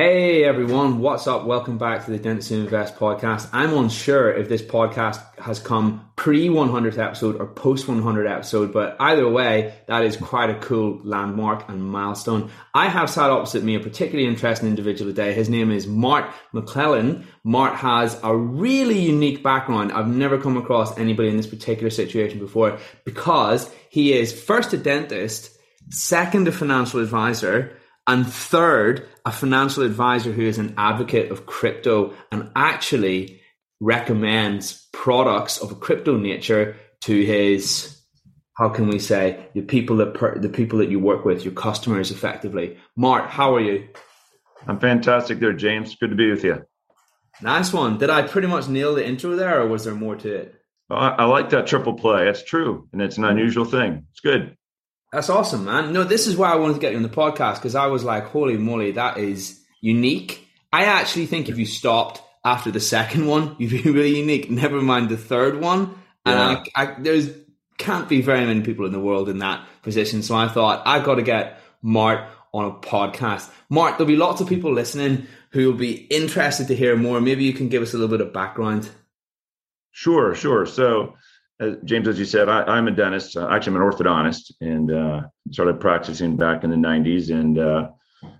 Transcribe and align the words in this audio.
Hey 0.00 0.44
everyone, 0.44 1.00
what's 1.00 1.26
up? 1.26 1.44
Welcome 1.44 1.76
back 1.76 2.06
to 2.06 2.10
the 2.10 2.18
Dentist 2.18 2.52
Invest 2.52 2.96
podcast. 2.96 3.50
I'm 3.52 3.74
unsure 3.74 4.32
if 4.32 4.48
this 4.48 4.62
podcast 4.62 5.20
has 5.38 5.58
come 5.60 6.10
pre 6.16 6.48
100th 6.48 6.96
episode 6.96 7.36
or 7.38 7.46
post 7.46 7.86
100 7.86 8.26
episode, 8.26 8.72
but 8.72 8.96
either 8.98 9.28
way, 9.28 9.74
that 9.88 10.02
is 10.02 10.16
quite 10.16 10.48
a 10.48 10.54
cool 10.54 11.02
landmark 11.04 11.68
and 11.68 11.84
milestone. 11.84 12.50
I 12.72 12.88
have 12.88 13.10
sat 13.10 13.28
opposite 13.28 13.62
me 13.62 13.74
a 13.74 13.80
particularly 13.80 14.26
interesting 14.26 14.70
individual 14.70 15.10
today. 15.10 15.34
His 15.34 15.50
name 15.50 15.70
is 15.70 15.86
Mart 15.86 16.32
McClellan. 16.54 17.26
Mart 17.44 17.74
has 17.74 18.18
a 18.22 18.34
really 18.34 18.98
unique 18.98 19.42
background. 19.42 19.92
I've 19.92 20.08
never 20.08 20.40
come 20.40 20.56
across 20.56 20.96
anybody 20.96 21.28
in 21.28 21.36
this 21.36 21.46
particular 21.46 21.90
situation 21.90 22.38
before 22.38 22.78
because 23.04 23.70
he 23.90 24.14
is 24.14 24.32
first 24.32 24.72
a 24.72 24.78
dentist, 24.78 25.58
second 25.90 26.48
a 26.48 26.52
financial 26.52 27.00
advisor 27.00 27.76
and 28.10 28.26
third, 28.26 29.06
a 29.24 29.30
financial 29.30 29.84
advisor 29.84 30.32
who 30.32 30.42
is 30.42 30.58
an 30.58 30.74
advocate 30.76 31.30
of 31.30 31.46
crypto 31.46 32.12
and 32.32 32.50
actually 32.56 33.40
recommends 33.78 34.88
products 34.92 35.58
of 35.58 35.70
a 35.70 35.76
crypto 35.76 36.16
nature 36.18 36.76
to 37.02 37.24
his 37.24 37.96
how 38.54 38.68
can 38.68 38.88
we 38.88 38.98
say 38.98 39.46
the 39.54 39.62
people 39.62 39.96
that 39.98 40.14
per, 40.14 40.36
the 40.40 40.48
people 40.48 40.80
that 40.80 40.90
you 40.90 40.98
work 40.98 41.24
with 41.24 41.44
your 41.44 41.54
customers 41.54 42.10
effectively. 42.10 42.78
Mark, 42.96 43.30
how 43.30 43.54
are 43.54 43.60
you? 43.60 43.88
I'm 44.66 44.80
fantastic 44.80 45.38
there 45.38 45.52
james. 45.52 45.94
Good 45.94 46.10
to 46.10 46.16
be 46.16 46.32
with 46.32 46.42
you. 46.42 46.66
Nice 47.40 47.72
one. 47.72 47.96
Did 47.98 48.10
i 48.10 48.22
pretty 48.22 48.48
much 48.48 48.66
nail 48.66 48.96
the 48.96 49.06
intro 49.06 49.36
there 49.36 49.62
or 49.62 49.68
was 49.68 49.84
there 49.84 49.94
more 49.94 50.16
to 50.16 50.34
it? 50.34 50.54
I, 50.90 51.10
I 51.10 51.24
like 51.26 51.50
that 51.50 51.68
triple 51.68 51.94
play. 51.94 52.24
That's 52.24 52.42
true 52.42 52.88
and 52.92 53.00
it's 53.00 53.18
an 53.18 53.24
unusual 53.24 53.64
thing. 53.64 54.08
It's 54.10 54.20
good 54.20 54.56
that's 55.12 55.28
awesome, 55.28 55.64
man. 55.64 55.92
No, 55.92 56.04
this 56.04 56.26
is 56.26 56.36
why 56.36 56.52
I 56.52 56.56
wanted 56.56 56.74
to 56.74 56.80
get 56.80 56.92
you 56.92 56.96
on 56.96 57.02
the 57.02 57.08
podcast 57.08 57.56
because 57.56 57.74
I 57.74 57.86
was 57.86 58.04
like, 58.04 58.26
holy 58.26 58.56
moly, 58.56 58.92
that 58.92 59.18
is 59.18 59.60
unique. 59.80 60.46
I 60.72 60.84
actually 60.84 61.26
think 61.26 61.48
if 61.48 61.58
you 61.58 61.66
stopped 61.66 62.22
after 62.44 62.70
the 62.70 62.80
second 62.80 63.26
one, 63.26 63.56
you'd 63.58 63.82
be 63.82 63.90
really 63.90 64.18
unique. 64.18 64.50
Never 64.50 64.80
mind 64.80 65.08
the 65.08 65.16
third 65.16 65.60
one. 65.60 65.98
Yeah. 66.26 66.50
And 66.50 66.68
I, 66.76 66.82
I, 66.82 66.94
there's 66.98 67.30
can't 67.78 68.08
be 68.08 68.20
very 68.20 68.44
many 68.44 68.60
people 68.60 68.84
in 68.84 68.92
the 68.92 69.00
world 69.00 69.28
in 69.28 69.38
that 69.38 69.66
position. 69.82 70.22
So 70.22 70.36
I 70.36 70.48
thought 70.48 70.86
I 70.86 71.00
got 71.00 71.14
to 71.14 71.22
get 71.22 71.60
Mart 71.82 72.28
on 72.52 72.66
a 72.66 72.72
podcast. 72.72 73.50
Mart, 73.70 73.96
there'll 73.96 74.06
be 74.06 74.16
lots 74.16 74.40
of 74.40 74.48
people 74.48 74.72
listening 74.72 75.26
who 75.52 75.66
will 75.66 75.78
be 75.78 75.92
interested 75.92 76.68
to 76.68 76.76
hear 76.76 76.96
more. 76.96 77.20
Maybe 77.20 77.44
you 77.44 77.54
can 77.54 77.68
give 77.68 77.82
us 77.82 77.94
a 77.94 77.96
little 77.96 78.14
bit 78.16 78.24
of 78.24 78.32
background. 78.32 78.88
Sure, 79.92 80.34
sure. 80.34 80.66
So 80.66 81.14
James, 81.84 82.08
as 82.08 82.18
you 82.18 82.24
said, 82.24 82.48
I, 82.48 82.78
am 82.78 82.88
a 82.88 82.90
dentist. 82.90 83.36
Uh, 83.36 83.48
actually, 83.50 83.76
I'm 83.76 83.82
an 83.82 83.90
orthodontist, 83.90 84.52
and 84.60 84.90
uh, 84.90 85.22
started 85.50 85.78
practicing 85.78 86.36
back 86.36 86.64
in 86.64 86.70
the 86.70 86.76
'90s, 86.76 87.30
and 87.30 87.58
uh, 87.58 87.90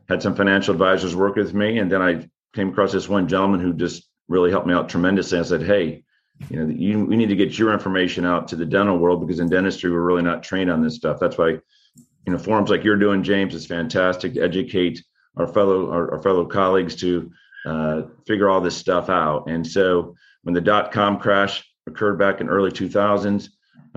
had 0.08 0.22
some 0.22 0.34
financial 0.34 0.72
advisors 0.72 1.14
work 1.14 1.36
with 1.36 1.52
me. 1.52 1.78
And 1.78 1.92
then 1.92 2.00
I 2.00 2.28
came 2.54 2.70
across 2.70 2.92
this 2.92 3.08
one 3.08 3.28
gentleman 3.28 3.60
who 3.60 3.74
just 3.74 4.08
really 4.28 4.50
helped 4.50 4.66
me 4.66 4.72
out 4.72 4.88
tremendously. 4.88 5.38
I 5.38 5.42
said, 5.42 5.62
"Hey, 5.62 6.02
you 6.48 6.58
know, 6.58 6.72
you, 6.72 7.04
we 7.04 7.16
need 7.16 7.28
to 7.28 7.36
get 7.36 7.58
your 7.58 7.72
information 7.72 8.24
out 8.24 8.48
to 8.48 8.56
the 8.56 8.64
dental 8.64 8.96
world 8.96 9.20
because 9.20 9.40
in 9.40 9.50
dentistry 9.50 9.90
we're 9.90 10.00
really 10.00 10.22
not 10.22 10.42
trained 10.42 10.70
on 10.70 10.82
this 10.82 10.96
stuff. 10.96 11.18
That's 11.20 11.36
why, 11.36 11.48
you 11.48 12.32
know, 12.32 12.38
forums 12.38 12.70
like 12.70 12.84
you're 12.84 12.96
doing, 12.96 13.22
James, 13.22 13.54
is 13.54 13.66
fantastic. 13.66 14.34
To 14.34 14.40
educate 14.40 15.02
our 15.36 15.46
fellow 15.46 15.90
our, 15.90 16.14
our 16.14 16.22
fellow 16.22 16.46
colleagues 16.46 16.96
to 16.96 17.30
uh, 17.66 18.02
figure 18.26 18.48
all 18.48 18.62
this 18.62 18.76
stuff 18.76 19.10
out. 19.10 19.50
And 19.50 19.66
so 19.66 20.14
when 20.42 20.54
the 20.54 20.60
dot 20.62 20.92
com 20.92 21.18
crash 21.18 21.69
occurred 21.90 22.18
back 22.18 22.40
in 22.40 22.48
early 22.48 22.70
2000s. 22.70 23.48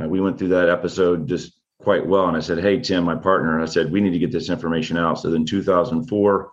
Uh, 0.01 0.07
we 0.07 0.19
went 0.19 0.37
through 0.37 0.49
that 0.49 0.69
episode 0.69 1.27
just 1.27 1.53
quite 1.79 2.05
well. 2.05 2.27
And 2.27 2.37
I 2.37 2.39
said, 2.39 2.59
Hey, 2.59 2.79
Tim, 2.79 3.03
my 3.03 3.15
partner, 3.15 3.61
I 3.61 3.65
said, 3.65 3.91
we 3.91 4.01
need 4.01 4.11
to 4.11 4.19
get 4.19 4.31
this 4.31 4.49
information 4.49 4.97
out. 4.97 5.19
So 5.19 5.29
then 5.29 5.45
2004, 5.45 6.51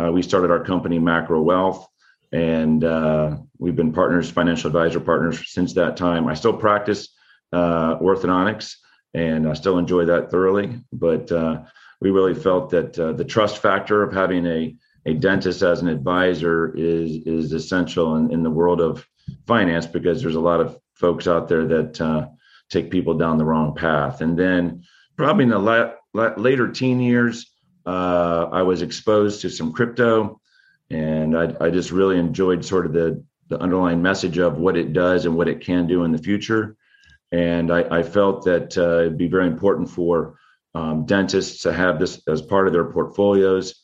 uh, 0.00 0.12
we 0.12 0.22
started 0.22 0.50
our 0.50 0.64
company, 0.64 0.98
Macro 0.98 1.42
Wealth. 1.42 1.86
And 2.30 2.84
uh, 2.84 3.38
we've 3.58 3.76
been 3.76 3.92
partners, 3.92 4.30
financial 4.30 4.68
advisor 4.68 5.00
partners 5.00 5.52
since 5.52 5.74
that 5.74 5.96
time. 5.96 6.28
I 6.28 6.34
still 6.34 6.52
practice 6.52 7.08
uh, 7.52 7.96
orthodontics 7.98 8.74
and 9.14 9.48
I 9.48 9.54
still 9.54 9.78
enjoy 9.78 10.04
that 10.06 10.30
thoroughly. 10.30 10.80
But 10.92 11.32
uh, 11.32 11.62
we 12.00 12.10
really 12.10 12.34
felt 12.34 12.70
that 12.70 12.98
uh, 12.98 13.12
the 13.12 13.24
trust 13.24 13.58
factor 13.58 14.02
of 14.02 14.12
having 14.12 14.46
a, 14.46 14.76
a 15.06 15.14
dentist 15.14 15.62
as 15.62 15.80
an 15.80 15.88
advisor 15.88 16.74
is, 16.76 17.16
is 17.26 17.52
essential 17.52 18.16
in, 18.16 18.30
in 18.30 18.42
the 18.42 18.50
world 18.50 18.80
of 18.80 19.06
finance 19.46 19.86
because 19.86 20.22
there's 20.22 20.34
a 20.34 20.40
lot 20.40 20.60
of 20.60 20.78
folks 20.94 21.26
out 21.26 21.48
there 21.48 21.66
that 21.66 22.00
uh, 22.00 22.28
take 22.70 22.90
people 22.90 23.14
down 23.14 23.38
the 23.38 23.44
wrong 23.44 23.74
path. 23.74 24.20
And 24.20 24.38
then 24.38 24.84
probably 25.16 25.44
in 25.44 25.50
the 25.50 25.58
la- 25.58 25.92
la- 26.14 26.34
later 26.36 26.68
teen 26.68 27.00
years, 27.00 27.50
uh, 27.86 28.48
I 28.52 28.62
was 28.62 28.82
exposed 28.82 29.40
to 29.42 29.50
some 29.50 29.72
crypto, 29.72 30.40
and 30.90 31.36
I, 31.36 31.54
I, 31.60 31.70
just 31.70 31.90
really 31.90 32.18
enjoyed 32.18 32.62
sort 32.64 32.84
of 32.84 32.92
the 32.92 33.24
the 33.48 33.58
underlying 33.60 34.02
message 34.02 34.36
of 34.36 34.58
what 34.58 34.76
it 34.76 34.92
does 34.92 35.24
and 35.24 35.34
what 35.34 35.48
it 35.48 35.62
can 35.62 35.86
do 35.86 36.04
in 36.04 36.12
the 36.12 36.18
future. 36.18 36.76
And 37.32 37.72
I, 37.72 37.98
I 37.98 38.02
felt 38.02 38.44
that 38.44 38.76
uh, 38.76 39.00
it'd 39.00 39.16
be 39.16 39.28
very 39.28 39.46
important 39.46 39.88
for 39.88 40.38
um, 40.74 41.06
dentists 41.06 41.62
to 41.62 41.72
have 41.72 41.98
this 41.98 42.20
as 42.28 42.42
part 42.42 42.66
of 42.66 42.74
their 42.74 42.84
portfolios 42.84 43.74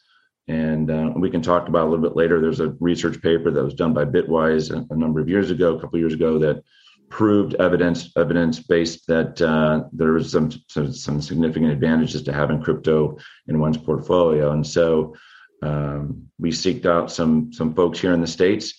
and 0.49 0.91
uh, 0.91 1.11
we 1.17 1.31
can 1.31 1.43
talk 1.43 1.69
about 1.69 1.87
a 1.87 1.91
little 1.91 2.05
bit 2.05 2.17
later. 2.17 2.41
There's 2.41 2.61
a 2.61 2.77
research 2.81 3.21
paper 3.23 3.51
that 3.51 3.65
was 3.65 3.75
done 3.75 3.95
by 3.95 4.05
Bitwise 4.05 4.71
a, 4.71 4.87
a 4.93 4.97
number 4.97 5.21
of 5.21 5.29
years 5.29 5.51
ago, 5.51 5.77
a 5.77 5.81
couple 5.81 5.97
of 5.97 6.01
years 6.01 6.15
ago, 6.15 6.39
that 6.39 6.63
proved 7.09 7.55
evidence 7.57 8.11
evidence 8.17 8.59
based 8.61 9.07
that 9.07 9.41
uh, 9.41 9.85
there 9.93 10.13
was 10.13 10.33
some, 10.33 10.51
some, 10.69 10.93
some 10.93 11.23
significant 11.23 11.71
advantages 11.71 12.23
to 12.23 12.33
having 12.33 12.61
crypto 12.61 13.17
in 13.47 13.61
one's 13.61 13.79
portfolio. 13.79 14.53
And 14.53 14.67
so 14.67 15.15
um, 15.63 16.29
we 16.39 16.51
seeked 16.51 16.87
out 16.87 17.11
some 17.11 17.53
some 17.53 17.75
folks 17.75 17.99
here 17.99 18.13
in 18.13 18.21
the 18.21 18.27
states 18.27 18.75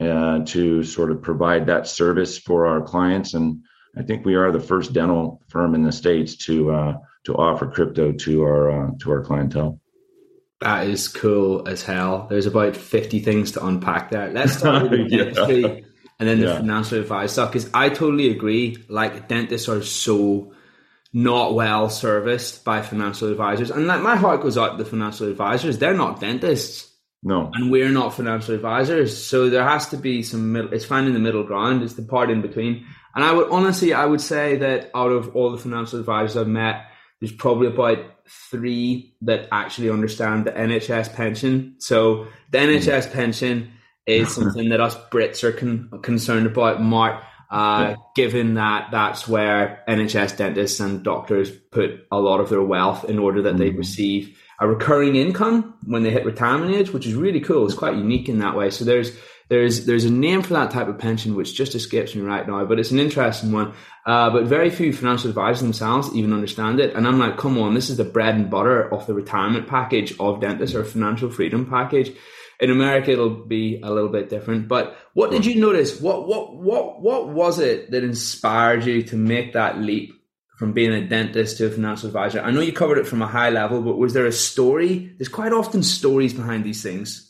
uh, 0.00 0.40
to 0.46 0.82
sort 0.82 1.10
of 1.10 1.20
provide 1.20 1.66
that 1.66 1.86
service 1.86 2.38
for 2.38 2.66
our 2.66 2.80
clients. 2.80 3.34
And 3.34 3.62
I 3.96 4.02
think 4.02 4.24
we 4.24 4.36
are 4.36 4.50
the 4.52 4.60
first 4.60 4.92
dental 4.94 5.42
firm 5.48 5.74
in 5.74 5.82
the 5.82 5.92
states 5.92 6.36
to 6.46 6.70
uh, 6.70 6.94
to 7.24 7.34
offer 7.34 7.66
crypto 7.66 8.12
to 8.12 8.42
our 8.42 8.70
uh, 8.70 8.90
to 9.00 9.10
our 9.10 9.22
clientele. 9.22 9.78
That 10.60 10.86
is 10.86 11.08
cool 11.08 11.66
as 11.66 11.82
hell. 11.82 12.26
There's 12.28 12.46
about 12.46 12.76
50 12.76 13.20
things 13.20 13.52
to 13.52 13.64
unpack 13.64 14.10
there. 14.10 14.30
Let's 14.30 14.58
start 14.58 14.82
with 14.82 14.92
the 14.92 14.98
yeah. 15.08 15.24
dentistry 15.24 15.84
and 16.18 16.28
then 16.28 16.40
the 16.40 16.46
yeah. 16.48 16.58
financial 16.58 16.98
advice 16.98 17.32
stuff 17.32 17.50
because 17.50 17.70
I 17.72 17.88
totally 17.88 18.30
agree. 18.30 18.76
Like, 18.88 19.26
dentists 19.26 19.68
are 19.68 19.82
so 19.82 20.52
not 21.12 21.54
well 21.54 21.88
serviced 21.88 22.64
by 22.64 22.82
financial 22.82 23.30
advisors. 23.30 23.70
And 23.70 23.86
like, 23.86 24.02
my 24.02 24.16
heart 24.16 24.42
goes 24.42 24.58
out 24.58 24.76
to 24.76 24.84
the 24.84 24.88
financial 24.88 25.28
advisors. 25.28 25.78
They're 25.78 25.94
not 25.94 26.20
dentists. 26.20 26.90
No. 27.22 27.50
And 27.52 27.70
we're 27.70 27.90
not 27.90 28.14
financial 28.14 28.54
advisors. 28.54 29.26
So 29.26 29.50
there 29.50 29.64
has 29.64 29.88
to 29.88 29.96
be 29.96 30.22
some 30.22 30.52
middle, 30.52 30.72
it's 30.72 30.84
finding 30.84 31.12
the 31.12 31.20
middle 31.20 31.44
ground, 31.44 31.82
it's 31.82 31.94
the 31.94 32.02
part 32.02 32.30
in 32.30 32.40
between. 32.40 32.86
And 33.14 33.24
I 33.24 33.32
would 33.32 33.50
honestly, 33.50 33.92
I 33.92 34.06
would 34.06 34.20
say 34.20 34.56
that 34.56 34.90
out 34.94 35.10
of 35.10 35.34
all 35.34 35.50
the 35.50 35.58
financial 35.58 35.98
advisors 35.98 36.36
I've 36.36 36.48
met, 36.48 36.89
there's 37.20 37.32
probably 37.32 37.66
about 37.66 37.98
three 38.28 39.14
that 39.22 39.48
actually 39.52 39.90
understand 39.90 40.46
the 40.46 40.52
NHS 40.52 41.14
pension. 41.14 41.74
So 41.78 42.28
the 42.50 42.58
NHS 42.58 43.08
mm. 43.08 43.12
pension 43.12 43.72
is 44.06 44.34
something 44.34 44.70
that 44.70 44.80
us 44.80 44.96
Brits 45.10 45.44
are 45.44 45.52
con- 45.52 45.90
concerned 46.02 46.46
about, 46.46 46.82
Mark. 46.82 47.22
Uh, 47.50 47.88
yeah. 47.90 47.96
Given 48.14 48.54
that 48.54 48.90
that's 48.92 49.26
where 49.26 49.82
NHS 49.88 50.36
dentists 50.36 50.78
and 50.78 51.02
doctors 51.02 51.50
put 51.50 52.06
a 52.12 52.20
lot 52.20 52.38
of 52.38 52.48
their 52.48 52.62
wealth 52.62 53.04
in 53.06 53.18
order 53.18 53.42
that 53.42 53.56
mm. 53.56 53.58
they 53.58 53.70
receive 53.70 54.38
a 54.60 54.68
recurring 54.68 55.16
income 55.16 55.74
when 55.84 56.04
they 56.04 56.10
hit 56.10 56.24
retirement 56.24 56.74
age, 56.74 56.92
which 56.92 57.06
is 57.06 57.14
really 57.14 57.40
cool. 57.40 57.66
It's 57.66 57.74
quite 57.74 57.96
unique 57.96 58.28
in 58.28 58.38
that 58.38 58.56
way. 58.56 58.70
So 58.70 58.84
there's 58.84 59.16
there's 59.50 59.84
there's 59.84 60.04
a 60.04 60.10
name 60.10 60.42
for 60.42 60.54
that 60.54 60.70
type 60.70 60.86
of 60.86 60.98
pension 60.98 61.34
which 61.34 61.54
just 61.54 61.74
escapes 61.74 62.14
me 62.14 62.22
right 62.22 62.46
now, 62.46 62.64
but 62.64 62.78
it's 62.78 62.92
an 62.92 63.00
interesting 63.00 63.50
one. 63.50 63.74
Uh, 64.06 64.30
but 64.30 64.44
very 64.44 64.70
few 64.70 64.92
financial 64.92 65.28
advisors 65.28 65.60
themselves 65.60 66.14
even 66.14 66.32
understand 66.32 66.78
it. 66.78 66.94
And 66.94 67.06
I'm 67.06 67.18
like, 67.18 67.36
come 67.36 67.58
on, 67.58 67.74
this 67.74 67.90
is 67.90 67.96
the 67.96 68.04
bread 68.04 68.36
and 68.36 68.48
butter 68.48 68.92
of 68.94 69.06
the 69.08 69.12
retirement 69.12 69.66
package 69.66 70.14
of 70.20 70.40
dentists 70.40 70.76
or 70.76 70.84
financial 70.84 71.30
freedom 71.30 71.66
package. 71.66 72.16
In 72.60 72.70
America, 72.70 73.10
it'll 73.10 73.44
be 73.44 73.80
a 73.82 73.90
little 73.90 74.08
bit 74.08 74.28
different. 74.28 74.68
But 74.68 74.96
what 75.14 75.32
did 75.32 75.44
you 75.44 75.60
notice? 75.60 76.00
What 76.00 76.28
what 76.28 76.54
what 76.54 77.02
what 77.02 77.28
was 77.28 77.58
it 77.58 77.90
that 77.90 78.04
inspired 78.04 78.84
you 78.84 79.02
to 79.04 79.16
make 79.16 79.54
that 79.54 79.80
leap 79.80 80.12
from 80.58 80.74
being 80.74 80.92
a 80.92 81.08
dentist 81.08 81.58
to 81.58 81.66
a 81.66 81.70
financial 81.70 82.06
advisor? 82.06 82.40
I 82.40 82.52
know 82.52 82.60
you 82.60 82.72
covered 82.72 82.98
it 82.98 83.08
from 83.08 83.20
a 83.20 83.26
high 83.26 83.50
level, 83.50 83.82
but 83.82 83.98
was 83.98 84.14
there 84.14 84.26
a 84.26 84.32
story? 84.32 85.12
There's 85.18 85.28
quite 85.28 85.52
often 85.52 85.82
stories 85.82 86.34
behind 86.34 86.62
these 86.62 86.84
things. 86.84 87.29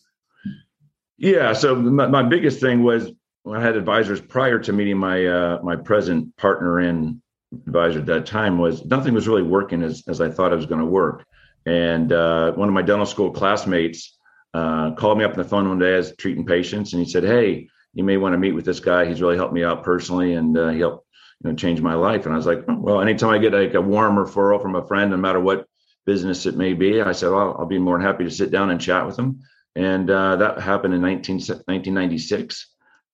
Yeah. 1.21 1.53
So 1.53 1.77
my, 1.77 2.07
my 2.07 2.23
biggest 2.23 2.61
thing 2.61 2.83
was 2.83 3.13
I 3.47 3.61
had 3.61 3.77
advisors 3.77 4.23
prior 4.23 4.59
to 4.59 4.73
meeting 4.73 4.97
my 4.97 5.27
uh, 5.27 5.61
my 5.63 5.77
present 5.77 6.35
partner 6.39 6.81
in 6.81 7.21
advisor 7.67 7.99
at 7.99 8.07
that 8.07 8.25
time 8.25 8.57
was 8.59 8.85
nothing 8.87 9.13
was 9.13 9.29
really 9.29 9.43
working 9.43 9.83
as 9.83 10.03
as 10.09 10.23
I 10.23 10.31
thought 10.31 10.53
it 10.53 10.57
was 10.57 10.67
going 10.67 10.81
to 10.81 10.87
work. 10.87 11.25
And 11.67 12.11
uh, 12.11 12.53
one 12.53 12.69
of 12.69 12.75
my 12.75 12.81
dental 12.81 13.05
school 13.05 13.31
classmates 13.31 14.17
uh, 14.55 14.93
called 14.95 15.19
me 15.19 15.25
up 15.25 15.33
on 15.33 15.37
the 15.37 15.45
phone 15.45 15.69
one 15.69 15.79
day 15.79 15.95
as 15.95 16.17
treating 16.17 16.47
patients, 16.47 16.95
and 16.95 17.05
he 17.05 17.11
said, 17.11 17.23
"Hey, 17.23 17.69
you 17.93 18.03
may 18.03 18.17
want 18.17 18.33
to 18.33 18.39
meet 18.39 18.53
with 18.53 18.65
this 18.65 18.81
guy. 18.81 19.05
He's 19.05 19.21
really 19.21 19.37
helped 19.37 19.53
me 19.53 19.63
out 19.63 19.85
personally, 19.85 20.35
and 20.35 20.57
uh, 20.57 20.71
he 20.71 20.81
helped 20.81 21.07
you 21.45 21.51
know 21.51 21.57
change 21.57 21.83
my 21.83 21.95
life." 21.95 22.25
And 22.25 22.33
I 22.33 22.39
was 22.39 22.47
like, 22.47 22.65
"Well, 22.67 23.03
anytime 23.03 23.31
I 23.31 23.39
get 23.39 23.53
like 23.53 23.75
a 23.75 23.83
warm 23.83 24.17
referral 24.17 24.63
from 24.63 24.75
a 24.75 24.87
friend, 24.87 25.11
no 25.11 25.19
matter 25.19 25.41
what 25.41 25.67
business 26.07 26.47
it 26.47 26.57
may 26.57 26.73
be, 26.73 27.03
I 27.03 27.13
said, 27.13 27.31
well, 27.31 27.57
I'll 27.59 27.67
be 27.67 27.79
more 27.79 27.99
than 27.99 28.07
happy 28.07 28.25
to 28.25 28.31
sit 28.31 28.51
down 28.51 28.71
and 28.71 28.81
chat 28.81 29.07
with 29.07 29.19
him." 29.19 29.43
And 29.77 30.11
uh, 30.11 30.37
that 30.37 30.61
happened 30.61 30.95
in 30.95 31.01
19, 31.01 31.37
1996, 31.37 32.67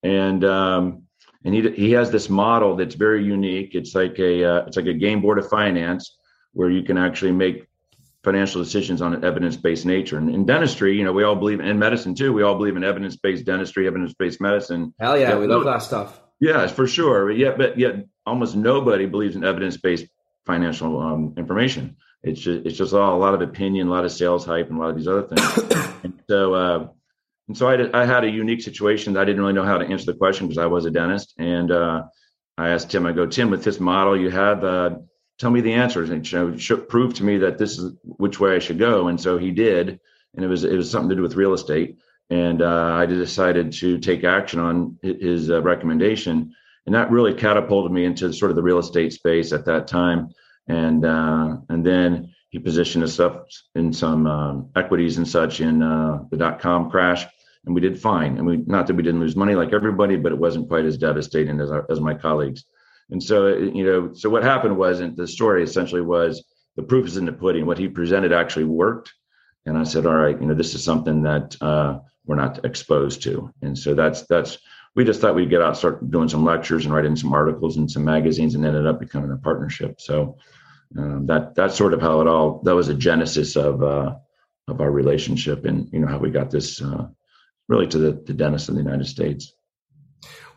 and 0.02 0.44
um, 0.44 1.02
and 1.44 1.54
he 1.54 1.70
he 1.70 1.90
has 1.92 2.10
this 2.10 2.30
model 2.30 2.76
that's 2.76 2.94
very 2.94 3.24
unique. 3.24 3.74
It's 3.74 3.94
like 3.94 4.18
a 4.18 4.44
uh, 4.44 4.66
it's 4.66 4.76
like 4.76 4.86
a 4.86 4.94
game 4.94 5.20
board 5.20 5.38
of 5.38 5.48
finance 5.48 6.16
where 6.52 6.70
you 6.70 6.82
can 6.82 6.96
actually 6.96 7.32
make 7.32 7.66
financial 8.24 8.60
decisions 8.60 9.00
on 9.00 9.14
an 9.14 9.24
evidence-based 9.24 9.86
nature. 9.86 10.18
And 10.18 10.28
in 10.28 10.44
dentistry, 10.44 10.96
you 10.96 11.04
know, 11.04 11.12
we 11.12 11.22
all 11.22 11.36
believe 11.36 11.60
in 11.60 11.78
medicine 11.78 12.12
too. 12.14 12.32
We 12.32 12.42
all 12.42 12.56
believe 12.56 12.76
in 12.76 12.82
evidence-based 12.82 13.44
dentistry, 13.44 13.86
evidence-based 13.86 14.40
medicine. 14.40 14.92
Hell 14.98 15.16
yeah, 15.16 15.36
we 15.38 15.46
love 15.46 15.64
that 15.64 15.82
stuff. 15.82 16.20
Yeah, 16.40 16.66
for 16.66 16.88
sure. 16.88 17.28
but 17.28 17.38
Yet, 17.38 17.56
but 17.56 17.78
yet, 17.78 18.06
almost 18.26 18.56
nobody 18.56 19.06
believes 19.06 19.36
in 19.36 19.44
evidence-based 19.44 20.06
financial 20.44 21.00
um, 21.00 21.34
information. 21.36 21.96
It's 22.26 22.40
just 22.40 22.66
it's 22.66 22.76
just 22.76 22.92
all, 22.92 23.16
a 23.16 23.22
lot 23.22 23.34
of 23.34 23.40
opinion, 23.40 23.86
a 23.86 23.90
lot 23.90 24.04
of 24.04 24.10
sales 24.10 24.44
hype, 24.44 24.68
and 24.68 24.78
a 24.78 24.80
lot 24.80 24.90
of 24.90 24.96
these 24.96 25.06
other 25.06 25.22
things. 25.22 25.94
and 26.02 26.12
so, 26.28 26.54
uh, 26.54 26.88
and 27.46 27.56
so 27.56 27.68
I, 27.68 27.76
did, 27.76 27.94
I 27.94 28.04
had 28.04 28.24
a 28.24 28.30
unique 28.30 28.62
situation 28.62 29.12
that 29.12 29.20
I 29.20 29.24
didn't 29.24 29.40
really 29.40 29.52
know 29.52 29.62
how 29.62 29.78
to 29.78 29.86
answer 29.86 30.06
the 30.06 30.18
question 30.18 30.48
because 30.48 30.58
I 30.58 30.66
was 30.66 30.84
a 30.86 30.90
dentist, 30.90 31.34
and 31.38 31.70
uh, 31.70 32.02
I 32.58 32.70
asked 32.70 32.90
Tim. 32.90 33.06
I 33.06 33.12
go, 33.12 33.26
Tim, 33.26 33.48
with 33.50 33.62
this 33.62 33.78
model 33.78 34.18
you 34.18 34.30
have. 34.30 34.64
Uh, 34.64 34.96
tell 35.38 35.50
me 35.50 35.60
the 35.60 35.74
answers 35.74 36.10
and 36.10 36.26
show, 36.26 36.56
show, 36.56 36.78
prove 36.78 37.14
to 37.14 37.24
me 37.24 37.38
that 37.38 37.58
this 37.58 37.78
is 37.78 37.92
which 38.02 38.40
way 38.40 38.56
I 38.56 38.58
should 38.58 38.78
go. 38.78 39.08
And 39.08 39.20
so 39.20 39.38
he 39.38 39.52
did, 39.52 40.00
and 40.34 40.44
it 40.44 40.48
was 40.48 40.64
it 40.64 40.76
was 40.76 40.90
something 40.90 41.10
to 41.10 41.16
do 41.16 41.22
with 41.22 41.36
real 41.36 41.54
estate. 41.54 41.98
And 42.28 42.60
uh, 42.60 42.92
I 42.94 43.06
decided 43.06 43.72
to 43.74 43.98
take 43.98 44.24
action 44.24 44.58
on 44.58 44.98
his 45.00 45.48
uh, 45.48 45.62
recommendation, 45.62 46.52
and 46.86 46.94
that 46.96 47.12
really 47.12 47.34
catapulted 47.34 47.92
me 47.92 48.04
into 48.04 48.32
sort 48.32 48.50
of 48.50 48.56
the 48.56 48.64
real 48.64 48.78
estate 48.78 49.12
space 49.12 49.52
at 49.52 49.66
that 49.66 49.86
time. 49.86 50.30
And 50.68 51.04
uh, 51.04 51.56
and 51.68 51.84
then 51.84 52.34
he 52.50 52.58
positioned 52.58 53.04
us 53.04 53.20
up 53.20 53.46
in 53.74 53.92
some 53.92 54.26
um, 54.26 54.70
equities 54.74 55.18
and 55.18 55.28
such 55.28 55.60
in 55.60 55.82
uh, 55.82 56.24
the 56.30 56.36
dot 56.36 56.60
com 56.60 56.90
crash, 56.90 57.24
and 57.64 57.74
we 57.74 57.80
did 57.80 58.00
fine. 58.00 58.38
And 58.38 58.46
we 58.46 58.56
not 58.66 58.86
that 58.86 58.96
we 58.96 59.02
didn't 59.02 59.20
lose 59.20 59.36
money 59.36 59.54
like 59.54 59.72
everybody, 59.72 60.16
but 60.16 60.32
it 60.32 60.38
wasn't 60.38 60.68
quite 60.68 60.84
as 60.84 60.98
devastating 60.98 61.60
as 61.60 61.70
our, 61.70 61.86
as 61.90 62.00
my 62.00 62.14
colleagues. 62.14 62.64
And 63.10 63.22
so, 63.22 63.56
you 63.56 63.84
know, 63.84 64.14
so 64.14 64.28
what 64.28 64.42
happened 64.42 64.76
was, 64.76 65.00
and 65.00 65.16
the 65.16 65.28
story 65.28 65.62
essentially 65.62 66.02
was 66.02 66.42
the 66.74 66.82
proof 66.82 67.06
is 67.06 67.16
in 67.16 67.26
the 67.26 67.32
pudding. 67.32 67.64
What 67.64 67.78
he 67.78 67.88
presented 67.88 68.32
actually 68.32 68.64
worked. 68.64 69.12
And 69.64 69.78
I 69.78 69.84
said, 69.84 70.06
all 70.06 70.14
right, 70.14 70.40
you 70.40 70.46
know, 70.46 70.54
this 70.54 70.74
is 70.74 70.82
something 70.82 71.22
that 71.22 71.56
uh, 71.60 72.00
we're 72.24 72.36
not 72.36 72.64
exposed 72.64 73.22
to. 73.22 73.52
And 73.62 73.78
so 73.78 73.94
that's, 73.94 74.22
that's, 74.22 74.58
we 74.96 75.04
just 75.04 75.20
thought 75.20 75.34
we'd 75.34 75.50
get 75.50 75.62
out, 75.62 75.76
start 75.76 76.10
doing 76.10 76.28
some 76.28 76.44
lectures 76.44 76.84
and 76.84 76.94
writing 76.94 77.14
some 77.14 77.32
articles 77.32 77.76
and 77.76 77.90
some 77.90 78.04
magazines 78.04 78.54
and 78.54 78.64
ended 78.64 78.86
up 78.86 78.98
becoming 78.98 79.30
a 79.30 79.36
partnership. 79.36 80.00
So 80.00 80.38
um, 80.98 81.26
that, 81.26 81.54
that's 81.54 81.76
sort 81.76 81.92
of 81.92 82.00
how 82.00 82.22
it 82.22 82.26
all, 82.26 82.62
that 82.64 82.74
was 82.74 82.88
a 82.88 82.94
genesis 82.94 83.56
of, 83.56 83.82
uh, 83.82 84.14
of 84.66 84.80
our 84.80 84.90
relationship 84.90 85.66
and, 85.66 85.92
you 85.92 86.00
know, 86.00 86.06
how 86.06 86.18
we 86.18 86.30
got 86.30 86.50
this 86.50 86.80
uh, 86.80 87.08
really 87.68 87.86
to 87.88 87.98
the, 87.98 88.12
the 88.12 88.32
dentist 88.32 88.70
in 88.70 88.74
the 88.74 88.82
United 88.82 89.06
States. 89.06 89.52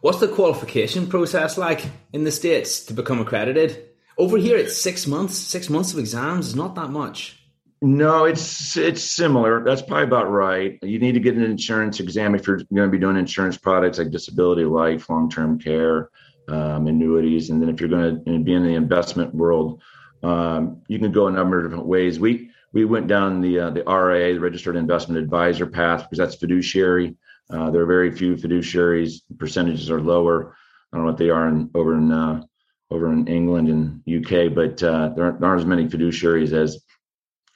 What's 0.01 0.21
the 0.21 0.29
qualification 0.29 1.07
process 1.07 1.57
like 1.57 1.85
in 2.13 2.23
the 2.23 2.31
States 2.31 2.85
to 2.85 2.93
become 2.93 3.19
accredited? 3.19 3.89
Over 4.17 4.37
here, 4.37 4.55
it's 4.55 4.77
six 4.77 5.05
months. 5.05 5.35
Six 5.35 5.69
months 5.69 5.91
of 5.91 5.99
exams 5.99 6.47
is 6.47 6.55
not 6.55 6.75
that 6.75 6.89
much. 6.89 7.38
No, 7.81 8.25
it's 8.25 8.75
it's 8.75 9.01
similar. 9.01 9.63
That's 9.63 9.81
probably 9.81 10.03
about 10.03 10.29
right. 10.29 10.77
You 10.81 10.99
need 10.99 11.13
to 11.13 11.21
get 11.21 11.35
an 11.35 11.43
insurance 11.43 12.01
exam 12.01 12.35
if 12.35 12.45
you're 12.45 12.57
going 12.57 12.89
to 12.89 12.91
be 12.91 12.99
doing 12.99 13.15
insurance 13.15 13.57
products 13.57 13.99
like 13.99 14.11
disability, 14.11 14.65
life, 14.65 15.09
long 15.09 15.29
term 15.29 15.57
care, 15.57 16.09
um, 16.49 16.87
annuities, 16.87 17.49
and 17.49 17.61
then 17.61 17.69
if 17.69 17.79
you're 17.79 17.89
going 17.89 18.23
to 18.25 18.39
be 18.39 18.53
in 18.53 18.63
the 18.63 18.73
investment 18.73 19.33
world, 19.33 19.81
um, 20.23 20.81
you 20.89 20.99
can 20.99 21.13
go 21.13 21.27
a 21.27 21.31
number 21.31 21.57
of 21.57 21.65
different 21.65 21.85
ways. 21.85 22.19
We 22.19 22.51
we 22.73 22.83
went 22.83 23.07
down 23.07 23.39
the 23.39 23.59
uh, 23.59 23.69
the 23.69 23.83
RIA, 23.85 24.33
the 24.33 24.41
Registered 24.41 24.75
Investment 24.75 25.23
Advisor 25.23 25.65
path, 25.65 26.03
because 26.03 26.17
that's 26.17 26.35
fiduciary. 26.35 27.15
Uh, 27.49 27.71
there 27.71 27.81
are 27.81 27.87
very 27.87 28.11
few 28.11 28.35
fiduciaries. 28.35 29.21
Percentages 29.37 29.89
are 29.89 30.01
lower. 30.01 30.53
I 30.91 30.97
don't 30.97 31.05
know 31.05 31.11
what 31.11 31.17
they 31.17 31.29
are 31.29 31.47
in, 31.47 31.71
over 31.73 31.95
in 31.95 32.11
uh, 32.11 32.43
over 32.91 33.13
in 33.13 33.27
England 33.27 33.69
and 33.69 34.25
UK, 34.25 34.53
but 34.53 34.83
uh, 34.83 35.09
there, 35.09 35.25
aren't, 35.25 35.39
there, 35.39 35.49
aren't, 35.49 35.61
as 35.61 35.65
many 35.65 35.87
fiduciaries 35.87 36.51
as 36.51 36.83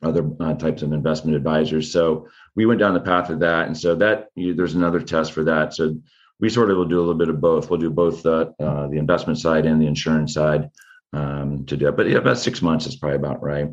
other 0.06 0.30
uh, 0.40 0.54
types 0.56 0.82
of 0.82 0.92
investment 0.92 1.36
advisors. 1.36 1.92
So 1.92 2.28
we 2.56 2.66
went 2.66 2.80
down 2.80 2.94
the 2.94 3.00
path 3.00 3.30
of 3.30 3.40
that, 3.40 3.68
and 3.68 3.78
so 3.78 3.96
that 3.96 4.28
you, 4.36 4.54
there's 4.54 4.76
another 4.76 5.02
test 5.02 5.32
for 5.32 5.44
that. 5.46 5.74
So 5.74 5.96
we 6.40 6.50
sort 6.50 6.72
of 6.72 6.78
will 6.78 6.86
do 6.86 6.98
a 6.98 7.00
little 7.00 7.16
bit 7.16 7.30
of 7.30 7.40
both. 7.40 7.70
We'll 7.70 7.80
do 7.80 7.90
both 7.90 8.24
the 8.24 8.54
uh, 8.60 8.88
the 8.88 8.98
investment 8.98 9.40
side 9.40 9.66
and 9.66 9.82
the 9.82 9.88
insurance 9.88 10.34
side 10.34 10.70
um, 11.14 11.66
to 11.66 11.78
do 11.78 11.88
it. 11.88 11.96
But 11.96 12.10
yeah, 12.10 12.18
about 12.18 12.38
six 12.38 12.62
months 12.62 12.86
is 12.86 12.96
probably 12.96 13.18
about 13.18 13.42
right. 13.42 13.70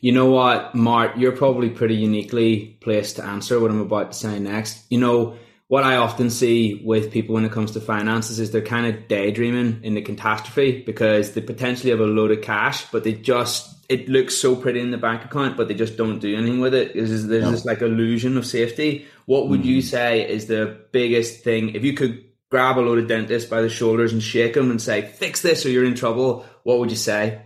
You 0.00 0.12
know 0.12 0.30
what, 0.30 0.74
Mart, 0.74 1.16
you're 1.16 1.36
probably 1.36 1.70
pretty 1.70 1.94
uniquely 1.94 2.78
placed 2.80 3.16
to 3.16 3.24
answer 3.24 3.58
what 3.58 3.70
I'm 3.70 3.80
about 3.80 4.12
to 4.12 4.18
say 4.18 4.38
next. 4.38 4.84
You 4.90 4.98
know, 4.98 5.36
what 5.70 5.84
I 5.84 5.98
often 5.98 6.30
see 6.30 6.82
with 6.84 7.12
people 7.12 7.36
when 7.36 7.44
it 7.44 7.52
comes 7.52 7.70
to 7.70 7.80
finances 7.80 8.40
is 8.40 8.50
they're 8.50 8.60
kind 8.60 8.92
of 8.92 9.06
daydreaming 9.06 9.84
in 9.84 9.94
the 9.94 10.02
catastrophe 10.02 10.82
because 10.82 11.30
they 11.34 11.40
potentially 11.40 11.90
have 11.90 12.00
a 12.00 12.06
load 12.06 12.32
of 12.32 12.42
cash, 12.42 12.90
but 12.90 13.04
they 13.04 13.12
just 13.12 13.72
it 13.88 14.08
looks 14.08 14.34
so 14.36 14.56
pretty 14.56 14.80
in 14.80 14.90
the 14.90 14.98
bank 14.98 15.24
account, 15.24 15.56
but 15.56 15.68
they 15.68 15.74
just 15.74 15.96
don't 15.96 16.18
do 16.18 16.36
anything 16.36 16.58
with 16.58 16.74
it. 16.74 16.94
There's, 16.94 17.24
there's 17.24 17.44
no. 17.44 17.52
this 17.52 17.64
like 17.64 17.82
illusion 17.82 18.36
of 18.36 18.46
safety. 18.46 19.06
What 19.26 19.48
would 19.48 19.60
mm-hmm. 19.60 19.68
you 19.68 19.82
say 19.82 20.28
is 20.28 20.46
the 20.46 20.76
biggest 20.90 21.44
thing 21.44 21.76
if 21.76 21.84
you 21.84 21.92
could 21.92 22.24
grab 22.50 22.76
a 22.76 22.80
load 22.80 22.98
of 22.98 23.06
dentists 23.06 23.48
by 23.48 23.60
the 23.60 23.68
shoulders 23.68 24.12
and 24.12 24.20
shake 24.20 24.54
them 24.54 24.72
and 24.72 24.82
say, 24.82 25.02
"Fix 25.02 25.40
this, 25.40 25.64
or 25.64 25.70
you're 25.70 25.84
in 25.84 25.94
trouble"? 25.94 26.46
What 26.64 26.80
would 26.80 26.90
you 26.90 26.96
say? 26.96 27.42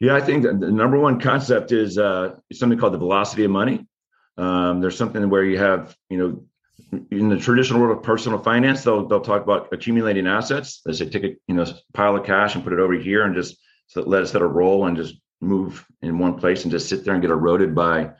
Yeah, 0.00 0.16
I 0.16 0.20
think 0.20 0.42
the 0.42 0.52
number 0.52 0.98
one 0.98 1.20
concept 1.20 1.70
is 1.70 1.96
uh, 1.96 2.34
something 2.52 2.76
called 2.76 2.94
the 2.94 2.98
velocity 2.98 3.44
of 3.44 3.52
money. 3.52 3.86
Um, 4.36 4.80
there's 4.80 4.96
something 4.96 5.30
where 5.30 5.44
you 5.44 5.58
have, 5.58 5.96
you 6.10 6.18
know, 6.18 6.44
in 7.10 7.28
the 7.28 7.38
traditional 7.38 7.80
world 7.80 7.96
of 7.96 8.02
personal 8.02 8.38
finance, 8.38 8.84
they'll 8.84 9.06
they'll 9.06 9.20
talk 9.20 9.42
about 9.42 9.72
accumulating 9.72 10.26
assets. 10.26 10.80
They 10.84 10.92
say 10.92 11.08
take 11.08 11.24
a 11.24 11.36
you 11.46 11.54
know 11.54 11.66
pile 11.92 12.16
of 12.16 12.24
cash 12.24 12.54
and 12.54 12.64
put 12.64 12.72
it 12.72 12.80
over 12.80 12.94
here 12.94 13.24
and 13.24 13.34
just 13.34 13.56
let 13.96 14.22
it 14.22 14.26
set 14.26 14.42
a 14.42 14.46
roll 14.46 14.86
and 14.86 14.96
just 14.96 15.14
move 15.40 15.84
in 16.02 16.18
one 16.18 16.38
place 16.38 16.64
and 16.64 16.72
just 16.72 16.88
sit 16.88 17.04
there 17.04 17.14
and 17.14 17.22
get 17.22 17.30
eroded 17.30 17.74
by 17.74 18.10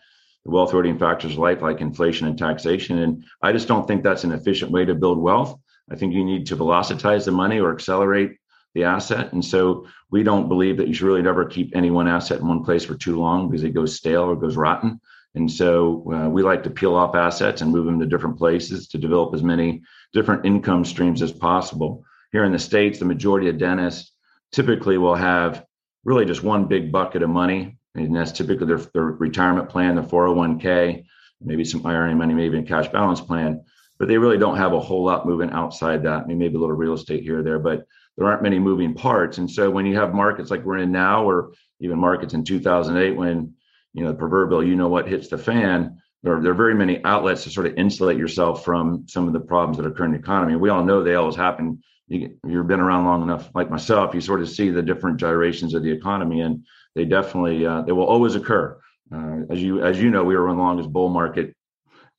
the 0.45 0.51
wealth 0.51 0.73
eroding 0.73 0.99
factors 0.99 1.33
of 1.33 1.39
life 1.39 1.63
like 1.63 1.81
inflation 1.81 2.27
and 2.27 2.39
taxation. 2.39 2.99
And 2.99 3.25
I 3.43 3.53
just 3.53 3.69
don't 3.69 3.87
think 3.87 4.03
that's 4.03 4.25
an 4.25 4.33
efficient 4.33 4.71
way 4.71 4.85
to 4.85 4.95
build 4.95 5.19
wealth. 5.19 5.59
I 5.91 5.97
think 5.97 6.15
you 6.15 6.25
need 6.25 6.47
to 6.47 6.57
velocitize 6.57 7.25
the 7.25 7.31
money 7.31 7.61
or 7.61 7.73
accelerate 7.73 8.37
the 8.75 8.85
asset. 8.85 9.33
And 9.33 9.45
so 9.45 9.87
we 10.11 10.23
don't 10.23 10.49
believe 10.49 10.77
that 10.79 10.89
you 10.89 10.95
should 10.95 11.07
really 11.07 11.23
never 11.23 11.45
keep 11.45 11.75
any 11.75 11.91
one 11.91 12.09
asset 12.09 12.41
in 12.41 12.49
one 12.49 12.65
place 12.65 12.85
for 12.85 12.95
too 12.95 13.19
long 13.19 13.49
because 13.49 13.65
it 13.65 13.71
goes 13.71 13.97
stale 13.97 14.23
or 14.23 14.37
goes 14.37 14.57
rotten. 14.57 15.01
And 15.35 15.51
so 15.51 16.13
uh, 16.13 16.29
we 16.29 16.43
like 16.43 16.63
to 16.63 16.71
peel 16.71 16.95
off 16.95 17.17
assets 17.17 17.61
and 17.61 17.73
move 17.73 17.87
them 17.87 17.99
to 18.01 18.07
different 18.07 18.39
places 18.39 18.89
to 18.89 18.99
develop 18.99 19.35
as 19.35 19.43
many 19.43 19.83
different 20.13 20.47
income 20.47 20.85
streams 20.85 21.23
as 21.23 21.33
possible. 21.33 22.05
Here 22.33 22.45
in 22.45 22.53
the 22.53 22.59
States, 22.59 22.99
the 22.99 23.05
majority 23.05 23.49
of 23.49 23.59
dentists 23.59 24.13
typically 24.53 24.97
will 24.97 25.17
have 25.17 25.65
really 26.05 26.25
just 26.25 26.43
one 26.43 26.67
big 26.67 26.93
bucket 26.93 27.23
of 27.23 27.31
money. 27.31 27.79
And 27.97 28.15
that's 28.15 28.33
typically 28.33 28.67
their, 28.67 28.79
their 28.79 29.05
retirement 29.05 29.69
plan, 29.69 29.97
their 29.97 30.05
401k, 30.05 31.05
maybe 31.41 31.65
some 31.65 31.85
IRA 31.87 32.15
money, 32.15 32.35
maybe 32.35 32.59
a 32.59 32.63
cash 32.63 32.89
balance 32.89 33.21
plan. 33.21 33.65
But 33.99 34.09
they 34.09 34.19
really 34.19 34.39
don't 34.39 34.57
have 34.57 34.73
a 34.73 34.81
whole 34.81 35.05
lot 35.05 35.27
moving 35.27 35.51
outside 35.51 36.03
that. 36.03 36.23
I 36.23 36.27
mean, 36.27 36.39
maybe 36.39 36.57
a 36.57 36.59
little 36.59 36.75
real 36.77 36.95
estate 36.95 37.23
here 37.23 37.41
or 37.41 37.43
there, 37.43 37.59
but 37.59 37.87
there 38.17 38.27
aren't 38.27 38.43
many 38.43 38.59
moving 38.59 38.95
parts. 38.95 39.39
And 39.39 39.51
so 39.51 39.71
when 39.71 39.87
you 39.87 39.97
have 39.97 40.15
markets 40.15 40.51
like 40.51 40.65
we're 40.65 40.79
in 40.79 40.93
now, 40.93 41.29
or 41.29 41.53
even 41.81 41.99
markets 41.99 42.35
in 42.35 42.45
2008, 42.45 43.17
when 43.17 43.55
you 43.95 44.03
know 44.03 44.11
the 44.11 44.19
proverbial 44.19 44.63
you 44.63 44.77
know 44.77 44.89
what 44.89 45.09
hits 45.09 45.29
the 45.29 45.39
fan, 45.39 46.01
there 46.23 46.37
are, 46.37 46.43
there 46.43 46.53
are 46.53 46.57
very 46.57 46.75
many 46.75 47.03
outlets 47.05 47.45
to 47.45 47.51
sort 47.51 47.67
of 47.67 47.75
insulate 47.77 48.19
yourself 48.19 48.65
from 48.65 49.05
some 49.07 49.27
of 49.27 49.33
the 49.33 49.41
problems 49.41 49.77
that 49.77 49.87
occur 49.87 50.05
in 50.05 50.13
the 50.13 50.19
economy. 50.19 50.57
We 50.57 50.71
all 50.71 50.85
know 50.85 51.03
they 51.03 51.15
always 51.15 51.37
happen. 51.37 51.83
You, 52.09 52.37
you've 52.47 52.67
been 52.67 52.81
around 52.81 53.07
long 53.07 53.23
enough, 53.23 53.51
like 53.55 53.71
myself, 53.71 54.15
you 54.15 54.21
sort 54.21 54.43
of 54.43 54.49
see 54.49 54.69
the 54.69 54.83
different 54.83 55.19
gyrations 55.19 55.75
of 55.75 55.83
the 55.83 55.91
economy, 55.91 56.41
and 56.41 56.65
they 56.95 57.05
definitely 57.05 57.65
uh, 57.65 57.83
they 57.83 57.93
will 57.93 58.07
always 58.07 58.35
occur. 58.35 58.79
Uh, 59.15 59.41
as 59.51 59.63
you 59.63 59.83
as 59.83 60.01
you 60.01 60.11
know, 60.11 60.25
we 60.25 60.37
were 60.37 60.51
in 60.51 60.57
the 60.57 60.63
longest 60.63 60.93
bull 60.93 61.09
market 61.09 61.55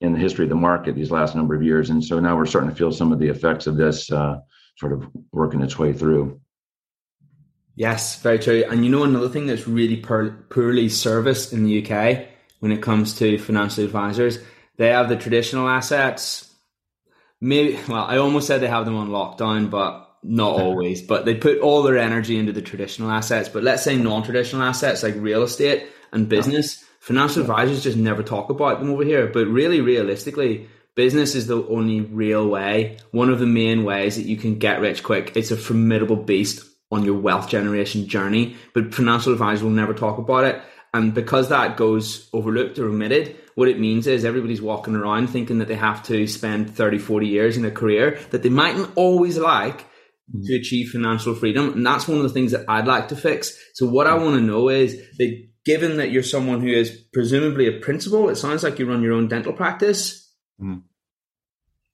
in 0.02 0.14
the 0.14 0.20
history 0.20 0.46
of 0.46 0.50
the 0.50 0.56
market 0.56 0.96
these 0.96 1.12
last 1.12 1.36
number 1.36 1.56
of 1.56 1.64
years. 1.64 1.90
And 1.90 2.04
so 2.04 2.20
now 2.20 2.36
we're 2.36 2.46
starting 2.46 2.70
to 2.70 2.76
feel 2.76 2.92
some 2.92 3.12
of 3.12 3.20
the 3.20 3.28
effects 3.28 3.66
of 3.68 3.78
this 3.78 4.12
uh, 4.12 4.40
sort 4.78 4.94
of 4.94 5.08
working 5.32 5.62
its 5.62 5.80
way 5.80 5.94
through. 5.94 6.40
Yes, 7.76 8.22
very 8.22 8.40
true. 8.40 8.64
And 8.70 8.86
you 8.86 8.92
know, 8.92 9.04
another 9.04 9.30
thing 9.30 9.48
that's 9.48 9.68
really 9.68 9.98
poorly 9.98 10.90
serviced 10.90 11.52
in 11.52 11.66
the 11.66 11.86
UK 11.86 12.28
when 12.60 12.72
it 12.72 12.82
comes 12.82 13.16
to 13.18 13.38
financial 13.38 13.84
advisors, 13.84 14.40
they 14.78 14.88
have 14.88 15.10
the 15.10 15.18
traditional 15.18 15.68
assets. 15.68 16.54
Maybe, 17.42 17.78
well, 17.88 18.06
I 18.06 18.18
almost 18.18 18.48
said 18.48 18.62
they 18.62 18.68
have 18.68 18.86
them 18.86 18.96
on 18.96 19.10
lockdown, 19.10 19.70
but 19.70 20.10
not 20.24 20.54
always. 20.62 21.02
but 21.02 21.26
they 21.26 21.36
put 21.36 21.60
all 21.60 21.84
their 21.84 21.98
energy 21.98 22.38
into 22.38 22.54
the 22.54 22.62
traditional 22.62 23.12
assets. 23.12 23.50
But 23.50 23.64
let's 23.64 23.84
say 23.84 23.98
non 23.98 24.24
traditional 24.24 24.64
assets 24.64 25.04
like 25.04 25.16
real 25.18 25.44
estate 25.44 25.88
and 26.14 26.30
business, 26.30 26.84
financial 27.02 27.42
advisors 27.42 27.84
just 27.84 27.98
never 27.98 28.24
talk 28.24 28.50
about 28.50 28.80
them 28.80 28.90
over 28.90 29.04
here. 29.04 29.28
But 29.28 29.48
really, 29.48 29.82
realistically, 29.82 30.70
business 30.96 31.36
is 31.36 31.48
the 31.48 31.62
only 31.68 32.00
real 32.00 32.48
way, 32.48 32.98
one 33.12 33.30
of 33.30 33.40
the 33.40 33.46
main 33.46 33.84
ways 33.84 34.16
that 34.16 34.26
you 34.26 34.38
can 34.38 34.60
get 34.60 34.80
rich 34.80 35.04
quick. 35.04 35.34
It's 35.36 35.52
a 35.52 35.58
formidable 35.58 36.16
beast 36.16 36.66
on 36.96 37.06
your 37.06 37.20
wealth 37.20 37.50
generation 37.50 38.08
journey, 38.08 38.56
but 38.74 38.94
financial 38.94 39.34
advisors 39.34 39.64
will 39.64 39.72
never 39.72 39.94
talk 39.94 40.18
about 40.18 40.46
it. 40.46 40.62
And 40.94 41.14
because 41.14 41.50
that 41.50 41.76
goes 41.76 42.30
overlooked 42.32 42.80
or 42.80 42.88
omitted, 42.88 43.36
what 43.56 43.68
it 43.68 43.80
means 43.80 44.08
is 44.08 44.24
everybody's 44.24 44.62
walking 44.62 44.96
around 44.96 45.28
thinking 45.28 45.60
that 45.60 45.68
they 45.68 45.76
have 45.76 46.02
to 46.04 46.26
spend 46.26 46.74
30, 46.74 47.00
40 47.00 47.28
years 47.28 47.58
in 47.58 47.66
a 47.66 47.72
career 47.72 48.20
that 48.32 48.44
they 48.44 48.50
mightn't 48.50 48.92
always 48.96 49.38
like 49.38 49.82
mm-hmm. 49.82 50.44
to 50.44 50.56
achieve 50.56 50.92
financial 50.92 51.36
freedom. 51.36 51.74
And 51.74 51.86
that's 51.86 52.08
one 52.08 52.18
of 52.18 52.24
the 52.24 52.30
things 52.30 52.52
that 52.52 52.66
I'd 52.70 52.88
like 52.88 53.10
to 53.10 53.16
fix. 53.16 53.58
So 53.74 53.88
what 53.88 54.08
I 54.08 54.14
want 54.16 54.36
to 54.36 54.42
know 54.42 54.70
is 54.70 54.96
that 55.18 55.48
given 55.66 55.98
that 55.98 56.12
you're 56.12 56.24
someone 56.24 56.62
who 56.62 56.70
is 56.70 56.92
presumably 57.12 57.68
a 57.68 57.80
principal, 57.80 58.30
it 58.30 58.38
sounds 58.38 58.64
like 58.64 58.80
you 58.80 58.88
run 58.88 59.02
your 59.02 59.14
own 59.14 59.28
dental 59.28 59.54
practice. 59.54 60.32
Mm. 60.62 60.84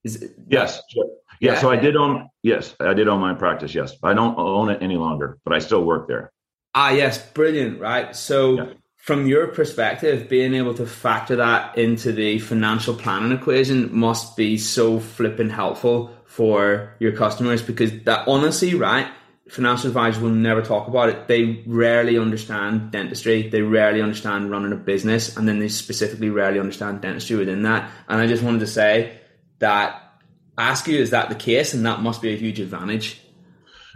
Is 0.03 0.22
it, 0.22 0.31
yes. 0.48 0.81
Sure. 0.89 1.05
Yeah, 1.41 1.60
so 1.60 1.71
I 1.71 1.75
did 1.75 1.95
own 1.95 2.29
yes, 2.43 2.75
I 2.79 2.93
did 2.93 3.07
own 3.07 3.19
my 3.19 3.33
practice. 3.33 3.74
Yes, 3.74 3.98
I 4.03 4.13
don't 4.13 4.38
own 4.38 4.69
it 4.69 4.83
any 4.83 4.95
longer, 4.95 5.39
but 5.43 5.53
I 5.53 5.60
still 5.60 5.83
work 5.83 6.07
there. 6.07 6.31
Ah, 6.75 6.91
yes, 6.91 7.17
brilliant. 7.31 7.79
Right. 7.79 8.15
So, 8.15 8.57
yeah. 8.57 8.65
from 8.95 9.25
your 9.25 9.48
perspective, 9.48 10.29
being 10.29 10.53
able 10.53 10.75
to 10.75 10.86
factor 10.86 11.38
that 11.38 11.77
into 11.77 12.12
the 12.12 12.38
financial 12.39 12.93
planning 12.93 13.31
equation 13.31 13.93
must 13.93 14.38
be 14.38 14.57
so 14.57 15.00
flipping 15.00 15.50
helpful 15.50 16.15
for 16.25 16.95
your 17.00 17.12
customers 17.12 17.62
because 17.62 17.91
that 18.03 18.27
honestly, 18.27 18.75
right? 18.75 19.07
Financial 19.50 19.88
advisors 19.88 20.21
will 20.21 20.29
never 20.29 20.62
talk 20.62 20.88
about 20.88 21.10
it. 21.10 21.27
They 21.27 21.63
rarely 21.65 22.19
understand 22.19 22.91
dentistry. 22.91 23.50
They 23.50 23.63
rarely 23.63 24.01
understand 24.01 24.51
running 24.51 24.71
a 24.71 24.77
business, 24.77 25.36
and 25.36 25.48
then 25.48 25.57
they 25.57 25.69
specifically 25.69 26.29
rarely 26.29 26.60
understand 26.60 27.01
dentistry 27.01 27.36
within 27.36 27.63
that. 27.63 27.91
And 28.07 28.21
I 28.21 28.27
just 28.27 28.43
wanted 28.43 28.60
to 28.60 28.67
say 28.67 29.19
that 29.60 30.11
ask 30.58 30.88
you, 30.88 30.98
is 30.98 31.12
that 31.12 31.29
the 31.29 31.36
case? 31.36 31.74
And 31.74 31.86
that 31.86 32.01
must 32.01 32.22
be 32.22 32.34
a 32.34 32.38
huge 32.38 32.60
advantage. 32.60 33.22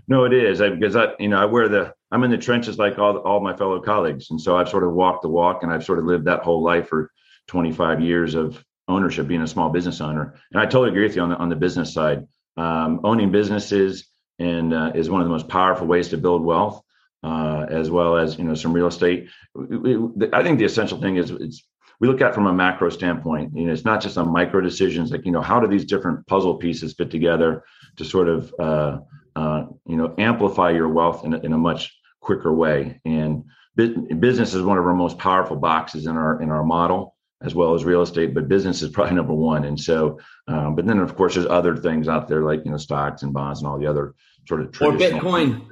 No, 0.07 0.25
it 0.25 0.33
is 0.33 0.61
I, 0.61 0.69
because 0.69 0.95
I, 0.95 1.13
you 1.19 1.29
know, 1.29 1.41
I 1.41 1.45
wear 1.45 1.67
the, 1.67 1.93
I'm 2.11 2.23
in 2.23 2.31
the 2.31 2.37
trenches 2.37 2.77
like 2.77 2.99
all, 2.99 3.17
all 3.17 3.39
my 3.39 3.55
fellow 3.55 3.81
colleagues. 3.81 4.29
And 4.29 4.39
so 4.39 4.55
I've 4.55 4.69
sort 4.69 4.83
of 4.83 4.93
walked 4.93 5.23
the 5.23 5.29
walk 5.29 5.63
and 5.63 5.71
I've 5.71 5.83
sort 5.83 5.99
of 5.99 6.05
lived 6.05 6.25
that 6.25 6.43
whole 6.43 6.63
life 6.63 6.89
for 6.89 7.11
25 7.47 8.01
years 8.01 8.35
of 8.35 8.63
ownership, 8.87 9.27
being 9.27 9.41
a 9.41 9.47
small 9.47 9.69
business 9.69 10.01
owner. 10.01 10.35
And 10.51 10.61
I 10.61 10.65
totally 10.65 10.89
agree 10.89 11.03
with 11.03 11.15
you 11.15 11.23
on 11.23 11.29
the, 11.29 11.37
on 11.37 11.49
the 11.49 11.55
business 11.55 11.93
side. 11.93 12.27
Um, 12.57 13.01
owning 13.03 13.31
businesses 13.31 14.07
and 14.39 14.73
uh, 14.73 14.91
is 14.95 15.09
one 15.09 15.21
of 15.21 15.27
the 15.27 15.33
most 15.33 15.47
powerful 15.47 15.87
ways 15.87 16.09
to 16.09 16.17
build 16.17 16.43
wealth. 16.43 16.81
Uh, 17.23 17.65
as 17.71 17.89
well 17.89 18.17
as 18.17 18.37
you 18.37 18.43
know 18.43 18.53
some 18.53 18.71
real 18.71 18.85
estate. 18.85 19.29
I 19.57 20.43
think 20.43 20.59
the 20.59 20.65
essential 20.65 21.01
thing 21.01 21.15
is 21.15 21.31
it's 21.31 21.63
we 21.99 22.07
look 22.07 22.21
at 22.21 22.33
from 22.33 22.47
a 22.47 22.53
macro 22.53 22.89
standpoint. 22.89 23.55
You 23.55 23.65
know, 23.65 23.73
it's 23.73 23.85
not 23.85 24.01
just 24.01 24.17
on 24.17 24.31
micro 24.31 24.61
decisions 24.61 25.11
like 25.11 25.25
you 25.25 25.31
know 25.31 25.41
how 25.41 25.59
do 25.59 25.67
these 25.67 25.85
different 25.85 26.25
puzzle 26.27 26.55
pieces 26.55 26.93
fit 26.93 27.11
together 27.11 27.63
to 27.97 28.05
sort 28.05 28.27
of 28.27 28.53
uh, 28.59 28.99
uh, 29.35 29.65
you 29.85 29.95
know 29.95 30.13
amplify 30.17 30.71
your 30.71 30.89
wealth 30.89 31.25
in 31.25 31.33
a, 31.33 31.39
in 31.39 31.53
a 31.53 31.57
much 31.57 31.97
quicker 32.21 32.53
way. 32.53 32.99
And 33.05 33.43
business 33.75 34.53
is 34.53 34.63
one 34.63 34.77
of 34.77 34.85
our 34.85 34.95
most 34.95 35.17
powerful 35.17 35.55
boxes 35.55 36.05
in 36.07 36.17
our 36.17 36.41
in 36.41 36.49
our 36.49 36.63
model 36.63 37.15
as 37.41 37.53
well 37.53 37.75
as 37.75 37.83
real 37.83 38.01
estate, 38.01 38.33
but 38.33 38.47
business 38.47 38.81
is 38.81 38.89
probably 38.93 39.15
number 39.15 39.33
one. 39.33 39.65
And 39.65 39.79
so, 39.79 40.19
um, 40.47 40.75
but 40.75 40.85
then 40.85 40.99
of 40.99 41.15
course 41.15 41.35
there's 41.35 41.45
other 41.45 41.75
things 41.75 42.07
out 42.07 42.27
there 42.27 42.41
like 42.41 42.63
you 42.65 42.71
know 42.71 42.77
stocks 42.77 43.23
and 43.23 43.33
bonds 43.33 43.61
and 43.61 43.67
all 43.67 43.79
the 43.79 43.87
other 43.87 44.15
sort 44.47 44.61
of 44.61 44.67
or 44.81 44.91
Bitcoin. 44.93 45.67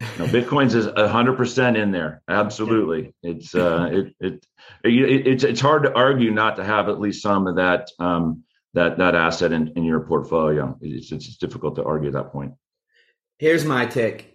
No, 0.00 0.26
Bitcoin's 0.26 0.74
is 0.74 0.86
hundred 0.86 1.36
percent 1.36 1.76
in 1.76 1.90
there. 1.90 2.22
Absolutely, 2.28 3.14
it's 3.22 3.54
uh, 3.54 3.88
it, 3.90 4.14
it, 4.20 4.46
it 4.84 5.26
it's 5.26 5.44
it's 5.44 5.60
hard 5.60 5.84
to 5.84 5.94
argue 5.94 6.30
not 6.30 6.56
to 6.56 6.64
have 6.64 6.88
at 6.88 7.00
least 7.00 7.22
some 7.22 7.46
of 7.46 7.56
that 7.56 7.90
um, 7.98 8.44
that 8.74 8.98
that 8.98 9.14
asset 9.14 9.52
in, 9.52 9.72
in 9.74 9.84
your 9.84 10.00
portfolio. 10.00 10.76
It's 10.82 11.12
it's 11.12 11.36
difficult 11.38 11.76
to 11.76 11.84
argue 11.84 12.10
that 12.10 12.30
point. 12.30 12.52
Here's 13.38 13.64
my 13.64 13.86
take. 13.86 14.34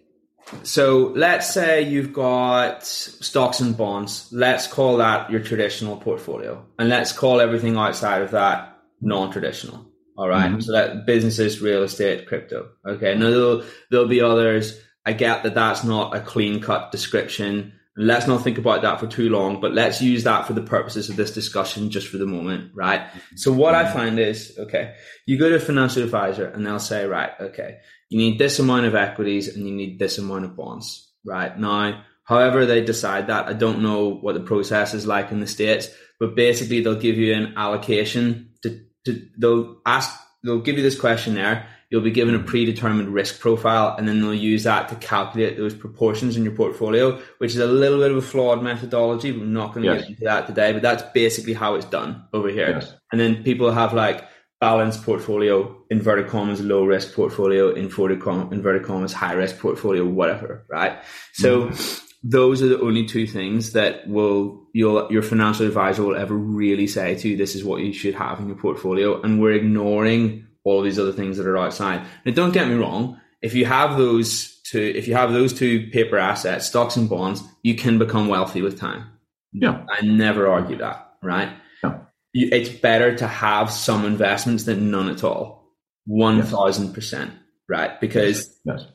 So 0.64 1.12
let's 1.14 1.48
say 1.48 1.82
you've 1.82 2.12
got 2.12 2.84
stocks 2.84 3.60
and 3.60 3.76
bonds. 3.76 4.28
Let's 4.32 4.66
call 4.66 4.96
that 4.96 5.30
your 5.30 5.40
traditional 5.40 5.96
portfolio, 5.96 6.66
and 6.76 6.88
let's 6.88 7.12
call 7.12 7.40
everything 7.40 7.76
outside 7.76 8.22
of 8.22 8.32
that 8.32 8.78
non-traditional. 9.00 9.86
All 10.16 10.28
right? 10.28 10.50
mm-hmm. 10.50 10.60
So 10.60 10.72
that 10.72 11.06
businesses, 11.06 11.60
real 11.60 11.84
estate, 11.84 12.26
crypto. 12.26 12.70
Okay. 12.86 13.14
Now 13.14 13.30
there'll, 13.30 13.64
there'll 13.90 14.08
be 14.08 14.20
others 14.20 14.78
I 15.04 15.12
get 15.12 15.42
that 15.42 15.54
that's 15.54 15.84
not 15.84 16.14
a 16.16 16.20
clean 16.20 16.60
cut 16.60 16.92
description. 16.92 17.72
Let's 17.96 18.26
not 18.26 18.42
think 18.42 18.56
about 18.56 18.82
that 18.82 19.00
for 19.00 19.06
too 19.06 19.28
long, 19.28 19.60
but 19.60 19.74
let's 19.74 20.00
use 20.00 20.24
that 20.24 20.46
for 20.46 20.54
the 20.54 20.62
purposes 20.62 21.10
of 21.10 21.16
this 21.16 21.34
discussion 21.34 21.90
just 21.90 22.08
for 22.08 22.16
the 22.16 22.26
moment, 22.26 22.70
right? 22.74 23.06
So 23.36 23.52
what 23.52 23.74
I 23.74 23.84
mm-hmm. 23.84 23.92
find 23.92 24.18
is, 24.18 24.56
okay, 24.58 24.94
you 25.26 25.38
go 25.38 25.50
to 25.50 25.56
a 25.56 25.60
financial 25.60 26.02
advisor 26.02 26.46
and 26.46 26.64
they'll 26.64 26.78
say, 26.78 27.04
right, 27.06 27.32
okay, 27.38 27.78
you 28.08 28.18
need 28.18 28.38
this 28.38 28.58
amount 28.58 28.86
of 28.86 28.94
equities 28.94 29.54
and 29.54 29.66
you 29.66 29.74
need 29.74 29.98
this 29.98 30.18
amount 30.18 30.44
of 30.44 30.56
bonds, 30.56 31.12
right? 31.24 31.58
Now, 31.58 32.04
however 32.24 32.64
they 32.64 32.82
decide 32.82 33.26
that, 33.26 33.46
I 33.46 33.52
don't 33.52 33.82
know 33.82 34.14
what 34.14 34.34
the 34.34 34.40
process 34.40 34.94
is 34.94 35.06
like 35.06 35.30
in 35.30 35.40
the 35.40 35.46
States, 35.46 35.88
but 36.18 36.34
basically 36.34 36.80
they'll 36.80 36.94
give 36.94 37.18
you 37.18 37.34
an 37.34 37.54
allocation 37.56 38.50
to, 38.62 38.80
to 39.04 39.28
they'll 39.36 39.80
ask, 39.84 40.18
they'll 40.44 40.60
give 40.60 40.76
you 40.76 40.82
this 40.82 40.98
questionnaire 40.98 41.66
you'll 41.92 42.00
be 42.00 42.10
given 42.10 42.34
a 42.34 42.38
predetermined 42.38 43.10
risk 43.10 43.38
profile 43.38 43.94
and 43.98 44.08
then 44.08 44.22
they'll 44.22 44.32
use 44.32 44.64
that 44.64 44.88
to 44.88 44.96
calculate 44.96 45.58
those 45.58 45.74
proportions 45.74 46.38
in 46.38 46.42
your 46.42 46.54
portfolio, 46.54 47.20
which 47.36 47.50
is 47.50 47.58
a 47.58 47.66
little 47.66 47.98
bit 47.98 48.10
of 48.10 48.16
a 48.16 48.22
flawed 48.22 48.62
methodology. 48.62 49.30
We're 49.30 49.44
not 49.44 49.74
going 49.74 49.84
to 49.84 49.92
yes. 49.92 50.00
get 50.00 50.10
into 50.10 50.24
that 50.24 50.46
today, 50.46 50.72
but 50.72 50.80
that's 50.80 51.02
basically 51.12 51.52
how 51.52 51.74
it's 51.74 51.84
done 51.84 52.24
over 52.32 52.48
here. 52.48 52.70
Yes. 52.70 52.94
And 53.12 53.20
then 53.20 53.44
people 53.44 53.70
have 53.70 53.92
like 53.92 54.26
balanced 54.58 55.04
portfolio, 55.04 55.84
inverted 55.90 56.28
commas, 56.28 56.62
low 56.62 56.86
risk 56.86 57.12
portfolio, 57.14 57.74
inverted, 57.74 58.26
inverted 58.26 58.84
commas, 58.84 59.12
high 59.12 59.34
risk 59.34 59.58
portfolio, 59.58 60.02
whatever, 60.02 60.64
right? 60.70 60.96
So 61.34 61.66
mm-hmm. 61.66 62.06
those 62.24 62.62
are 62.62 62.68
the 62.68 62.80
only 62.80 63.04
two 63.04 63.26
things 63.26 63.72
that 63.72 64.08
will 64.08 64.66
your 64.72 65.12
your 65.12 65.22
financial 65.22 65.66
advisor 65.66 66.04
will 66.04 66.16
ever 66.16 66.34
really 66.34 66.86
say 66.86 67.16
to 67.16 67.28
you, 67.28 67.36
this 67.36 67.54
is 67.54 67.64
what 67.64 67.82
you 67.82 67.92
should 67.92 68.14
have 68.14 68.40
in 68.40 68.46
your 68.46 68.56
portfolio. 68.56 69.20
And 69.20 69.42
we're 69.42 69.52
ignoring 69.52 70.46
all 70.64 70.82
these 70.82 70.98
other 70.98 71.12
things 71.12 71.36
that 71.36 71.46
are 71.46 71.58
outside. 71.58 72.06
Now, 72.24 72.32
don't 72.32 72.52
get 72.52 72.68
me 72.68 72.74
wrong. 72.74 73.20
If 73.40 73.54
you 73.54 73.66
have 73.66 73.98
those 73.98 74.60
two, 74.62 74.92
if 74.94 75.08
you 75.08 75.14
have 75.14 75.32
those 75.32 75.52
two 75.52 75.88
paper 75.90 76.18
assets, 76.18 76.66
stocks 76.66 76.96
and 76.96 77.08
bonds, 77.08 77.42
you 77.62 77.74
can 77.74 77.98
become 77.98 78.28
wealthy 78.28 78.62
with 78.62 78.78
time. 78.78 79.06
Yeah. 79.52 79.84
I 79.90 80.04
never 80.04 80.48
argue 80.48 80.78
that, 80.78 81.14
right? 81.22 81.50
Yeah. 81.82 81.98
it's 82.32 82.70
better 82.70 83.16
to 83.16 83.26
have 83.26 83.70
some 83.70 84.04
investments 84.04 84.64
than 84.64 84.90
none 84.90 85.08
at 85.08 85.24
all. 85.24 85.68
1000%, 86.08 87.30
right? 87.68 88.00
Because 88.00 88.58
yes. 88.64 88.86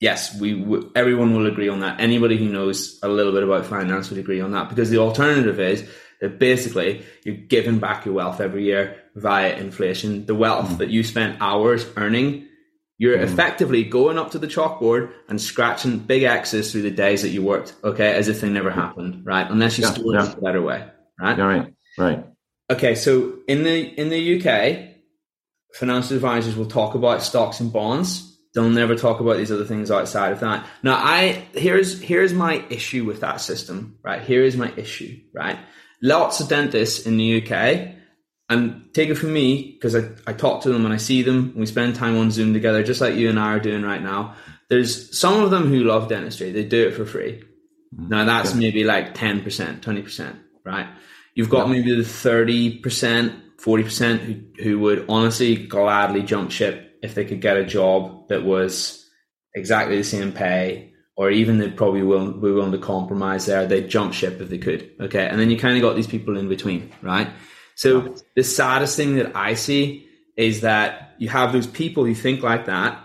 yes, 0.00 0.40
we 0.40 0.60
w- 0.60 0.90
everyone 0.94 1.34
will 1.34 1.46
agree 1.46 1.68
on 1.68 1.80
that. 1.80 2.00
Anybody 2.00 2.36
who 2.36 2.48
knows 2.48 2.98
a 3.02 3.08
little 3.08 3.32
bit 3.32 3.42
about 3.42 3.66
finance 3.66 4.10
would 4.10 4.18
agree 4.18 4.40
on 4.40 4.52
that 4.52 4.68
because 4.68 4.90
the 4.90 4.98
alternative 4.98 5.58
is 5.58 5.88
that 6.20 6.38
basically 6.38 7.04
you're 7.24 7.36
giving 7.36 7.78
back 7.78 8.04
your 8.04 8.14
wealth 8.14 8.40
every 8.40 8.64
year 8.64 8.96
via 9.14 9.56
inflation. 9.56 10.26
The 10.26 10.34
wealth 10.34 10.70
mm. 10.70 10.78
that 10.78 10.90
you 10.90 11.02
spent 11.02 11.40
hours 11.40 11.86
earning, 11.96 12.48
you're 12.98 13.18
mm. 13.18 13.22
effectively 13.22 13.84
going 13.84 14.18
up 14.18 14.32
to 14.32 14.38
the 14.38 14.46
chalkboard 14.46 15.12
and 15.28 15.40
scratching 15.40 15.98
big 15.98 16.22
X's 16.22 16.72
through 16.72 16.82
the 16.82 16.90
days 16.90 17.22
that 17.22 17.30
you 17.30 17.42
worked, 17.42 17.74
okay, 17.82 18.14
as 18.14 18.28
if 18.28 18.40
they 18.40 18.48
never 18.48 18.70
happened, 18.70 19.24
right? 19.24 19.50
Unless 19.50 19.78
you 19.78 19.84
yeah, 19.84 19.92
store 19.92 20.14
yeah. 20.14 20.28
it 20.30 20.38
a 20.38 20.40
better 20.40 20.62
way, 20.62 20.86
right? 21.20 21.38
Right, 21.38 21.74
right. 21.98 22.26
Okay, 22.70 22.94
so 22.94 23.38
in 23.46 23.62
the 23.62 23.80
in 24.00 24.08
the 24.08 24.38
UK, 24.38 24.94
financial 25.74 26.16
advisors 26.16 26.56
will 26.56 26.66
talk 26.66 26.94
about 26.94 27.22
stocks 27.22 27.60
and 27.60 27.72
bonds. 27.72 28.30
They'll 28.54 28.70
never 28.70 28.94
talk 28.94 29.20
about 29.20 29.36
these 29.36 29.50
other 29.50 29.64
things 29.64 29.90
outside 29.90 30.32
of 30.32 30.40
that. 30.40 30.64
Now, 30.82 30.94
I 30.94 31.46
here's 31.52 32.00
here's 32.00 32.32
my 32.32 32.64
issue 32.70 33.04
with 33.04 33.20
that 33.20 33.40
system, 33.40 33.98
right? 34.02 34.22
Here 34.22 34.44
is 34.44 34.56
my 34.56 34.72
issue, 34.76 35.20
right? 35.34 35.58
Lots 36.04 36.40
of 36.40 36.48
dentists 36.48 37.06
in 37.06 37.16
the 37.16 37.42
UK 37.42 37.94
and 38.50 38.92
take 38.92 39.08
it 39.08 39.14
from 39.14 39.32
me 39.32 39.72
because 39.72 39.96
I, 39.96 40.10
I 40.26 40.34
talk 40.34 40.62
to 40.62 40.68
them 40.68 40.84
and 40.84 40.92
I 40.92 40.98
see 40.98 41.22
them 41.22 41.46
and 41.46 41.56
we 41.56 41.66
spend 41.66 41.96
time 41.96 42.18
on 42.18 42.30
Zoom 42.30 42.52
together, 42.52 42.82
just 42.82 43.00
like 43.00 43.14
you 43.14 43.30
and 43.30 43.40
I 43.40 43.54
are 43.54 43.60
doing 43.60 43.82
right 43.82 44.02
now. 44.02 44.34
There's 44.68 45.18
some 45.18 45.42
of 45.42 45.50
them 45.50 45.68
who 45.68 45.82
love 45.82 46.08
dentistry, 46.08 46.52
they 46.52 46.64
do 46.64 46.86
it 46.86 46.94
for 46.94 47.06
free. 47.06 47.42
Mm-hmm. 47.94 48.08
Now 48.08 48.24
that's 48.26 48.52
yeah. 48.52 48.60
maybe 48.60 48.84
like 48.84 49.14
10%, 49.14 49.80
20%, 49.80 50.36
right? 50.62 50.86
You've 51.34 51.50
got 51.50 51.66
yeah. 51.66 51.72
maybe 51.72 51.96
the 51.96 52.02
30% 52.02 53.40
40% 53.64 54.18
who, 54.18 54.62
who 54.62 54.78
would 54.80 55.06
honestly 55.08 55.56
gladly 55.56 56.22
jump 56.22 56.50
ship 56.50 56.98
if 57.02 57.14
they 57.14 57.24
could 57.24 57.40
get 57.40 57.56
a 57.56 57.64
job 57.64 58.28
that 58.28 58.44
was 58.44 59.08
exactly 59.54 59.96
the 59.96 60.04
same 60.04 60.32
pay 60.32 60.92
or 61.16 61.30
even 61.30 61.58
they'd 61.58 61.76
probably 61.76 62.02
will, 62.02 62.32
be 62.32 62.50
willing 62.50 62.72
to 62.72 62.78
compromise 62.78 63.46
there. 63.46 63.66
They'd 63.66 63.88
jump 63.88 64.14
ship 64.14 64.40
if 64.40 64.48
they 64.48 64.58
could. 64.58 64.90
Okay. 65.00 65.26
And 65.26 65.38
then 65.38 65.50
you 65.50 65.58
kind 65.58 65.76
of 65.76 65.82
got 65.82 65.94
these 65.96 66.06
people 66.06 66.36
in 66.36 66.48
between, 66.48 66.92
right? 67.02 67.28
So 67.76 68.14
the 68.34 68.42
saddest 68.42 68.96
thing 68.96 69.16
that 69.16 69.36
I 69.36 69.54
see 69.54 70.08
is 70.36 70.62
that 70.62 71.14
you 71.18 71.28
have 71.28 71.52
those 71.52 71.66
people 71.66 72.04
who 72.04 72.14
think 72.14 72.42
like 72.42 72.66
that. 72.66 73.00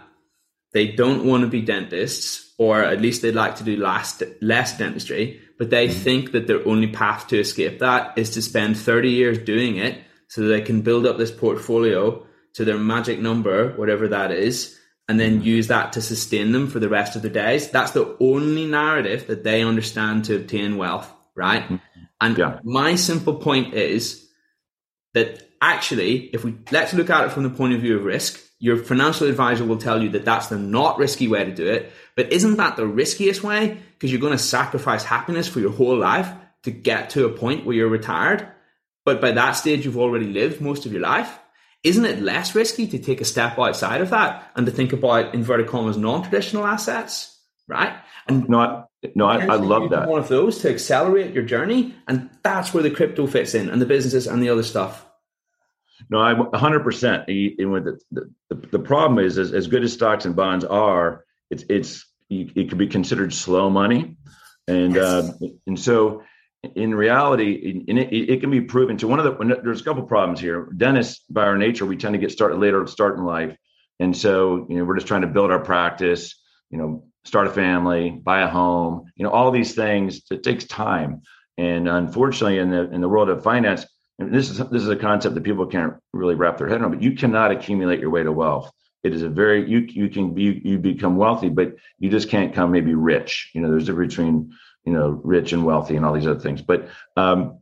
They 0.72 0.92
don't 0.92 1.26
want 1.26 1.42
to 1.42 1.48
be 1.48 1.62
dentists, 1.62 2.54
or 2.58 2.84
at 2.84 3.02
least 3.02 3.22
they'd 3.22 3.34
like 3.36 3.56
to 3.56 3.64
do 3.64 3.78
less, 3.78 4.22
less 4.42 4.78
dentistry, 4.78 5.42
but 5.58 5.70
they 5.70 5.88
mm-hmm. 5.88 6.00
think 6.00 6.32
that 6.32 6.48
their 6.48 6.68
only 6.68 6.88
path 6.88 7.28
to 7.28 7.40
escape 7.40 7.80
that 7.80 8.18
is 8.18 8.32
to 8.32 8.42
spend 8.42 8.78
30 8.78 9.10
years 9.10 9.38
doing 9.40 9.78
it 9.78 10.00
so 10.28 10.42
that 10.42 10.48
they 10.48 10.62
can 10.62 10.82
build 10.82 11.08
up 11.08 11.18
this 11.18 11.32
portfolio 11.32 12.24
to 12.54 12.66
their 12.66 12.78
magic 12.78 13.20
number, 13.20 13.76
whatever 13.78 14.08
that 14.08 14.32
is, 14.32 14.79
and 15.10 15.20
then 15.20 15.42
use 15.42 15.68
that 15.68 15.94
to 15.94 16.02
sustain 16.02 16.52
them 16.52 16.68
for 16.68 16.80
the 16.80 16.88
rest 16.88 17.16
of 17.16 17.24
their 17.24 17.32
days. 17.32 17.72
That's 17.72 17.92
the 17.92 18.16
only 18.20 18.68
narrative 18.68 19.26
that 19.26 19.44
they 19.44 19.64
understand 19.64 20.26
to 20.26 20.36
obtain 20.36 20.78
wealth, 20.78 21.12
right? 21.34 21.64
Mm-hmm. 21.64 21.76
And 22.22 22.38
yeah. 22.38 22.60
my 22.64 22.94
simple 22.94 23.34
point 23.34 23.74
is 23.74 24.30
that 25.16 25.50
actually, 25.60 26.26
if 26.28 26.44
we 26.44 26.56
let's 26.72 26.94
look 26.94 27.10
at 27.10 27.26
it 27.26 27.32
from 27.32 27.42
the 27.42 27.50
point 27.50 27.74
of 27.74 27.82
view 27.82 27.98
of 27.98 28.06
risk, 28.06 28.40
your 28.60 28.78
financial 28.78 29.28
advisor 29.28 29.66
will 29.66 29.78
tell 29.78 30.04
you 30.04 30.10
that 30.10 30.26
that's 30.26 30.48
the 30.48 30.60
not 30.60 31.00
risky 31.00 31.28
way 31.28 31.44
to 31.44 31.56
do 31.56 31.66
it. 31.66 31.92
But 32.16 32.32
isn't 32.32 32.58
that 32.58 32.76
the 32.76 32.86
riskiest 32.86 33.42
way? 33.42 33.80
Because 33.94 34.12
you're 34.12 34.22
going 34.22 34.38
to 34.38 34.38
sacrifice 34.38 35.04
happiness 35.04 35.48
for 35.48 35.60
your 35.60 35.72
whole 35.72 35.98
life 35.98 36.32
to 36.64 36.72
get 36.72 37.10
to 37.12 37.26
a 37.26 37.30
point 37.30 37.66
where 37.66 37.76
you're 37.76 37.90
retired. 37.90 38.48
But 39.06 39.22
by 39.22 39.32
that 39.32 39.54
stage, 39.54 39.86
you've 39.86 39.98
already 39.98 40.28
lived 40.28 40.62
most 40.62 40.86
of 40.86 40.92
your 40.92 41.02
life. 41.02 41.40
Isn't 41.84 42.06
it 42.06 42.22
less 42.22 42.56
risky 42.56 42.88
to 42.88 43.00
take 43.00 43.22
a 43.22 43.26
step 43.26 43.58
outside 43.58 44.02
of 44.02 44.10
that 44.10 44.52
and 44.56 44.66
to 44.66 44.72
think 44.72 44.92
about 44.92 45.34
inverted 45.34 45.68
commas 45.68 45.98
non-traditional 45.98 46.66
assets, 46.66 47.40
right? 47.68 47.94
And 48.28 48.50
no, 48.50 48.90
no, 49.16 49.26
I, 49.26 49.46
I 49.46 49.56
love 49.56 49.90
that. 49.92 50.08
One 50.08 50.20
of 50.20 50.28
those 50.28 50.60
to 50.60 50.70
accelerate 50.70 51.34
your 51.34 51.44
journey, 51.44 51.96
and 52.08 52.30
that's 52.44 52.74
where 52.74 52.84
the 52.84 52.92
crypto 52.92 53.28
fits 53.28 53.56
in, 53.56 53.70
and 53.70 53.82
the 53.82 53.86
businesses 53.86 54.28
and 54.28 54.44
the 54.44 54.50
other 54.50 54.64
stuff. 54.64 55.06
No, 56.10 56.20
I 56.20 56.34
100. 56.34 56.84
percent 56.84 57.28
The, 57.28 58.00
the 58.12 58.30
the 58.50 58.80
problem 58.80 59.24
is, 59.24 59.38
as, 59.38 59.54
as 59.54 59.68
good 59.68 59.84
as 59.84 59.94
stocks 59.94 60.26
and 60.26 60.36
bonds 60.36 60.66
are, 60.66 61.26
it's 61.50 61.64
it's 61.70 62.06
it 62.30 62.70
could 62.70 62.78
be 62.78 62.88
considered 62.88 63.34
slow 63.34 63.70
money, 63.70 64.18
and 64.68 64.96
yes. 64.96 65.04
uh, 65.06 65.48
and 65.66 65.80
so 65.80 66.24
in 66.64 66.94
reality, 66.94 67.84
it, 67.88 68.30
it, 68.30 68.42
can 68.42 68.52
be 68.52 68.62
proven 68.62 68.98
to 68.98 69.08
one 69.08 69.20
of 69.20 69.26
the. 69.26 69.62
There's 69.64 69.82
a 69.82 69.84
couple 69.84 70.04
problems 70.04 70.40
here. 70.40 70.70
Dentists, 70.76 71.24
by 71.30 71.44
our 71.44 71.58
nature, 71.58 71.86
we 71.86 71.96
tend 71.96 72.14
to 72.14 72.20
get 72.20 72.32
started 72.32 72.58
later, 72.58 72.86
start 72.88 73.18
in 73.18 73.24
life, 73.24 73.56
and 74.00 74.16
so 74.16 74.66
you 74.70 74.78
know 74.78 74.84
we're 74.84 74.96
just 74.96 75.08
trying 75.08 75.22
to 75.22 75.28
build 75.28 75.52
our 75.52 75.60
practice. 75.60 76.36
You 76.70 76.78
know, 76.78 77.06
start 77.24 77.48
a 77.48 77.50
family, 77.50 78.10
buy 78.12 78.42
a 78.42 78.48
home. 78.48 79.06
You 79.16 79.24
know, 79.24 79.32
all 79.32 79.52
these 79.52 79.74
things. 79.74 80.22
It 80.32 80.44
takes 80.44 80.66
time, 80.66 81.22
and 81.58 81.88
unfortunately, 81.88 82.58
in 82.58 82.72
the 82.72 82.90
in 82.92 83.00
the 83.00 83.10
world 83.10 83.30
of 83.30 83.42
finance, 83.42 83.86
this 84.18 84.50
is 84.50 84.58
this 84.58 84.82
is 84.82 84.90
a 84.90 84.98
concept 84.98 85.36
that 85.36 85.44
people 85.46 85.66
can't 85.66 85.94
really 86.12 86.36
wrap 86.36 86.58
their 86.58 86.68
head 86.68 86.82
around. 86.82 86.92
But 86.92 87.02
you 87.02 87.14
cannot 87.14 87.52
accumulate 87.52 88.02
your 88.02 88.10
way 88.10 88.24
to 88.24 88.34
wealth. 88.34 88.70
It 89.04 89.14
is 89.14 89.22
a 89.22 89.30
very 89.30 89.70
you 89.70 89.80
you 89.80 90.10
can 90.10 90.34
be 90.34 90.62
you 90.66 90.78
become 90.78 91.16
wealthy, 91.16 91.48
but 91.48 91.76
you 92.00 92.10
just 92.10 92.30
can't 92.30 92.54
come 92.54 92.72
maybe 92.72 92.96
rich. 92.96 93.50
You 93.54 93.62
know, 93.62 93.70
there's 93.70 93.84
a 93.84 93.94
difference 93.94 94.16
between 94.16 94.52
you 94.86 94.94
know, 94.94 95.22
rich 95.24 95.54
and 95.54 95.66
wealthy 95.66 95.96
and 95.96 96.06
all 96.06 96.14
these 96.14 96.28
other 96.28 96.40
things. 96.40 96.62
But 96.62 96.90
um, 97.18 97.60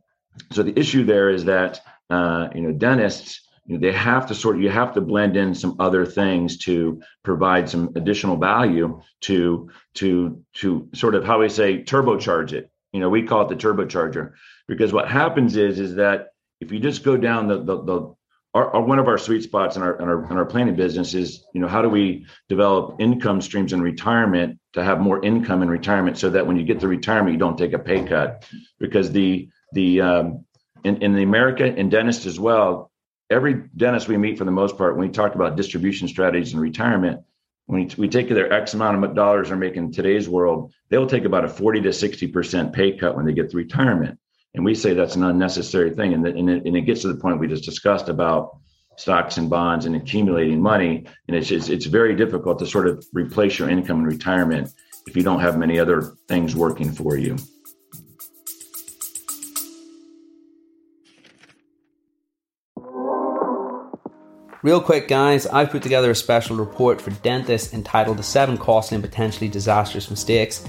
so 0.52 0.62
the 0.62 0.78
issue 0.78 1.04
there 1.04 1.30
is 1.30 1.44
that 1.44 1.80
uh, 2.10 2.48
you 2.54 2.62
know, 2.62 2.72
dentists 2.72 3.48
you 3.68 3.74
know, 3.74 3.80
they 3.80 3.92
have 3.92 4.26
to 4.28 4.34
sort 4.34 4.58
you 4.58 4.70
have 4.70 4.94
to 4.94 5.02
blend 5.02 5.36
in 5.36 5.54
some 5.54 5.76
other 5.78 6.06
things 6.06 6.56
to 6.58 7.02
provide 7.22 7.68
some 7.68 7.92
additional 7.96 8.38
value 8.38 9.00
to 9.22 9.68
to 9.94 10.42
to 10.54 10.88
sort 10.94 11.14
of 11.14 11.24
how 11.24 11.40
we 11.40 11.50
say 11.50 11.82
turbocharge 11.82 12.52
it. 12.54 12.70
You 12.92 13.00
know, 13.00 13.10
we 13.10 13.24
call 13.24 13.42
it 13.42 13.48
the 13.50 13.56
turbocharger 13.56 14.32
because 14.66 14.92
what 14.92 15.08
happens 15.08 15.56
is 15.56 15.78
is 15.78 15.96
that 15.96 16.28
if 16.60 16.72
you 16.72 16.80
just 16.80 17.04
go 17.04 17.18
down 17.18 17.46
the 17.46 17.62
the, 17.62 17.84
the 17.84 18.14
our, 18.54 18.74
our, 18.74 18.82
one 18.82 18.98
of 18.98 19.08
our 19.08 19.18
sweet 19.18 19.42
spots 19.42 19.76
in 19.76 19.82
our, 19.82 19.96
in 20.00 20.08
our 20.08 20.24
in 20.30 20.36
our 20.36 20.46
planning 20.46 20.74
business 20.74 21.14
is 21.14 21.44
you 21.52 21.60
know 21.60 21.68
how 21.68 21.82
do 21.82 21.88
we 21.88 22.26
develop 22.48 22.96
income 23.00 23.40
streams 23.40 23.72
in 23.72 23.82
retirement 23.82 24.58
to 24.72 24.82
have 24.82 25.00
more 25.00 25.24
income 25.24 25.62
in 25.62 25.68
retirement 25.68 26.18
so 26.18 26.30
that 26.30 26.46
when 26.46 26.56
you 26.56 26.64
get 26.64 26.80
to 26.80 26.88
retirement 26.88 27.32
you 27.32 27.38
don't 27.38 27.58
take 27.58 27.72
a 27.72 27.78
pay 27.78 28.04
cut? 28.04 28.48
Because 28.78 29.12
the 29.12 29.48
the 29.72 30.00
um, 30.00 30.44
in, 30.84 31.02
in 31.02 31.14
the 31.14 31.22
America 31.22 31.64
and 31.64 31.90
dentists 31.90 32.26
as 32.26 32.40
well 32.40 32.90
every 33.30 33.68
dentist 33.76 34.08
we 34.08 34.16
meet 34.16 34.38
for 34.38 34.44
the 34.44 34.50
most 34.50 34.78
part 34.78 34.96
when 34.96 35.06
we 35.06 35.12
talk 35.12 35.34
about 35.34 35.56
distribution 35.56 36.08
strategies 36.08 36.54
in 36.54 36.60
retirement 36.60 37.20
when 37.66 37.84
we, 37.84 37.94
we 37.98 38.08
take 38.08 38.28
their 38.30 38.50
X 38.50 38.72
amount 38.72 39.04
of 39.04 39.14
dollars 39.14 39.48
they're 39.48 39.58
making 39.58 39.84
in 39.84 39.92
today's 39.92 40.28
world 40.28 40.72
they'll 40.88 41.06
take 41.06 41.24
about 41.24 41.44
a 41.44 41.48
40 41.48 41.82
to 41.82 41.92
60 41.92 42.28
percent 42.28 42.72
pay 42.72 42.96
cut 42.96 43.14
when 43.14 43.26
they 43.26 43.34
get 43.34 43.50
to 43.50 43.56
retirement 43.56 44.18
and 44.54 44.64
we 44.64 44.74
say 44.74 44.94
that's 44.94 45.16
an 45.16 45.24
unnecessary 45.24 45.94
thing. 45.94 46.14
And, 46.14 46.26
and, 46.26 46.50
it, 46.50 46.64
and 46.66 46.76
it 46.76 46.82
gets 46.82 47.02
to 47.02 47.08
the 47.08 47.20
point 47.20 47.38
we 47.38 47.48
just 47.48 47.64
discussed 47.64 48.08
about 48.08 48.58
stocks 48.96 49.36
and 49.36 49.48
bonds 49.48 49.86
and 49.86 49.94
accumulating 49.94 50.60
money. 50.60 51.06
And 51.28 51.36
it's, 51.36 51.50
it's, 51.50 51.68
it's 51.68 51.86
very 51.86 52.16
difficult 52.16 52.58
to 52.58 52.66
sort 52.66 52.88
of 52.88 53.04
replace 53.12 53.58
your 53.58 53.68
income 53.68 54.00
in 54.00 54.06
retirement 54.06 54.70
if 55.06 55.16
you 55.16 55.22
don't 55.22 55.40
have 55.40 55.56
many 55.56 55.78
other 55.78 56.16
things 56.26 56.56
working 56.56 56.92
for 56.92 57.16
you. 57.16 57.36
Real 64.64 64.80
quick, 64.80 65.06
guys, 65.06 65.46
I've 65.46 65.70
put 65.70 65.84
together 65.84 66.10
a 66.10 66.16
special 66.16 66.56
report 66.56 67.00
for 67.00 67.10
dentists 67.10 67.72
entitled 67.72 68.16
The 68.16 68.24
Seven 68.24 68.58
Costly 68.58 68.96
and 68.96 69.04
Potentially 69.04 69.48
Disastrous 69.48 70.10
Mistakes 70.10 70.64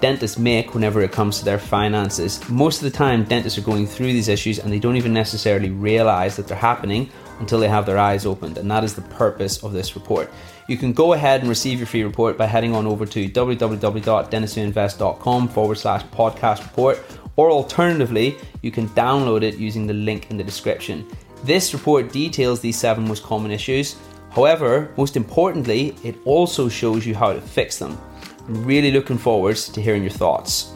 dentists 0.00 0.38
make 0.38 0.74
whenever 0.74 1.02
it 1.02 1.12
comes 1.12 1.38
to 1.38 1.44
their 1.44 1.58
finances. 1.58 2.40
Most 2.48 2.78
of 2.78 2.84
the 2.84 2.96
time, 2.96 3.24
dentists 3.24 3.58
are 3.58 3.62
going 3.62 3.86
through 3.86 4.12
these 4.12 4.28
issues 4.28 4.58
and 4.58 4.72
they 4.72 4.78
don't 4.78 4.96
even 4.96 5.12
necessarily 5.12 5.70
realize 5.70 6.36
that 6.36 6.48
they're 6.48 6.56
happening 6.56 7.10
until 7.40 7.60
they 7.60 7.68
have 7.68 7.86
their 7.86 7.98
eyes 7.98 8.26
opened, 8.26 8.58
and 8.58 8.70
that 8.70 8.84
is 8.84 8.94
the 8.94 9.02
purpose 9.02 9.62
of 9.62 9.72
this 9.72 9.96
report. 9.96 10.30
You 10.68 10.76
can 10.76 10.92
go 10.92 11.12
ahead 11.12 11.40
and 11.40 11.48
receive 11.48 11.78
your 11.78 11.86
free 11.86 12.04
report 12.04 12.38
by 12.38 12.46
heading 12.46 12.74
on 12.74 12.86
over 12.86 13.06
to 13.06 13.28
www.dentistwhoinvest.com 13.28 15.48
forward 15.48 15.78
slash 15.78 16.02
podcast 16.04 16.62
report, 16.62 17.02
or 17.36 17.50
alternatively, 17.50 18.36
you 18.62 18.70
can 18.70 18.88
download 18.90 19.42
it 19.42 19.56
using 19.56 19.86
the 19.86 19.94
link 19.94 20.30
in 20.30 20.36
the 20.36 20.44
description. 20.44 21.06
This 21.42 21.74
report 21.74 22.12
details 22.12 22.60
these 22.60 22.78
seven 22.78 23.06
most 23.06 23.22
common 23.22 23.50
issues. 23.50 23.96
However, 24.30 24.92
most 24.96 25.16
importantly, 25.16 25.94
it 26.02 26.16
also 26.24 26.68
shows 26.68 27.04
you 27.04 27.14
how 27.14 27.32
to 27.32 27.40
fix 27.40 27.78
them. 27.78 27.98
I'm 28.46 28.64
really 28.64 28.90
looking 28.90 29.16
forward 29.16 29.56
to 29.56 29.80
hearing 29.80 30.02
your 30.02 30.10
thoughts. 30.10 30.70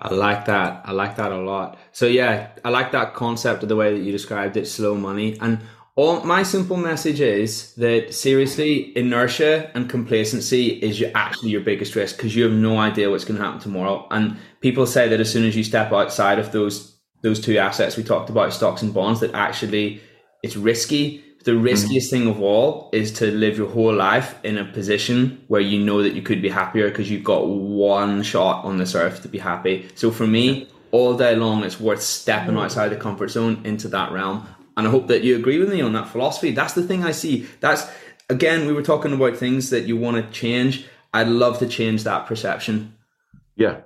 I 0.00 0.14
like 0.14 0.44
that. 0.46 0.82
I 0.84 0.92
like 0.92 1.16
that 1.16 1.30
a 1.30 1.38
lot. 1.38 1.78
So 1.92 2.06
yeah, 2.06 2.48
I 2.64 2.70
like 2.70 2.92
that 2.92 3.14
concept 3.14 3.62
of 3.62 3.68
the 3.68 3.76
way 3.76 3.96
that 3.96 4.02
you 4.02 4.10
described 4.10 4.56
it, 4.56 4.66
slow 4.66 4.96
money. 4.96 5.38
And 5.40 5.60
all 5.94 6.24
my 6.24 6.42
simple 6.42 6.76
message 6.76 7.20
is 7.20 7.74
that 7.74 8.12
seriously, 8.12 8.96
inertia 8.96 9.70
and 9.74 9.88
complacency 9.88 10.68
is 10.68 10.98
your, 10.98 11.10
actually 11.14 11.50
your 11.50 11.60
biggest 11.60 11.94
risk 11.94 12.16
because 12.16 12.34
you 12.34 12.42
have 12.44 12.52
no 12.52 12.78
idea 12.78 13.10
what's 13.10 13.24
going 13.24 13.38
to 13.38 13.44
happen 13.44 13.60
tomorrow. 13.60 14.06
And 14.10 14.36
people 14.60 14.86
say 14.86 15.08
that 15.08 15.20
as 15.20 15.30
soon 15.30 15.44
as 15.44 15.56
you 15.56 15.62
step 15.62 15.92
outside 15.92 16.40
of 16.40 16.50
those 16.50 16.96
those 17.22 17.40
two 17.40 17.58
assets 17.58 17.96
we 17.96 18.04
talked 18.04 18.30
about, 18.30 18.52
stocks 18.52 18.80
and 18.80 18.94
bonds, 18.94 19.18
that 19.20 19.34
actually 19.34 20.00
it's 20.42 20.56
risky. 20.56 21.24
The 21.44 21.52
mm-hmm. 21.52 21.62
riskiest 21.62 22.12
mm-hmm. 22.12 22.24
thing 22.24 22.30
of 22.30 22.40
all 22.40 22.90
is 22.92 23.12
to 23.14 23.30
live 23.30 23.56
your 23.56 23.68
whole 23.68 23.94
life 23.94 24.34
in 24.44 24.58
a 24.58 24.64
position 24.64 25.42
where 25.48 25.60
you 25.60 25.78
know 25.78 26.02
that 26.02 26.14
you 26.14 26.22
could 26.22 26.42
be 26.42 26.48
happier 26.48 26.88
because 26.88 27.10
you've 27.10 27.24
got 27.24 27.46
one 27.46 28.22
shot 28.22 28.64
on 28.64 28.78
this 28.78 28.94
earth 28.94 29.22
to 29.22 29.28
be 29.28 29.38
happy. 29.38 29.88
So 29.94 30.10
for 30.10 30.26
me, 30.26 30.68
all 30.90 31.16
day 31.16 31.36
long, 31.36 31.64
it's 31.64 31.80
worth 31.80 32.02
stepping 32.02 32.54
mm. 32.54 32.62
outside 32.62 32.88
the 32.88 32.96
comfort 32.96 33.28
zone 33.28 33.62
into 33.64 33.88
that 33.88 34.12
realm. 34.12 34.46
And 34.76 34.86
I 34.86 34.90
hope 34.90 35.08
that 35.08 35.22
you 35.22 35.36
agree 35.36 35.58
with 35.58 35.70
me 35.70 35.80
on 35.80 35.92
that 35.94 36.08
philosophy. 36.08 36.52
That's 36.52 36.74
the 36.74 36.82
thing 36.82 37.04
I 37.04 37.12
see. 37.12 37.46
That's 37.60 37.88
again, 38.30 38.66
we 38.66 38.72
were 38.72 38.82
talking 38.82 39.12
about 39.12 39.36
things 39.36 39.70
that 39.70 39.84
you 39.84 39.96
want 39.96 40.16
to 40.16 40.32
change. 40.32 40.86
I'd 41.12 41.28
love 41.28 41.58
to 41.60 41.66
change 41.66 42.04
that 42.04 42.26
perception. 42.26 42.94
Yeah. 43.56 43.80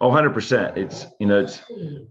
Oh, 0.00 0.10
100%. 0.10 0.76
It's, 0.76 1.06
you 1.18 1.26
know, 1.26 1.40
it's, 1.40 1.62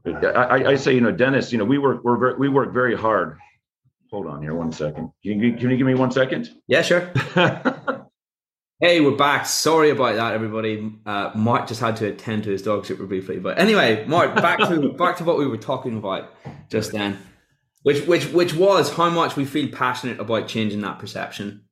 I, 0.06 0.72
I 0.72 0.76
say, 0.76 0.94
you 0.94 1.02
know, 1.02 1.12
Dennis, 1.12 1.52
you 1.52 1.58
know, 1.58 1.66
we 1.66 1.78
work, 1.78 2.04
we're 2.04 2.18
very, 2.18 2.36
we 2.36 2.50
work 2.50 2.72
very 2.72 2.96
hard. 2.96 3.38
Hold 4.12 4.28
on 4.28 4.42
here 4.42 4.56
one 4.56 4.72
second. 4.72 5.12
Can 5.24 5.40
you, 5.40 5.54
can 5.54 5.70
you 5.70 5.78
give 5.78 5.88
me 5.88 5.96
one 5.96 6.12
second? 6.12 6.50
Yeah, 6.68 6.82
sure. 6.82 7.12
hey, 8.80 9.02
we're 9.02 9.16
back. 9.16 9.46
Sorry 9.46 9.92
about 9.92 10.16
that, 10.16 10.34
everybody. 10.34 10.94
Uh, 11.06 11.32
Mark 11.36 11.68
just 11.68 11.80
had 11.80 11.96
to 11.98 12.08
attend 12.08 12.44
to 12.46 12.50
his 12.50 12.62
dog 12.62 12.86
super 12.86 13.06
briefly. 13.06 13.38
But 13.38 13.60
anyway, 13.60 14.06
Mark, 14.08 14.36
back 14.36 14.60
to, 14.60 14.94
back 14.98 15.18
to 15.18 15.24
what 15.24 15.38
we 15.38 15.46
were 15.46 15.58
talking 15.58 15.98
about 15.98 16.34
just 16.70 16.92
then 16.92 17.20
which 17.84 18.06
which 18.06 18.26
which 18.32 18.54
was 18.54 18.94
how 18.94 19.10
much 19.10 19.36
we 19.36 19.46
feel 19.46 19.70
passionate 19.70 20.20
about 20.20 20.48
changing 20.48 20.82
that 20.82 21.00
perception. 21.00 21.64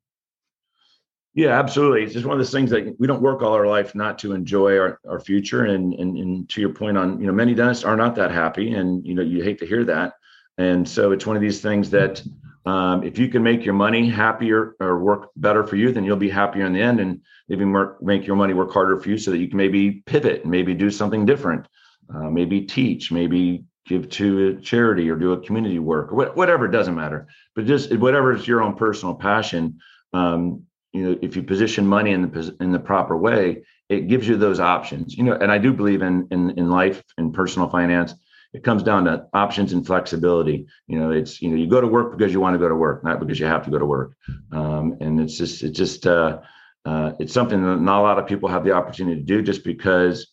Yeah, 1.34 1.60
absolutely. 1.60 2.04
It's 2.04 2.14
just 2.14 2.26
one 2.26 2.34
of 2.34 2.40
those 2.40 2.52
things 2.52 2.72
that 2.72 2.96
we 3.00 3.06
don't 3.06 3.22
work 3.22 3.44
all 3.44 3.54
our 3.54 3.68
life 3.68 3.94
not 3.94 4.18
to 4.20 4.34
enjoy 4.34 4.76
our, 4.80 5.00
our 5.08 5.20
future. 5.20 5.66
And, 5.66 5.94
and 5.94 6.18
and 6.18 6.50
to 6.50 6.62
your 6.62 6.74
point 6.74 6.98
on, 6.98 7.20
you 7.20 7.28
know, 7.28 7.34
many 7.34 7.54
dentists 7.54 7.84
are 7.84 7.96
not 7.96 8.16
that 8.16 8.32
happy, 8.32 8.74
and 8.74 9.06
you 9.06 9.14
know, 9.14 9.22
you 9.22 9.44
hate 9.44 9.60
to 9.60 9.68
hear 9.68 9.84
that. 9.86 10.14
And 10.58 10.88
so 10.88 11.12
it's 11.12 11.26
one 11.26 11.36
of 11.36 11.42
these 11.42 11.62
things 11.62 11.90
that 11.92 12.24
um, 12.66 13.04
if 13.04 13.18
you 13.18 13.30
can 13.30 13.44
make 13.44 13.64
your 13.64 13.74
money 13.74 14.10
happier 14.10 14.76
or 14.80 15.00
work 15.00 15.30
better 15.36 15.64
for 15.64 15.76
you, 15.76 15.92
then 15.92 16.04
you'll 16.04 16.18
be 16.18 16.30
happier 16.30 16.66
in 16.66 16.74
the 16.74 16.82
end, 16.82 17.00
and 17.00 17.22
maybe 17.48 17.64
make 18.02 18.28
your 18.28 18.36
money 18.36 18.54
work 18.54 18.72
harder 18.74 19.00
for 19.00 19.10
you, 19.10 19.18
so 19.18 19.32
that 19.32 19.38
you 19.38 19.48
can 19.48 19.58
maybe 19.58 20.04
pivot, 20.06 20.46
maybe 20.46 20.74
do 20.74 20.92
something 20.92 21.26
different, 21.26 21.68
uh, 22.14 22.30
maybe 22.30 22.62
teach, 22.62 23.12
maybe 23.12 23.64
give 23.86 24.10
to 24.10 24.50
a 24.50 24.62
charity 24.62 25.10
or 25.10 25.16
do 25.16 25.32
a 25.32 25.40
community 25.40 25.80
work 25.80 26.12
or 26.12 26.34
whatever. 26.34 26.66
It 26.66 26.72
doesn't 26.72 26.96
matter, 26.96 27.28
but 27.56 27.66
just 27.66 27.96
whatever 27.96 28.34
is 28.34 28.46
your 28.46 28.62
own 28.62 28.76
personal 28.76 29.16
passion. 29.16 29.80
Um, 30.12 30.64
you 30.92 31.04
know, 31.04 31.20
if 31.22 31.36
you 31.36 31.44
position 31.44 31.88
money 31.88 32.12
in 32.12 32.30
the 32.30 32.56
in 32.60 32.72
the 32.72 32.80
proper 32.80 33.16
way, 33.16 33.64
it 33.88 34.08
gives 34.08 34.28
you 34.28 34.36
those 34.36 34.60
options. 34.60 35.16
You 35.16 35.24
know, 35.24 35.34
and 35.34 35.52
I 35.52 35.58
do 35.58 35.72
believe 35.72 36.02
in 36.02 36.28
in 36.32 36.52
in 36.58 36.70
life 36.70 37.02
in 37.18 37.32
personal 37.32 37.70
finance 37.70 38.14
it 38.54 38.64
comes 38.64 38.84
down 38.84 39.06
to 39.06 39.28
options 39.34 39.74
and 39.74 39.86
flexibility. 39.86 40.68
You 40.88 41.00
know, 41.00 41.12
it's 41.12 41.42
you 41.42 41.50
know 41.50 41.58
you 41.58 41.68
go 41.68 41.82
to 41.82 41.88
work 41.88 42.18
because 42.18 42.34
you 42.34 42.40
want 42.40 42.56
to 42.56 42.60
go 42.60 42.70
to 42.70 42.76
work, 42.76 43.04
not 43.04 43.20
because 43.20 43.40
you 43.40 43.46
have 43.46 43.66
to 43.66 43.72
go 43.72 43.80
to 43.80 43.86
work. 43.86 44.14
Um, 44.52 44.98
and 45.02 45.20
it's 45.20 45.38
just 45.38 45.64
it's 45.64 45.78
just 45.78 46.08
uh, 46.08 46.40
uh, 46.86 47.14
it's 47.20 47.34
something 47.34 47.62
that 47.62 47.82
not 47.82 48.00
a 48.00 48.04
lot 48.04 48.20
of 48.20 48.28
people 48.28 48.50
have 48.50 48.64
the 48.64 48.72
opportunity 48.72 49.20
to 49.20 49.26
do 49.26 49.42
just 49.42 49.64
because 49.64 50.28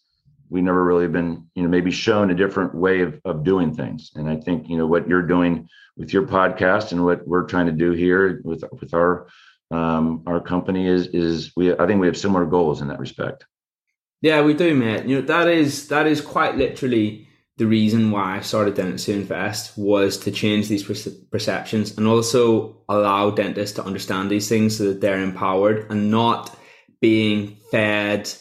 we 0.49 0.63
never 0.63 0.85
really 0.85 1.09
been 1.09 1.47
you 1.55 1.63
know 1.63 1.69
maybe 1.69 1.91
shown 1.91 2.31
a 2.31 2.35
different 2.35 2.75
way 2.75 3.01
of, 3.01 3.21
of 3.25 3.45
doing 3.45 3.75
things. 3.75 4.13
And 4.15 4.29
I 4.29 4.37
think 4.37 4.69
you 4.69 4.77
know 4.77 4.87
what 4.87 5.09
you're 5.09 5.23
doing 5.23 5.69
with 5.97 6.13
your 6.13 6.27
podcast 6.27 6.93
and 6.93 7.05
what 7.05 7.27
we're 7.27 7.47
trying 7.47 7.67
to 7.67 7.73
do 7.73 7.93
here 7.93 8.41
with 8.45 8.65
with 8.81 8.95
our 8.95 9.27
um, 9.71 10.23
our 10.27 10.41
company 10.41 10.87
is 10.87 11.09
is 11.09 11.53
we 11.57 11.73
I 11.73 11.87
think 11.87 12.01
we 12.01 12.07
have 12.07 12.17
similar 12.17 12.47
goals 12.47 12.81
in 12.81 12.89
that 12.89 13.01
respect. 13.01 13.45
Yeah, 14.23 14.43
we 14.43 14.55
do, 14.55 14.75
mate. 14.75 15.07
You 15.07 15.21
know 15.21 15.27
that 15.27 15.49
is 15.49 15.89
that 15.89 16.07
is 16.07 16.21
quite 16.21 16.57
literally 16.57 17.29
the 17.57 17.67
reason 17.67 18.11
why 18.11 18.37
I 18.37 18.41
started 18.41 18.75
Dentists 18.75 19.07
Who 19.07 19.13
Invest 19.13 19.79
was 19.79 20.19
to 20.19 20.33
change 20.33 20.69
these 20.69 20.83
perceptions 21.31 21.97
and 21.97 22.07
also 22.07 22.83
allow 22.89 23.31
dentists 23.31 23.77
to 23.77 23.85
understand 23.85 24.31
these 24.31 24.49
things 24.49 24.77
so 24.77 24.85
that 24.85 25.01
they're 25.01 25.23
empowered 25.23 25.87
and 25.91 26.11
not 26.11 26.57
being 27.01 27.59
fed 27.71 28.33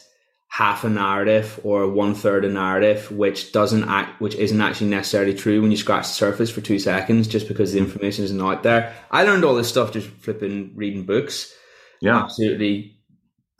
half 0.48 0.84
a 0.84 0.88
narrative 0.88 1.58
or 1.64 1.88
one 1.88 2.14
third 2.14 2.44
a 2.44 2.48
narrative, 2.48 3.10
which 3.10 3.52
doesn't 3.52 3.84
act, 3.88 4.20
which 4.20 4.34
isn't 4.36 4.60
actually 4.60 4.88
necessarily 4.88 5.34
true 5.34 5.60
when 5.60 5.70
you 5.70 5.76
scratch 5.76 6.06
the 6.06 6.12
surface 6.12 6.50
for 6.50 6.60
two 6.60 6.78
seconds, 6.78 7.28
just 7.28 7.46
because 7.48 7.72
the 7.72 7.78
information 7.78 8.24
isn't 8.24 8.40
out 8.40 8.62
there. 8.62 8.94
I 9.10 9.24
learned 9.24 9.44
all 9.44 9.54
this 9.54 9.68
stuff 9.68 9.92
just 9.92 10.08
flipping, 10.08 10.72
reading 10.76 11.06
books. 11.06 11.52
Yeah, 12.00 12.22
absolutely 12.22 12.98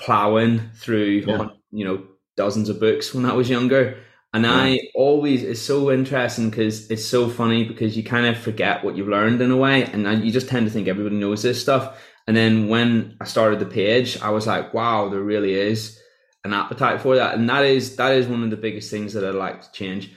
plowing 0.00 0.70
through, 0.76 1.24
yeah. 1.26 1.48
you 1.70 1.84
know, 1.84 2.04
dozens 2.36 2.68
of 2.68 2.80
books 2.80 3.14
when 3.14 3.24
I 3.24 3.32
was 3.34 3.50
younger. 3.50 3.98
And 4.34 4.44
yeah. 4.44 4.52
I 4.52 4.80
always, 4.96 5.44
it's 5.44 5.62
so 5.62 5.92
interesting 5.92 6.50
because 6.50 6.90
it's 6.90 7.06
so 7.06 7.28
funny 7.28 7.62
because 7.62 7.96
you 7.96 8.02
kind 8.02 8.26
of 8.26 8.36
forget 8.36 8.84
what 8.84 8.96
you've 8.96 9.06
learned 9.06 9.40
in 9.40 9.52
a 9.52 9.56
way. 9.56 9.84
And 9.84 10.24
you 10.24 10.32
just 10.32 10.48
tend 10.48 10.66
to 10.66 10.72
think 10.72 10.88
everybody 10.88 11.14
knows 11.14 11.42
this 11.42 11.62
stuff. 11.62 12.02
And 12.26 12.36
then 12.36 12.68
when 12.68 13.16
I 13.20 13.26
started 13.26 13.60
the 13.60 13.66
page, 13.66 14.20
I 14.20 14.30
was 14.30 14.48
like, 14.48 14.74
wow, 14.74 15.08
there 15.08 15.20
really 15.20 15.54
is 15.54 16.00
an 16.42 16.52
appetite 16.52 17.00
for 17.00 17.14
that. 17.14 17.34
And 17.36 17.48
that 17.48 17.64
is, 17.64 17.94
that 17.94 18.12
is 18.12 18.26
one 18.26 18.42
of 18.42 18.50
the 18.50 18.56
biggest 18.56 18.90
things 18.90 19.12
that 19.12 19.24
I'd 19.24 19.36
like 19.36 19.62
to 19.62 19.70
change, 19.72 20.12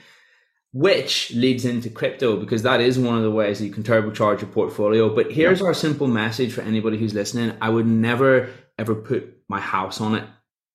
which 0.72 1.30
leads 1.32 1.64
into 1.64 1.88
crypto 1.88 2.38
because 2.38 2.64
that 2.64 2.80
is 2.80 2.98
one 2.98 3.18
of 3.18 3.22
the 3.22 3.30
ways 3.30 3.60
that 3.60 3.66
you 3.66 3.72
can 3.72 3.84
turbocharge 3.84 4.40
your 4.40 4.50
portfolio. 4.50 5.14
But 5.14 5.30
here's 5.30 5.60
yeah. 5.60 5.66
our 5.66 5.74
simple 5.74 6.08
message 6.08 6.52
for 6.52 6.62
anybody 6.62 6.98
who's 6.98 7.14
listening. 7.14 7.56
I 7.60 7.68
would 7.68 7.86
never, 7.86 8.50
ever 8.76 8.96
put 8.96 9.42
my 9.46 9.60
house 9.60 10.00
on 10.00 10.16
it. 10.16 10.24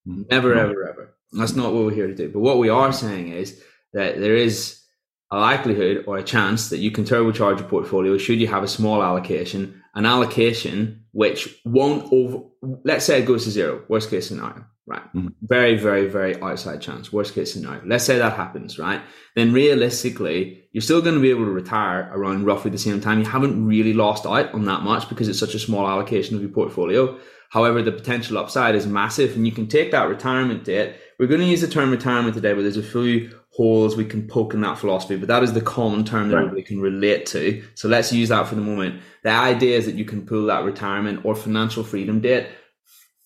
Mm-hmm. 0.07 0.23
Never, 0.31 0.55
ever, 0.55 0.87
ever. 0.87 1.15
That's 1.33 1.55
not 1.55 1.73
what 1.73 1.85
we're 1.85 1.91
here 1.91 2.07
to 2.07 2.15
do. 2.15 2.29
But 2.29 2.39
what 2.39 2.57
we 2.57 2.69
are 2.69 2.91
saying 2.91 3.31
is 3.31 3.61
that 3.93 4.19
there 4.19 4.35
is 4.35 4.83
a 5.31 5.37
likelihood 5.37 6.03
or 6.05 6.17
a 6.17 6.23
chance 6.23 6.69
that 6.69 6.77
you 6.77 6.91
can 6.91 7.05
turbocharge 7.05 7.59
your 7.59 7.67
portfolio 7.67 8.17
should 8.19 8.39
you 8.39 8.47
have 8.47 8.63
a 8.63 8.67
small 8.67 9.01
allocation, 9.01 9.81
an 9.95 10.05
allocation 10.05 11.05
which 11.11 11.59
won't 11.65 12.11
over, 12.13 12.43
let's 12.83 13.05
say 13.05 13.21
it 13.21 13.25
goes 13.25 13.43
to 13.45 13.51
zero, 13.51 13.83
worst 13.87 14.11
case 14.11 14.27
scenario, 14.27 14.63
right? 14.85 15.01
Mm-hmm. 15.15 15.29
Very, 15.41 15.75
very, 15.75 16.07
very 16.07 16.39
outside 16.39 16.81
chance, 16.81 17.11
worst 17.11 17.33
case 17.33 17.51
scenario. 17.51 17.81
Let's 17.83 18.03
say 18.03 18.19
that 18.19 18.33
happens, 18.33 18.77
right? 18.77 19.01
Then 19.35 19.53
realistically, 19.53 20.65
you're 20.71 20.81
still 20.81 21.01
going 21.01 21.15
to 21.15 21.21
be 21.21 21.31
able 21.31 21.45
to 21.45 21.51
retire 21.51 22.11
around 22.13 22.45
roughly 22.45 22.69
the 22.69 22.77
same 22.77 23.01
time. 23.01 23.19
You 23.19 23.25
haven't 23.25 23.65
really 23.65 23.93
lost 23.93 24.27
out 24.27 24.53
on 24.53 24.65
that 24.65 24.81
much 24.81 25.09
because 25.09 25.27
it's 25.27 25.39
such 25.39 25.55
a 25.55 25.59
small 25.59 25.87
allocation 25.87 26.35
of 26.35 26.43
your 26.43 26.51
portfolio. 26.51 27.17
However, 27.49 27.81
the 27.81 27.91
potential 27.91 28.37
upside 28.37 28.75
is 28.75 28.85
massive 28.85 29.35
and 29.35 29.47
you 29.47 29.51
can 29.51 29.67
take 29.67 29.91
that 29.91 30.09
retirement 30.09 30.63
date 30.63 30.95
we're 31.19 31.27
going 31.27 31.41
to 31.41 31.47
use 31.47 31.61
the 31.61 31.67
term 31.67 31.91
retirement 31.91 32.35
today, 32.35 32.53
but 32.53 32.61
there's 32.61 32.77
a 32.77 32.83
few 32.83 33.37
holes 33.49 33.95
we 33.95 34.05
can 34.05 34.27
poke 34.27 34.53
in 34.53 34.61
that 34.61 34.77
philosophy, 34.77 35.15
but 35.15 35.27
that 35.27 35.43
is 35.43 35.53
the 35.53 35.61
common 35.61 36.03
term 36.03 36.29
that 36.29 36.35
right. 36.35 36.41
everybody 36.45 36.63
can 36.63 36.79
relate 36.79 37.25
to. 37.27 37.63
So 37.75 37.87
let's 37.87 38.11
use 38.11 38.29
that 38.29 38.47
for 38.47 38.55
the 38.55 38.61
moment. 38.61 39.01
The 39.23 39.29
idea 39.29 39.77
is 39.77 39.85
that 39.85 39.95
you 39.95 40.05
can 40.05 40.25
pull 40.25 40.47
that 40.47 40.63
retirement 40.63 41.23
or 41.23 41.35
financial 41.35 41.83
freedom 41.83 42.19
date 42.19 42.47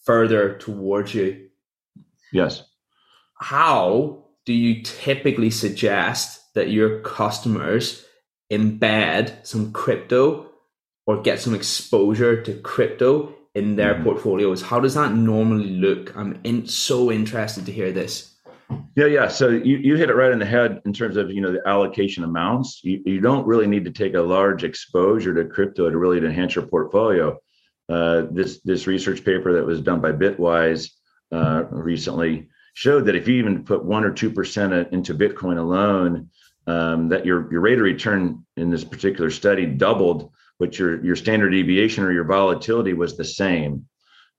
further 0.03 0.57
towards 0.57 1.13
you. 1.13 1.47
Yes. 2.33 2.63
How 3.35 4.25
do 4.45 4.53
you 4.53 4.83
typically 4.83 5.49
suggest 5.49 6.53
that 6.55 6.69
your 6.69 6.99
customers 7.01 8.05
embed 8.51 9.45
some 9.45 9.71
crypto 9.71 10.49
or 11.05 11.21
get 11.21 11.39
some 11.39 11.55
exposure 11.55 12.41
to 12.41 12.53
crypto 12.61 13.33
in 13.57 13.75
their 13.75 13.95
mm-hmm. 13.95 14.03
portfolios. 14.03 14.61
How 14.61 14.79
does 14.79 14.93
that 14.93 15.13
normally 15.13 15.71
look? 15.71 16.15
I'm 16.15 16.39
in, 16.43 16.67
so 16.67 17.11
interested 17.11 17.65
to 17.65 17.71
hear 17.71 17.91
this. 17.91 18.35
Yeah, 18.95 19.07
yeah. 19.07 19.27
So 19.27 19.49
you, 19.49 19.77
you 19.77 19.95
hit 19.95 20.09
it 20.09 20.15
right 20.15 20.31
in 20.31 20.39
the 20.39 20.45
head 20.45 20.81
in 20.85 20.93
terms 20.93 21.17
of 21.17 21.31
you 21.31 21.41
know 21.41 21.51
the 21.51 21.67
allocation 21.67 22.23
amounts. 22.23 22.81
You, 22.83 23.01
you 23.05 23.19
don't 23.19 23.47
really 23.47 23.65
need 23.65 23.85
to 23.85 23.91
take 23.91 24.13
a 24.13 24.21
large 24.21 24.63
exposure 24.63 25.33
to 25.33 25.45
crypto 25.45 25.89
to 25.89 25.97
really 25.97 26.17
enhance 26.17 26.55
your 26.55 26.67
portfolio. 26.67 27.37
Uh, 27.89 28.23
this 28.31 28.61
this 28.61 28.85
research 28.85 29.23
paper 29.23 29.53
that 29.53 29.65
was 29.65 29.81
done 29.81 30.01
by 30.01 30.11
Bitwise 30.11 30.89
uh, 31.31 31.63
recently 31.71 32.49
showed 32.73 33.05
that 33.05 33.15
if 33.15 33.27
you 33.27 33.35
even 33.35 33.63
put 33.63 33.85
one 33.85 34.03
or 34.03 34.11
two 34.11 34.29
percent 34.29 34.73
into 34.91 35.15
Bitcoin 35.15 35.57
alone, 35.57 36.29
um, 36.67 37.09
that 37.09 37.25
your 37.25 37.49
your 37.51 37.61
rate 37.61 37.79
of 37.79 37.85
return 37.85 38.45
in 38.57 38.69
this 38.69 38.83
particular 38.83 39.31
study 39.31 39.65
doubled 39.65 40.31
but 40.59 40.77
your 40.79 41.03
your 41.03 41.15
standard 41.15 41.51
deviation 41.51 42.03
or 42.03 42.11
your 42.11 42.23
volatility 42.23 42.93
was 42.93 43.15
the 43.15 43.25
same. 43.25 43.87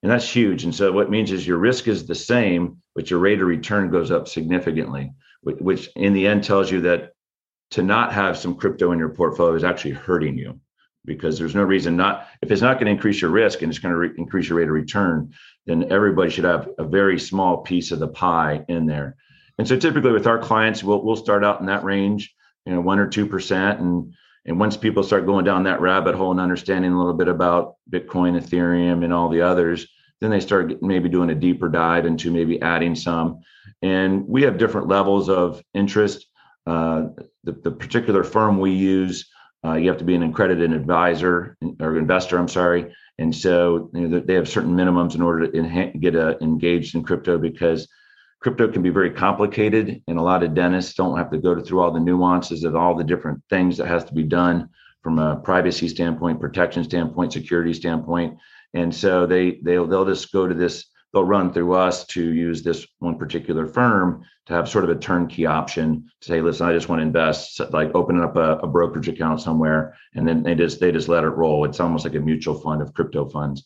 And 0.02 0.12
that's 0.12 0.28
huge. 0.28 0.62
And 0.62 0.74
so 0.74 0.92
what 0.92 1.10
means 1.10 1.32
is 1.32 1.46
your 1.46 1.58
risk 1.58 1.88
is 1.88 2.06
the 2.06 2.14
same 2.14 2.78
but 2.94 3.10
your 3.10 3.20
rate 3.20 3.40
of 3.40 3.46
return 3.46 3.90
goes 3.90 4.10
up 4.10 4.26
significantly 4.26 5.12
which 5.42 5.88
in 5.96 6.12
the 6.12 6.26
end 6.26 6.44
tells 6.44 6.70
you 6.70 6.80
that 6.82 7.12
to 7.70 7.82
not 7.82 8.12
have 8.12 8.36
some 8.36 8.54
crypto 8.54 8.92
in 8.92 8.98
your 8.98 9.10
portfolio 9.10 9.54
is 9.54 9.64
actually 9.64 9.92
hurting 9.92 10.36
you 10.36 10.58
because 11.04 11.38
there's 11.38 11.54
no 11.54 11.62
reason 11.62 11.96
not 11.96 12.26
if 12.42 12.50
it's 12.50 12.62
not 12.62 12.74
going 12.74 12.86
to 12.86 12.92
increase 12.92 13.20
your 13.20 13.30
risk 13.30 13.62
and 13.62 13.70
it's 13.70 13.78
going 13.78 13.92
to 13.92 13.98
re- 13.98 14.10
increase 14.16 14.48
your 14.48 14.58
rate 14.58 14.68
of 14.68 14.74
return 14.74 15.32
then 15.66 15.90
everybody 15.92 16.30
should 16.30 16.44
have 16.44 16.68
a 16.78 16.84
very 16.84 17.18
small 17.18 17.58
piece 17.58 17.92
of 17.92 17.98
the 17.98 18.08
pie 18.08 18.64
in 18.68 18.86
there. 18.86 19.16
And 19.58 19.68
so 19.68 19.76
typically 19.76 20.12
with 20.12 20.26
our 20.26 20.38
clients 20.38 20.82
we'll, 20.82 21.04
we'll 21.04 21.16
start 21.16 21.44
out 21.44 21.60
in 21.60 21.66
that 21.66 21.84
range 21.84 22.34
you 22.66 22.72
know 22.72 22.80
one 22.80 22.98
or 22.98 23.06
two 23.06 23.26
percent 23.26 23.80
and 23.80 24.12
and 24.46 24.58
once 24.58 24.76
people 24.76 25.02
start 25.02 25.26
going 25.26 25.44
down 25.44 25.64
that 25.64 25.80
rabbit 25.80 26.14
hole 26.14 26.30
and 26.30 26.40
understanding 26.40 26.92
a 26.92 26.98
little 26.98 27.14
bit 27.14 27.28
about 27.28 27.74
Bitcoin, 27.90 28.40
Ethereum, 28.40 29.04
and 29.04 29.12
all 29.12 29.28
the 29.28 29.42
others, 29.42 29.86
then 30.20 30.30
they 30.30 30.40
start 30.40 30.82
maybe 30.82 31.08
doing 31.08 31.30
a 31.30 31.34
deeper 31.34 31.68
dive 31.68 32.06
into 32.06 32.30
maybe 32.30 32.60
adding 32.62 32.94
some. 32.94 33.40
And 33.82 34.26
we 34.26 34.42
have 34.42 34.58
different 34.58 34.88
levels 34.88 35.28
of 35.28 35.62
interest. 35.74 36.26
Uh, 36.66 37.08
the, 37.44 37.52
the, 37.52 37.70
particular 37.70 38.24
firm 38.24 38.58
we 38.58 38.72
use, 38.72 39.30
uh, 39.64 39.74
you 39.74 39.88
have 39.88 39.98
to 39.98 40.04
be 40.04 40.14
an 40.14 40.22
accredited 40.22 40.72
advisor 40.72 41.56
or 41.80 41.96
investor, 41.96 42.38
I'm 42.38 42.48
sorry. 42.48 42.94
And 43.18 43.34
so 43.34 43.90
you 43.94 44.08
know, 44.08 44.20
they 44.20 44.34
have 44.34 44.48
certain 44.48 44.76
minimums 44.76 45.14
in 45.14 45.22
order 45.22 45.46
to 45.46 45.92
get 45.98 46.14
uh, 46.14 46.34
engaged 46.40 46.94
in 46.94 47.02
crypto 47.02 47.38
because 47.38 47.88
crypto 48.40 48.68
can 48.68 48.82
be 48.82 48.90
very 48.90 49.10
complicated 49.10 50.02
and 50.06 50.18
a 50.18 50.22
lot 50.22 50.42
of 50.42 50.54
dentists 50.54 50.94
don't 50.94 51.18
have 51.18 51.30
to 51.30 51.38
go 51.38 51.60
through 51.60 51.80
all 51.80 51.92
the 51.92 52.00
nuances 52.00 52.64
of 52.64 52.76
all 52.76 52.94
the 52.94 53.04
different 53.04 53.42
things 53.50 53.76
that 53.76 53.88
has 53.88 54.04
to 54.04 54.14
be 54.14 54.22
done 54.22 54.68
from 55.02 55.18
a 55.18 55.36
privacy 55.36 55.88
standpoint 55.88 56.40
protection 56.40 56.84
standpoint 56.84 57.32
security 57.32 57.72
standpoint. 57.72 58.38
And 58.74 58.94
so 58.94 59.26
they 59.26 59.58
they'll, 59.62 59.86
they'll 59.86 60.04
just 60.04 60.32
go 60.32 60.46
to 60.46 60.54
this 60.54 60.84
they'll 61.12 61.24
run 61.24 61.52
through 61.52 61.72
us 61.72 62.04
to 62.04 62.22
use 62.22 62.62
this 62.62 62.86
one 62.98 63.16
particular 63.16 63.66
firm 63.66 64.22
to 64.46 64.52
have 64.52 64.68
sort 64.68 64.84
of 64.84 64.90
a 64.90 64.96
turnkey 64.96 65.46
option 65.46 66.06
to 66.20 66.28
say 66.28 66.42
listen 66.42 66.66
i 66.66 66.72
just 66.72 66.88
want 66.88 66.98
to 67.00 67.06
invest 67.06 67.60
like 67.70 67.90
opening 67.94 68.22
up 68.22 68.36
a, 68.36 68.58
a 68.58 68.66
brokerage 68.66 69.08
account 69.08 69.40
somewhere 69.40 69.94
and 70.14 70.28
then 70.28 70.42
they 70.42 70.54
just 70.54 70.80
they 70.80 70.92
just 70.92 71.08
let 71.08 71.24
it 71.24 71.28
roll. 71.28 71.64
It's 71.64 71.80
almost 71.80 72.04
like 72.04 72.14
a 72.14 72.20
mutual 72.20 72.60
fund 72.60 72.82
of 72.82 72.92
crypto 72.92 73.28
funds. 73.28 73.64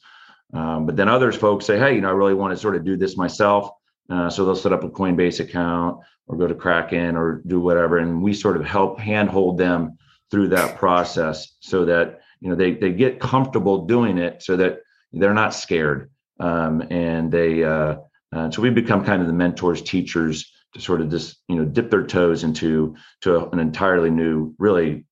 Um, 0.54 0.86
but 0.86 0.96
then 0.96 1.08
others 1.08 1.34
folks 1.34 1.66
say 1.66 1.78
hey 1.78 1.94
you 1.94 2.00
know 2.00 2.08
i 2.08 2.12
really 2.12 2.34
want 2.34 2.52
to 2.52 2.60
sort 2.60 2.76
of 2.76 2.84
do 2.84 2.96
this 2.96 3.16
myself 3.16 3.70
uh, 4.12 4.28
so 4.28 4.44
they'll 4.44 4.54
set 4.54 4.74
up 4.74 4.84
a 4.84 4.90
Coinbase 4.90 5.40
account 5.40 6.00
or 6.26 6.36
go 6.36 6.46
to 6.46 6.54
Kraken 6.54 7.16
or 7.16 7.42
do 7.46 7.58
whatever, 7.60 7.96
and 7.98 8.22
we 8.22 8.34
sort 8.34 8.56
of 8.58 8.64
help 8.64 8.98
handhold 8.98 9.56
them 9.56 9.96
through 10.30 10.48
that 10.48 10.76
process 10.76 11.56
so 11.60 11.84
that 11.86 12.20
you 12.40 12.48
know 12.50 12.56
they 12.56 12.74
they 12.74 12.92
get 12.92 13.20
comfortable 13.20 13.86
doing 13.86 14.18
it, 14.18 14.42
so 14.42 14.56
that 14.56 14.80
they're 15.12 15.34
not 15.34 15.54
scared. 15.54 16.10
um, 16.40 16.82
and 16.90 17.32
they 17.32 17.64
uh, 17.64 17.96
uh, 18.32 18.50
so 18.50 18.62
we 18.62 18.70
become 18.70 19.04
kind 19.04 19.20
of 19.22 19.28
the 19.28 19.34
mentors, 19.34 19.82
teachers 19.82 20.50
to 20.74 20.80
sort 20.80 21.00
of 21.00 21.10
just 21.10 21.38
you 21.48 21.56
know 21.56 21.64
dip 21.64 21.90
their 21.90 22.06
toes 22.06 22.44
into 22.44 22.94
to 23.20 23.48
an 23.50 23.58
entirely 23.58 24.10
new, 24.10 24.54
really 24.58 25.04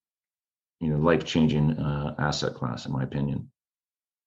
you 0.80 0.88
know 0.90 0.98
life 0.98 1.24
changing 1.24 1.78
uh, 1.78 2.14
asset 2.18 2.54
class, 2.54 2.86
in 2.86 2.92
my 2.92 3.02
opinion. 3.02 3.50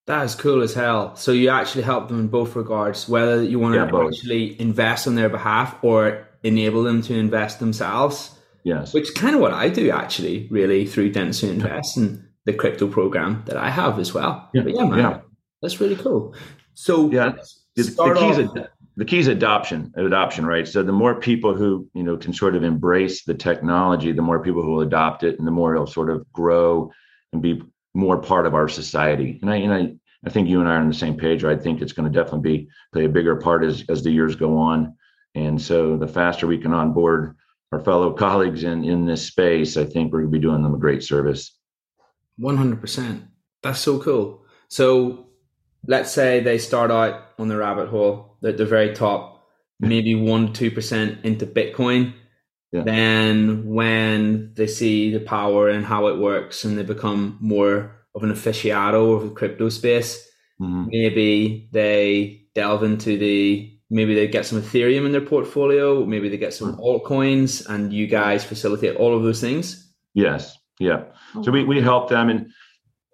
That 0.07 0.23
is 0.25 0.35
cool 0.35 0.61
as 0.61 0.73
hell. 0.73 1.15
So 1.15 1.31
you 1.31 1.49
actually 1.49 1.83
help 1.83 2.09
them 2.09 2.19
in 2.19 2.27
both 2.27 2.55
regards, 2.55 3.07
whether 3.07 3.41
you 3.41 3.57
want 3.59 3.75
Yeah, 3.75 3.85
to 3.85 3.91
both. 3.91 4.13
actually 4.13 4.59
invest 4.59 5.07
on 5.07 5.15
their 5.15 5.29
behalf 5.29 5.77
or 5.81 6.27
enable 6.43 6.83
them 6.83 7.01
to 7.03 7.13
invest 7.13 7.59
themselves, 7.59 8.37
Yes. 8.65 8.93
which 8.93 9.05
is 9.05 9.11
kind 9.11 9.33
of 9.33 9.41
what 9.41 9.53
I 9.53 9.69
do 9.69 9.91
actually, 9.91 10.47
really, 10.51 10.85
through 10.85 11.11
Dentists 11.13 11.41
Who 11.41 11.49
Invest 11.51 11.95
and 11.97 12.21
the 12.45 12.51
crypto 12.53 12.87
program 12.87 13.43
that 13.45 13.55
I 13.55 13.69
have 13.69 13.97
as 13.97 14.13
well. 14.13 14.49
Yeah, 14.53 14.63
But 14.63 14.75
yeah, 14.75 14.85
man, 14.85 14.99
yeah. 14.99 15.19
that's 15.61 15.79
really 15.79 15.95
cool. 15.95 16.35
So 16.73 17.09
Yeah, 17.09 17.33
the, 17.77 17.83
the 17.83 18.13
key 18.19 18.27
is 18.29 18.39
ad- 18.39 18.69
the 18.95 19.05
key 19.05 19.17
is 19.19 19.27
adoption 19.27 19.91
adoption 19.95 20.45
right 20.45 20.67
so 20.67 20.83
the 20.83 20.91
more 20.91 21.15
people 21.19 21.55
who 21.55 21.87
you 21.95 22.03
know 22.03 22.15
can 22.15 22.31
sort 22.31 22.55
of 22.55 22.63
embrace 22.63 23.23
the 23.25 23.33
technology 23.33 24.11
the 24.11 24.21
more 24.21 24.39
people 24.43 24.61
who 24.61 24.69
will 24.73 24.81
adopt 24.81 25.23
it 25.23 25.39
and 25.39 25.47
the 25.47 25.51
more 25.51 25.73
it'll 25.73 25.87
sort 25.87 26.11
of 26.11 26.23
grow 26.31 26.91
and 27.31 27.41
be 27.41 27.59
more 27.93 28.21
part 28.21 28.45
of 28.45 28.53
our 28.53 28.67
society 28.67 29.39
and 29.41 29.51
i 29.51 29.55
and 29.55 29.73
i 29.73 29.93
i 30.25 30.29
think 30.29 30.47
you 30.47 30.59
and 30.59 30.69
i 30.69 30.75
are 30.75 30.79
on 30.79 30.87
the 30.87 30.93
same 30.93 31.15
page 31.15 31.43
i 31.43 31.55
think 31.55 31.81
it's 31.81 31.93
going 31.93 32.11
to 32.11 32.17
definitely 32.17 32.57
be 32.57 32.67
play 32.91 33.05
a 33.05 33.09
bigger 33.09 33.35
part 33.35 33.63
as 33.63 33.83
as 33.89 34.03
the 34.03 34.11
years 34.11 34.35
go 34.35 34.57
on 34.57 34.95
and 35.35 35.61
so 35.61 35.97
the 35.97 36.07
faster 36.07 36.47
we 36.47 36.57
can 36.57 36.73
onboard 36.73 37.35
our 37.71 37.79
fellow 37.79 38.11
colleagues 38.25 38.63
in 38.63 38.83
in 38.83 39.05
this 39.05 39.25
space 39.25 39.77
i 39.77 39.85
think 39.85 40.11
we're 40.11 40.21
going 40.21 40.31
to 40.31 40.39
be 40.39 40.41
doing 40.41 40.63
them 40.63 40.73
a 40.75 40.79
great 40.79 41.03
service 41.03 41.57
One 42.37 42.57
hundred 42.57 42.81
percent. 42.81 43.25
That's 43.61 43.79
so 43.79 43.99
cool. 43.99 44.43
So 44.67 45.27
let's 45.87 46.11
say 46.11 46.39
they 46.39 46.57
start 46.57 46.91
out 46.91 47.29
on 47.37 47.47
the 47.47 47.57
rabbit 47.57 47.89
hole 47.89 48.37
at 48.43 48.57
the 48.57 48.65
very 48.65 48.93
top, 48.93 49.45
maybe 49.79 50.15
one 50.15 50.51
two 50.53 50.71
percent 50.71 51.23
into 51.23 51.45
Bitcoin. 51.45 52.13
Yeah. 52.73 52.83
Then 52.83 53.65
when 53.67 54.53
they 54.55 54.65
see 54.67 55.11
the 55.11 55.19
power 55.19 55.69
and 55.69 55.85
how 55.85 56.07
it 56.07 56.17
works 56.17 56.65
and 56.65 56.75
they 56.77 56.83
become 56.83 57.37
more 57.39 57.91
of 58.15 58.23
an 58.23 58.31
aficionado 58.31 59.15
of 59.15 59.23
the 59.23 59.29
crypto 59.29 59.69
space, 59.69 60.27
Mhm. 60.59 60.87
maybe 60.89 61.67
they 61.71 62.41
delve 62.55 62.83
into 62.83 63.17
the 63.17 63.69
maybe 63.89 64.15
they 64.15 64.27
get 64.27 64.45
some 64.45 64.59
Ethereum 64.59 65.05
in 65.05 65.11
their 65.11 65.21
portfolio, 65.21 66.03
maybe 66.05 66.27
they 66.29 66.37
get 66.37 66.53
some 66.53 66.75
altcoins 66.77 67.67
and 67.69 67.93
you 67.93 68.07
guys 68.07 68.43
facilitate 68.43 68.95
all 68.97 69.15
of 69.15 69.23
those 69.23 69.39
things. 69.39 69.93
yes 70.15 70.57
yeah 70.79 71.03
So 71.43 71.51
we, 71.51 71.63
we 71.63 71.79
help 71.81 72.09
them, 72.09 72.29
and 72.29 72.47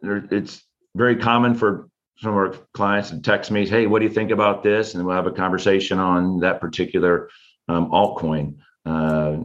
there, 0.02 0.24
it's 0.32 0.62
very 0.95 1.15
common 1.17 1.54
for 1.56 1.89
some 2.22 2.32
of 2.32 2.38
our 2.38 2.52
clients 2.74 3.10
to 3.10 3.22
text 3.22 3.52
me, 3.52 3.65
"Hey, 3.67 3.88
what 3.88 4.00
do 4.00 4.06
you 4.06 4.12
think 4.13 4.32
about 4.32 4.63
this?" 4.63 4.93
And 4.95 5.06
we'll 5.06 5.15
have 5.15 5.28
a 5.28 5.32
conversation 5.32 6.00
on 6.00 6.39
that 6.39 6.60
particular 6.62 7.30
um, 7.69 7.89
altcoin. 7.91 8.56
Uh, 8.86 9.38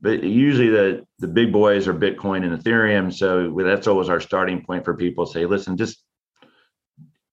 but 0.00 0.22
usually, 0.22 0.68
the 0.68 1.06
the 1.18 1.28
big 1.28 1.52
boys 1.52 1.88
are 1.88 1.94
Bitcoin 1.94 2.44
and 2.44 2.60
Ethereum, 2.60 3.12
so 3.12 3.54
that's 3.62 3.86
always 3.86 4.08
our 4.08 4.20
starting 4.20 4.62
point 4.64 4.84
for 4.84 4.94
people. 4.94 5.24
Say, 5.24 5.46
listen, 5.46 5.76
just 5.76 6.04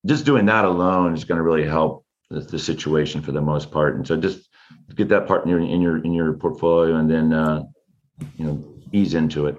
just 0.06 0.26
doing 0.26 0.46
that 0.46 0.66
alone 0.66 1.14
is 1.14 1.26
going 1.26 1.38
to 1.38 1.44
really 1.44 1.68
help 1.68 2.06
the, 2.30 2.40
the 2.40 2.60
situation 2.60 3.22
for 3.22 3.34
the 3.34 3.42
most 3.42 3.72
part. 3.72 3.96
And 3.96 4.08
so, 4.08 4.16
just 4.16 4.48
get 4.96 5.10
that 5.10 5.28
part 5.28 5.44
in 5.44 5.50
your 5.50 5.60
in 5.60 5.82
your 5.82 5.98
in 5.98 6.14
your 6.14 6.34
portfolio, 6.34 6.96
and 6.96 7.10
then 7.10 7.34
uh, 7.34 7.64
you 8.38 8.46
know 8.46 8.64
ease 8.94 9.14
into 9.14 9.48
it. 9.48 9.58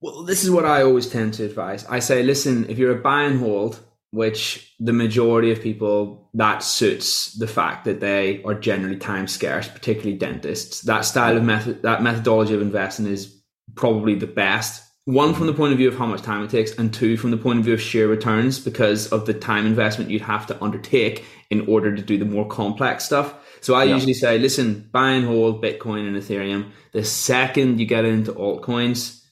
Well, 0.00 0.24
this 0.24 0.42
is 0.42 0.50
what 0.50 0.64
I 0.64 0.82
always 0.82 1.06
tend 1.06 1.34
to 1.34 1.44
advise. 1.44 1.84
I 1.86 2.00
say, 2.00 2.22
listen, 2.22 2.68
if 2.68 2.76
you're 2.76 2.98
a 2.98 3.00
buy 3.00 3.22
and 3.22 3.38
hold, 3.38 3.78
which 4.12 4.74
the 4.78 4.92
majority 4.92 5.50
of 5.50 5.60
people 5.62 6.30
that 6.34 6.62
suits 6.62 7.32
the 7.34 7.46
fact 7.46 7.86
that 7.86 8.00
they 8.00 8.42
are 8.44 8.54
generally 8.54 8.96
time 8.96 9.26
scarce, 9.26 9.66
particularly 9.68 10.16
dentists. 10.16 10.82
That 10.82 11.06
style 11.06 11.36
of 11.36 11.42
method, 11.42 11.82
that 11.82 12.02
methodology 12.02 12.54
of 12.54 12.60
investing 12.60 13.06
is 13.06 13.34
probably 13.74 14.14
the 14.14 14.26
best. 14.26 14.84
One 15.06 15.34
from 15.34 15.46
the 15.46 15.54
point 15.54 15.72
of 15.72 15.78
view 15.78 15.88
of 15.88 15.96
how 15.96 16.06
much 16.06 16.20
time 16.20 16.44
it 16.44 16.50
takes, 16.50 16.72
and 16.78 16.92
two 16.92 17.16
from 17.16 17.30
the 17.30 17.38
point 17.38 17.58
of 17.58 17.64
view 17.64 17.74
of 17.74 17.80
sheer 17.80 18.06
returns 18.06 18.60
because 18.60 19.08
of 19.08 19.24
the 19.24 19.34
time 19.34 19.66
investment 19.66 20.10
you'd 20.10 20.22
have 20.22 20.46
to 20.46 20.62
undertake 20.62 21.24
in 21.50 21.66
order 21.66 21.96
to 21.96 22.02
do 22.02 22.18
the 22.18 22.24
more 22.26 22.46
complex 22.46 23.04
stuff. 23.04 23.34
So 23.62 23.74
I 23.74 23.84
Yeah. 23.84 23.94
usually 23.94 24.14
say, 24.14 24.38
listen, 24.38 24.90
buy 24.92 25.12
and 25.12 25.26
hold 25.26 25.64
Bitcoin 25.64 26.06
and 26.06 26.16
Ethereum. 26.16 26.66
The 26.92 27.02
second 27.02 27.80
you 27.80 27.86
get 27.86 28.04
into 28.04 28.32
altcoins, 28.32 29.22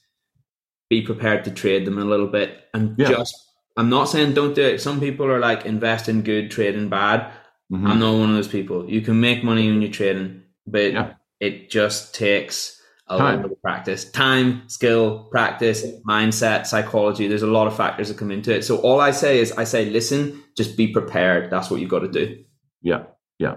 be 0.89 1.03
prepared 1.03 1.45
to 1.45 1.51
trade 1.51 1.85
them 1.85 1.99
a 1.99 2.03
little 2.05 2.27
bit 2.27 2.57
and 2.73 2.95
Yeah. 2.97 3.09
just 3.09 3.35
I'm 3.81 3.89
not 3.89 4.05
saying 4.09 4.35
don't 4.35 4.53
do 4.53 4.61
it. 4.61 4.79
Some 4.79 4.99
people 4.99 5.25
are 5.25 5.39
like 5.39 5.65
invest 5.65 6.07
in 6.07 6.21
good, 6.21 6.51
trade 6.51 6.75
in 6.75 6.87
bad. 6.87 7.31
Mhm. 7.73 7.87
I'm 7.89 7.99
not 7.99 8.13
one 8.19 8.29
of 8.29 8.35
those 8.35 8.47
people. 8.47 8.87
You 8.87 9.01
can 9.01 9.19
make 9.19 9.43
money 9.43 9.67
when 9.69 9.81
you're 9.81 9.91
trading, 9.91 10.43
but 10.67 10.91
Yeah. 10.93 11.13
it 11.39 11.71
just 11.71 12.13
takes 12.13 12.79
a 13.09 13.17
Time. 13.17 13.37
little 13.37 13.53
of 13.53 13.61
practice. 13.63 14.05
Time, 14.11 14.61
skill, 14.67 15.27
practice, 15.31 15.83
mindset, 16.07 16.67
psychology. 16.67 17.27
There's 17.27 17.41
a 17.41 17.47
lot 17.59 17.65
of 17.65 17.75
factors 17.75 18.07
that 18.09 18.17
come 18.19 18.29
into 18.29 18.55
it. 18.55 18.63
So 18.63 18.77
all 18.77 18.99
I 19.01 19.09
say 19.09 19.39
is 19.39 19.51
I 19.53 19.63
say 19.63 19.89
listen, 19.89 20.43
just 20.55 20.77
be 20.77 20.87
prepared. 20.87 21.49
That's 21.51 21.71
what 21.71 21.81
you've 21.81 21.89
got 21.89 22.01
to 22.01 22.07
do. 22.21 22.37
Yeah, 22.83 23.03
yeah, 23.39 23.55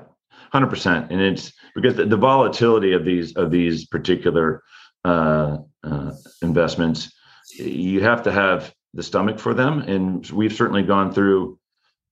hundred 0.55 0.71
percent. 0.71 1.11
And 1.11 1.21
it's 1.21 1.53
because 1.75 1.97
the, 1.97 2.07
the 2.07 2.17
volatility 2.17 2.93
of 2.95 3.05
these 3.05 3.37
of 3.37 3.51
these 3.51 3.87
particular 3.87 4.63
uh, 5.05 5.59
uh, 5.91 6.13
investments, 6.41 7.13
you 7.59 8.01
have 8.01 8.23
to 8.23 8.33
have 8.33 8.73
the 8.95 9.03
stomach 9.03 9.39
for 9.39 9.53
them. 9.55 9.81
And 9.81 10.29
we've 10.31 10.53
certainly 10.53 10.83
gone 10.83 11.13
through. 11.13 11.59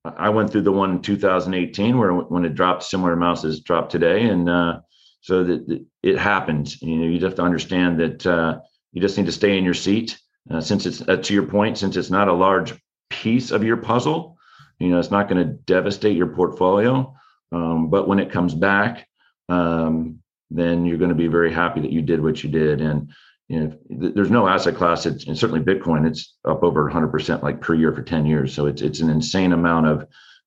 I 0.05 0.31
went 0.31 0.51
through 0.51 0.63
the 0.63 0.73
one 0.73 0.91
in 0.91 1.03
2018 1.03 1.97
where 1.97 2.13
when 2.13 2.45
it 2.45 2.55
dropped 2.55 2.83
similar 2.83 3.13
amounts 3.13 3.45
as 3.45 3.61
dropped 3.61 3.93
today, 3.93 4.25
and 4.25 4.49
uh, 4.51 4.81
so 5.21 5.45
that 5.45 5.87
it 6.03 6.19
happens. 6.19 6.83
You 6.83 6.97
know, 6.97 7.07
you 7.07 7.19
just 7.19 7.25
have 7.25 7.37
to 7.37 7.43
understand 7.43 8.01
that 8.01 8.27
uh, 8.27 8.59
you 8.93 9.01
just 9.01 9.17
need 9.17 9.27
to 9.27 9.33
stay 9.33 9.57
in 9.57 9.65
your 9.65 9.75
seat. 9.75 10.19
Uh, 10.51 10.61
since 10.61 10.87
it's 10.87 11.03
uh, 11.09 11.17
to 11.17 11.35
your 11.35 11.47
point, 11.47 11.79
since 11.79 11.97
it's 11.97 12.11
not 12.11 12.27
a 12.27 12.33
large 12.33 12.75
piece 13.11 13.53
of 13.53 13.63
your 13.63 13.77
puzzle, 13.77 14.37
you 14.81 14.89
know, 14.89 14.99
it's 14.99 15.13
not 15.13 15.29
going 15.29 15.47
to 15.47 15.53
devastate 15.53 16.17
your 16.17 16.35
portfolio. 16.35 17.15
Um, 17.53 17.89
but 17.91 18.09
when 18.09 18.19
it 18.19 18.33
comes 18.33 18.55
back, 18.55 19.07
um, 19.49 20.19
then 20.51 20.85
you're 20.85 20.99
going 20.99 21.11
to 21.11 21.15
be 21.15 21.29
very 21.29 21.53
happy 21.53 21.81
that 21.81 21.93
you 21.93 22.03
did 22.03 22.21
what 22.21 22.43
you 22.43 22.51
did. 22.51 22.81
And 22.81 23.13
you 23.49 23.61
know, 23.61 23.79
th- 24.01 24.15
there's 24.15 24.31
no 24.31 24.49
asset 24.49 24.77
class, 24.77 25.07
it's, 25.07 25.27
and 25.27 25.39
certainly 25.39 25.61
Bitcoin, 25.61 26.07
it's 26.07 26.37
up 26.45 26.63
over 26.63 26.91
100% 26.91 27.43
like 27.43 27.61
per 27.61 27.75
year 27.75 27.93
for 27.93 28.03
10 28.03 28.27
years. 28.27 28.55
So 28.55 28.67
it's 28.67 28.83
it's 28.83 29.01
an 29.01 29.11
insane 29.11 29.53
amount 29.53 29.87
of 29.87 30.07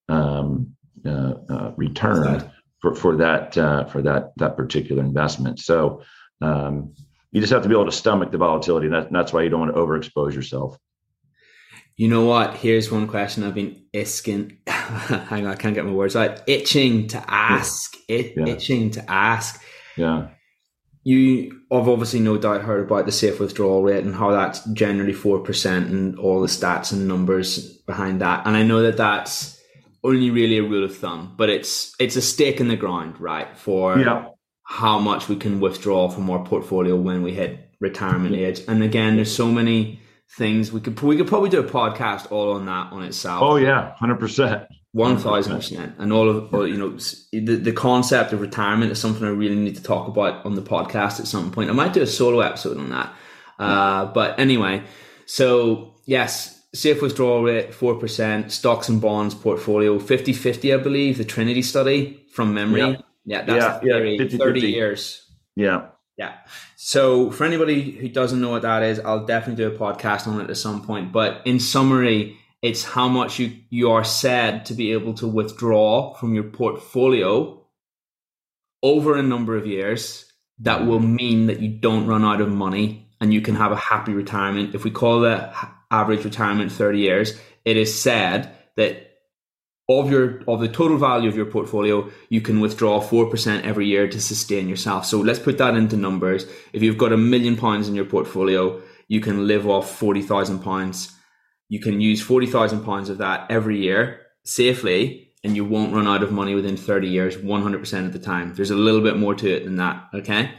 um, 0.10 0.76
uh, 1.06 1.34
uh, 1.50 1.72
return 1.78 2.52
for 2.82 2.96
for 2.96 3.16
that 3.18 3.58
uh, 3.58 3.86
for 3.86 4.02
that 4.02 4.32
that 4.38 4.56
particular 4.58 5.04
investment. 5.04 5.60
So 5.60 6.04
um, 6.42 6.94
you 7.32 7.42
just 7.42 7.52
have 7.54 7.64
to 7.64 7.70
be 7.70 7.76
able 7.76 7.86
to 7.86 7.92
stomach 7.92 8.32
the 8.32 8.38
volatility. 8.38 8.88
That, 8.88 9.12
that's 9.12 9.34
why 9.34 9.44
you 9.44 9.50
don't 9.50 9.60
want 9.60 9.76
to 9.76 9.80
overexpose 9.82 10.34
yourself. 10.34 10.78
You 11.98 12.10
know 12.10 12.26
what? 12.26 12.56
Here's 12.56 12.92
one 12.92 13.08
question 13.08 13.44
I've 13.44 13.56
been 13.56 13.86
isking. 13.94 14.58
Hang 14.68 15.46
on, 15.46 15.52
I 15.52 15.56
can't 15.56 15.74
get 15.74 15.86
my 15.86 15.92
words 15.92 16.16
out. 16.16 16.42
Itching 16.48 17.08
to 17.10 17.24
ask. 17.28 17.96
It, 18.08 18.34
Yeah. 18.36 18.54
Itching 18.54 18.92
to 18.92 19.12
ask. 19.12 19.62
Yeah. 19.96 20.30
You 21.08 21.62
have 21.72 21.88
obviously 21.88 22.20
no 22.20 22.38
doubt 22.38 22.62
heard 22.64 22.82
about 22.86 23.06
the 23.06 23.12
safe 23.12 23.40
withdrawal 23.40 23.84
rate 23.84 24.04
and 24.04 24.16
how 24.16 24.32
that's 24.32 24.64
generally 24.74 25.14
4% 25.14 25.76
and 25.90 26.18
all 26.18 26.42
the 26.42 26.48
stats 26.48 26.92
and 26.92 27.08
numbers 27.08 27.78
behind 27.86 28.22
that. 28.22 28.46
And 28.48 28.58
I 28.58 28.64
know 28.64 28.82
that 28.82 28.98
that's 28.98 29.62
only 30.04 30.32
really 30.32 30.58
a 30.58 30.64
rule 30.64 30.84
of 30.84 30.98
thumb, 30.98 31.36
but 31.38 31.50
it's 31.50 31.94
it's 32.00 32.16
a 32.16 32.22
stake 32.22 32.60
in 32.60 32.68
the 32.70 32.76
ground, 32.76 33.20
right, 33.22 33.56
for 33.56 33.98
Yeah. 34.00 34.26
how 34.64 34.98
much 35.00 35.30
we 35.30 35.36
can 35.36 35.60
withdraw 35.60 36.10
from 36.10 36.28
our 36.32 36.44
portfolio 36.44 36.96
when 36.96 37.22
we 37.22 37.34
hit 37.34 37.70
retirement 37.80 38.36
age. 38.36 38.62
And 38.68 38.82
again, 38.82 39.16
there's 39.16 39.32
so 39.34 39.48
many 39.52 40.00
things 40.38 40.72
we 40.72 40.80
could 40.82 41.00
we 41.04 41.18
could 41.18 41.28
probably 41.28 41.50
do 41.50 41.60
a 41.60 41.64
podcast 41.64 42.32
all 42.32 42.54
on 42.54 42.66
that 42.66 42.92
on 42.92 43.04
itself. 43.04 43.44
Oh 43.44 43.58
yeah, 43.58 43.94
hundred 43.96 44.20
percent. 44.20 44.64
One 44.96 45.18
thousand 45.18 45.58
percent, 45.58 45.96
and 46.00 46.14
all 46.14 46.30
of 46.30 46.54
all, 46.54 46.66
you 46.66 46.78
know 46.78 46.92
the 47.34 47.58
the 47.58 47.74
concept 47.74 48.32
of 48.32 48.40
retirement 48.40 48.94
is 48.94 49.00
something 49.00 49.26
I 49.26 49.30
really 49.30 49.58
need 49.58 49.76
to 49.76 49.84
talk 49.84 50.08
about 50.08 50.46
on 50.46 50.56
the 50.56 50.62
podcast 50.62 51.20
at 51.20 51.28
some 51.28 51.52
point. 51.52 51.70
I 51.70 51.74
might 51.74 51.92
do 51.92 52.02
a 52.02 52.08
solo 52.08 52.40
episode 52.40 52.78
on 52.78 52.90
that. 52.92 53.14
Uh, 53.60 54.06
but 54.14 54.40
anyway, 54.40 54.84
so 55.26 55.96
yes, 56.06 56.64
safe 56.74 57.02
withdrawal 57.02 57.44
rate 57.44 57.74
four 57.74 57.96
percent, 57.96 58.54
stocks 58.54 58.88
and 58.88 59.02
bonds 59.02 59.36
portfolio 59.36 60.00
50-50, 60.00 60.74
I 60.74 60.82
believe. 60.82 61.18
The 61.18 61.26
Trinity 61.26 61.62
study 61.62 62.26
from 62.32 62.54
memory. 62.54 62.80
Yeah. 62.82 62.96
Yeah, 63.26 63.42
that's 63.44 63.66
Yeah, 63.66 63.80
the 63.80 63.88
yeah, 63.88 64.16
theory. 64.16 64.18
50-50. 64.20 64.38
Thirty 64.38 64.62
years. 64.72 65.30
Yeah. 65.58 65.88
Yeah. 66.18 66.36
So 66.78 67.32
for 67.32 67.44
anybody 67.44 67.92
who 67.92 68.08
doesn't 68.08 68.40
know 68.40 68.52
what 68.52 68.62
that 68.62 68.82
is, 68.84 69.00
I'll 69.02 69.26
definitely 69.26 69.66
do 69.66 69.76
a 69.76 69.78
podcast 69.78 70.28
on 70.28 70.40
it 70.40 70.50
at 70.50 70.56
some 70.56 70.86
point. 70.86 71.12
But 71.12 71.42
in 71.46 71.60
summary, 71.60 72.38
it's 72.66 72.84
how 72.84 73.08
much 73.08 73.38
you, 73.38 73.56
you 73.70 73.92
are 73.92 74.04
said 74.04 74.66
to 74.66 74.74
be 74.74 74.92
able 74.92 75.14
to 75.14 75.28
withdraw 75.28 76.16
from 76.16 76.34
your 76.34 76.46
portfolio 76.46 77.64
over 78.82 79.16
a 79.16 79.22
number 79.22 79.56
of 79.56 79.68
years 79.68 80.26
that 80.58 80.88
will 80.88 81.00
mean 81.00 81.46
that 81.46 81.60
you 81.60 81.70
don't 81.70 82.08
run 82.08 82.26
out 82.26 82.42
of 82.42 82.50
money 82.50 83.08
and 83.22 83.32
you 83.32 83.40
can 83.40 83.54
have 83.54 83.72
a 83.72 83.76
happy 83.76 84.14
retirement. 84.14 84.74
If 84.74 84.84
we 84.84 84.90
call 84.90 85.20
the 85.20 85.54
average 85.92 86.26
retirement 86.26 86.72
30 86.72 86.98
years, 86.98 87.40
it 87.66 87.78
is 87.78 88.02
said 88.02 88.52
that 88.78 89.12
of 89.88 90.10
your 90.10 90.42
of 90.48 90.60
the 90.60 90.68
total 90.68 90.98
value 90.98 91.30
of 91.30 91.36
your 91.36 91.46
portfolio, 91.46 92.10
you 92.30 92.42
can 92.42 92.62
withdraw 92.62 93.00
four 93.00 93.30
percent 93.30 93.64
every 93.64 93.86
year 93.86 94.08
to 94.08 94.20
sustain 94.20 94.68
yourself. 94.68 95.06
So 95.06 95.20
let's 95.20 95.38
put 95.38 95.60
that 95.60 95.76
into 95.76 95.98
numbers. 95.98 96.48
If 96.74 96.82
you've 96.82 96.98
got 96.98 97.14
a 97.14 97.18
million 97.18 97.56
pounds 97.58 97.88
in 97.88 97.94
your 97.94 98.06
portfolio, 98.06 98.82
you 99.08 99.22
can 99.22 99.46
live 99.46 99.70
off 99.70 99.96
forty 99.96 100.24
thousand 100.24 100.62
pounds. 100.64 101.15
You 101.70 101.80
can 101.80 102.02
use 102.02 102.22
forty 102.22 102.48
thousand 102.48 102.84
pounds 102.84 103.10
of 103.10 103.18
that 103.20 103.50
every 103.50 103.80
year 103.80 104.22
safely, 104.44 105.34
and 105.44 105.56
you 105.56 105.66
won't 105.66 105.94
run 105.94 106.08
out 106.08 106.24
of 106.24 106.32
money 106.32 106.56
within 106.56 106.78
thirty 106.78 107.08
years, 107.08 107.38
one 107.38 107.62
hundred 107.62 107.80
percent 107.80 108.06
of 108.06 108.14
the 108.14 108.20
time. 108.20 108.54
There's 108.54 108.72
a 108.72 108.76
little 108.76 109.02
bit 109.02 109.18
more 109.18 109.36
to 109.36 109.50
it 109.50 109.64
than 109.64 109.78
that. 109.78 110.10
Okay. 110.14 110.52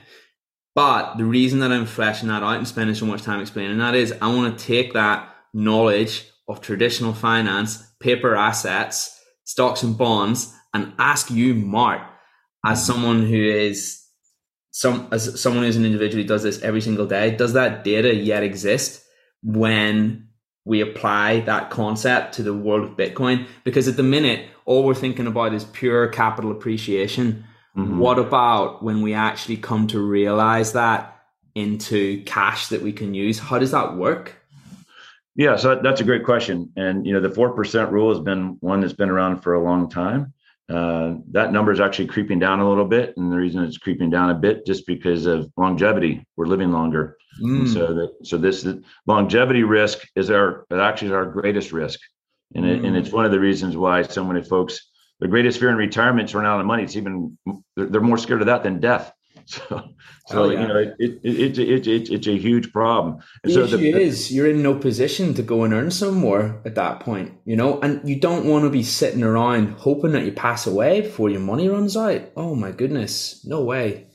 But 0.74 1.16
the 1.16 1.24
reason 1.24 1.60
that 1.60 1.72
I'm 1.72 1.86
fleshing 1.86 2.28
that 2.28 2.42
out 2.42 2.58
and 2.58 2.68
spending 2.68 2.94
so 2.94 3.06
much 3.06 3.22
time 3.22 3.40
explaining 3.40 3.78
that 3.78 3.94
is 3.94 4.12
I 4.20 4.28
want 4.28 4.58
to 4.58 4.64
take 4.64 4.92
that 4.92 5.34
knowledge 5.54 6.28
of 6.48 6.60
traditional 6.60 7.14
finance, 7.14 7.82
paper 7.98 8.36
assets, 8.36 9.18
stocks 9.44 9.82
and 9.82 9.96
bonds 9.96 10.52
and 10.74 10.92
ask 10.98 11.30
you, 11.30 11.54
Mark, 11.54 12.02
as 12.64 12.84
someone 12.84 13.24
who 13.24 13.42
is 13.42 14.02
some 14.70 15.08
as 15.10 15.40
someone 15.40 15.64
who's 15.64 15.76
an 15.76 15.86
individual 15.86 16.22
who 16.22 16.28
does 16.28 16.42
this 16.42 16.60
every 16.60 16.82
single 16.82 17.06
day, 17.06 17.34
does 17.34 17.54
that 17.54 17.82
data 17.82 18.14
yet 18.14 18.42
exist 18.42 19.02
when 19.42 20.25
we 20.66 20.82
apply 20.82 21.40
that 21.40 21.70
concept 21.70 22.34
to 22.34 22.42
the 22.42 22.52
world 22.52 22.84
of 22.84 22.96
Bitcoin? 22.96 23.46
Because 23.64 23.88
at 23.88 23.96
the 23.96 24.02
minute, 24.02 24.46
all 24.66 24.84
we're 24.84 24.94
thinking 24.94 25.26
about 25.26 25.54
is 25.54 25.64
pure 25.64 26.08
capital 26.08 26.50
appreciation. 26.50 27.44
Mm-hmm. 27.76 27.98
What 27.98 28.18
about 28.18 28.82
when 28.82 29.00
we 29.00 29.14
actually 29.14 29.56
come 29.56 29.86
to 29.86 30.00
realize 30.00 30.72
that 30.72 31.22
into 31.54 32.22
cash 32.24 32.68
that 32.68 32.82
we 32.82 32.92
can 32.92 33.14
use? 33.14 33.38
How 33.38 33.58
does 33.58 33.70
that 33.70 33.96
work? 33.96 34.34
Yeah, 35.36 35.56
so 35.56 35.80
that's 35.82 36.00
a 36.00 36.04
great 36.04 36.24
question. 36.24 36.72
And 36.76 37.06
you 37.06 37.12
know, 37.12 37.20
the 37.20 37.30
four 37.30 37.50
percent 37.54 37.92
rule 37.92 38.12
has 38.12 38.20
been 38.20 38.56
one 38.60 38.80
that's 38.80 38.92
been 38.92 39.10
around 39.10 39.42
for 39.42 39.54
a 39.54 39.62
long 39.62 39.88
time. 39.88 40.32
Uh, 40.68 41.14
that 41.30 41.52
number 41.52 41.70
is 41.70 41.78
actually 41.78 42.06
creeping 42.06 42.40
down 42.40 42.58
a 42.58 42.68
little 42.68 42.86
bit, 42.86 43.14
and 43.16 43.30
the 43.30 43.36
reason 43.36 43.62
it's 43.62 43.78
creeping 43.78 44.10
down 44.10 44.30
a 44.30 44.34
bit 44.34 44.66
just 44.66 44.84
because 44.86 45.26
of 45.26 45.52
longevity. 45.56 46.26
We're 46.36 46.46
living 46.46 46.72
longer, 46.72 47.16
mm. 47.40 47.72
so 47.72 47.94
that 47.94 48.12
so 48.22 48.38
this 48.38 48.62
the 48.62 48.82
longevity 49.06 49.62
risk 49.62 50.06
is 50.14 50.30
our 50.30 50.66
actually 50.70 51.08
is 51.08 51.14
our 51.14 51.26
greatest 51.26 51.72
risk, 51.72 52.00
and 52.54 52.64
it, 52.64 52.84
and 52.84 52.96
it's 52.96 53.10
mm. 53.10 53.14
one 53.14 53.24
of 53.24 53.32
the 53.32 53.40
reasons 53.40 53.76
why 53.76 54.02
so 54.02 54.24
many 54.24 54.42
folks 54.42 54.90
the 55.20 55.28
greatest 55.28 55.58
fear 55.58 55.70
in 55.70 55.76
retirement 55.76 56.28
is 56.28 56.34
running 56.34 56.50
out 56.50 56.60
of 56.60 56.66
money. 56.66 56.82
It's 56.82 56.96
even 56.96 57.38
they're, 57.76 57.86
they're 57.86 58.00
more 58.00 58.18
scared 58.18 58.42
of 58.42 58.46
that 58.46 58.62
than 58.62 58.80
death. 58.80 59.12
So, 59.48 59.80
so 60.26 60.42
oh, 60.42 60.50
yeah. 60.50 60.60
you 60.60 60.66
know, 60.66 60.76
it, 60.76 60.96
it, 60.98 61.20
it, 61.22 61.58
it, 61.58 61.86
it, 61.86 62.10
it's 62.10 62.26
a 62.26 62.36
huge 62.36 62.72
problem. 62.72 63.18
And 63.44 63.52
the 63.52 63.54
so 63.54 63.64
issue 63.64 63.76
the, 63.76 64.00
is 64.00 64.32
you're 64.32 64.50
in 64.50 64.60
no 64.60 64.74
position 64.74 65.34
to 65.34 65.42
go 65.42 65.62
and 65.62 65.72
earn 65.72 65.92
some 65.92 66.14
more 66.14 66.60
at 66.64 66.74
that 66.74 66.98
point, 66.98 67.32
you 67.44 67.54
know, 67.54 67.78
and 67.80 68.00
you 68.08 68.18
don't 68.18 68.46
want 68.46 68.64
to 68.64 68.70
be 68.70 68.82
sitting 68.82 69.22
around 69.22 69.74
hoping 69.74 70.10
that 70.12 70.24
you 70.24 70.32
pass 70.32 70.66
away 70.66 71.02
before 71.02 71.30
your 71.30 71.38
money 71.38 71.68
runs 71.68 71.96
out. 71.96 72.22
Oh 72.34 72.56
my 72.56 72.72
goodness, 72.72 73.44
no 73.44 73.62
way. 73.62 74.08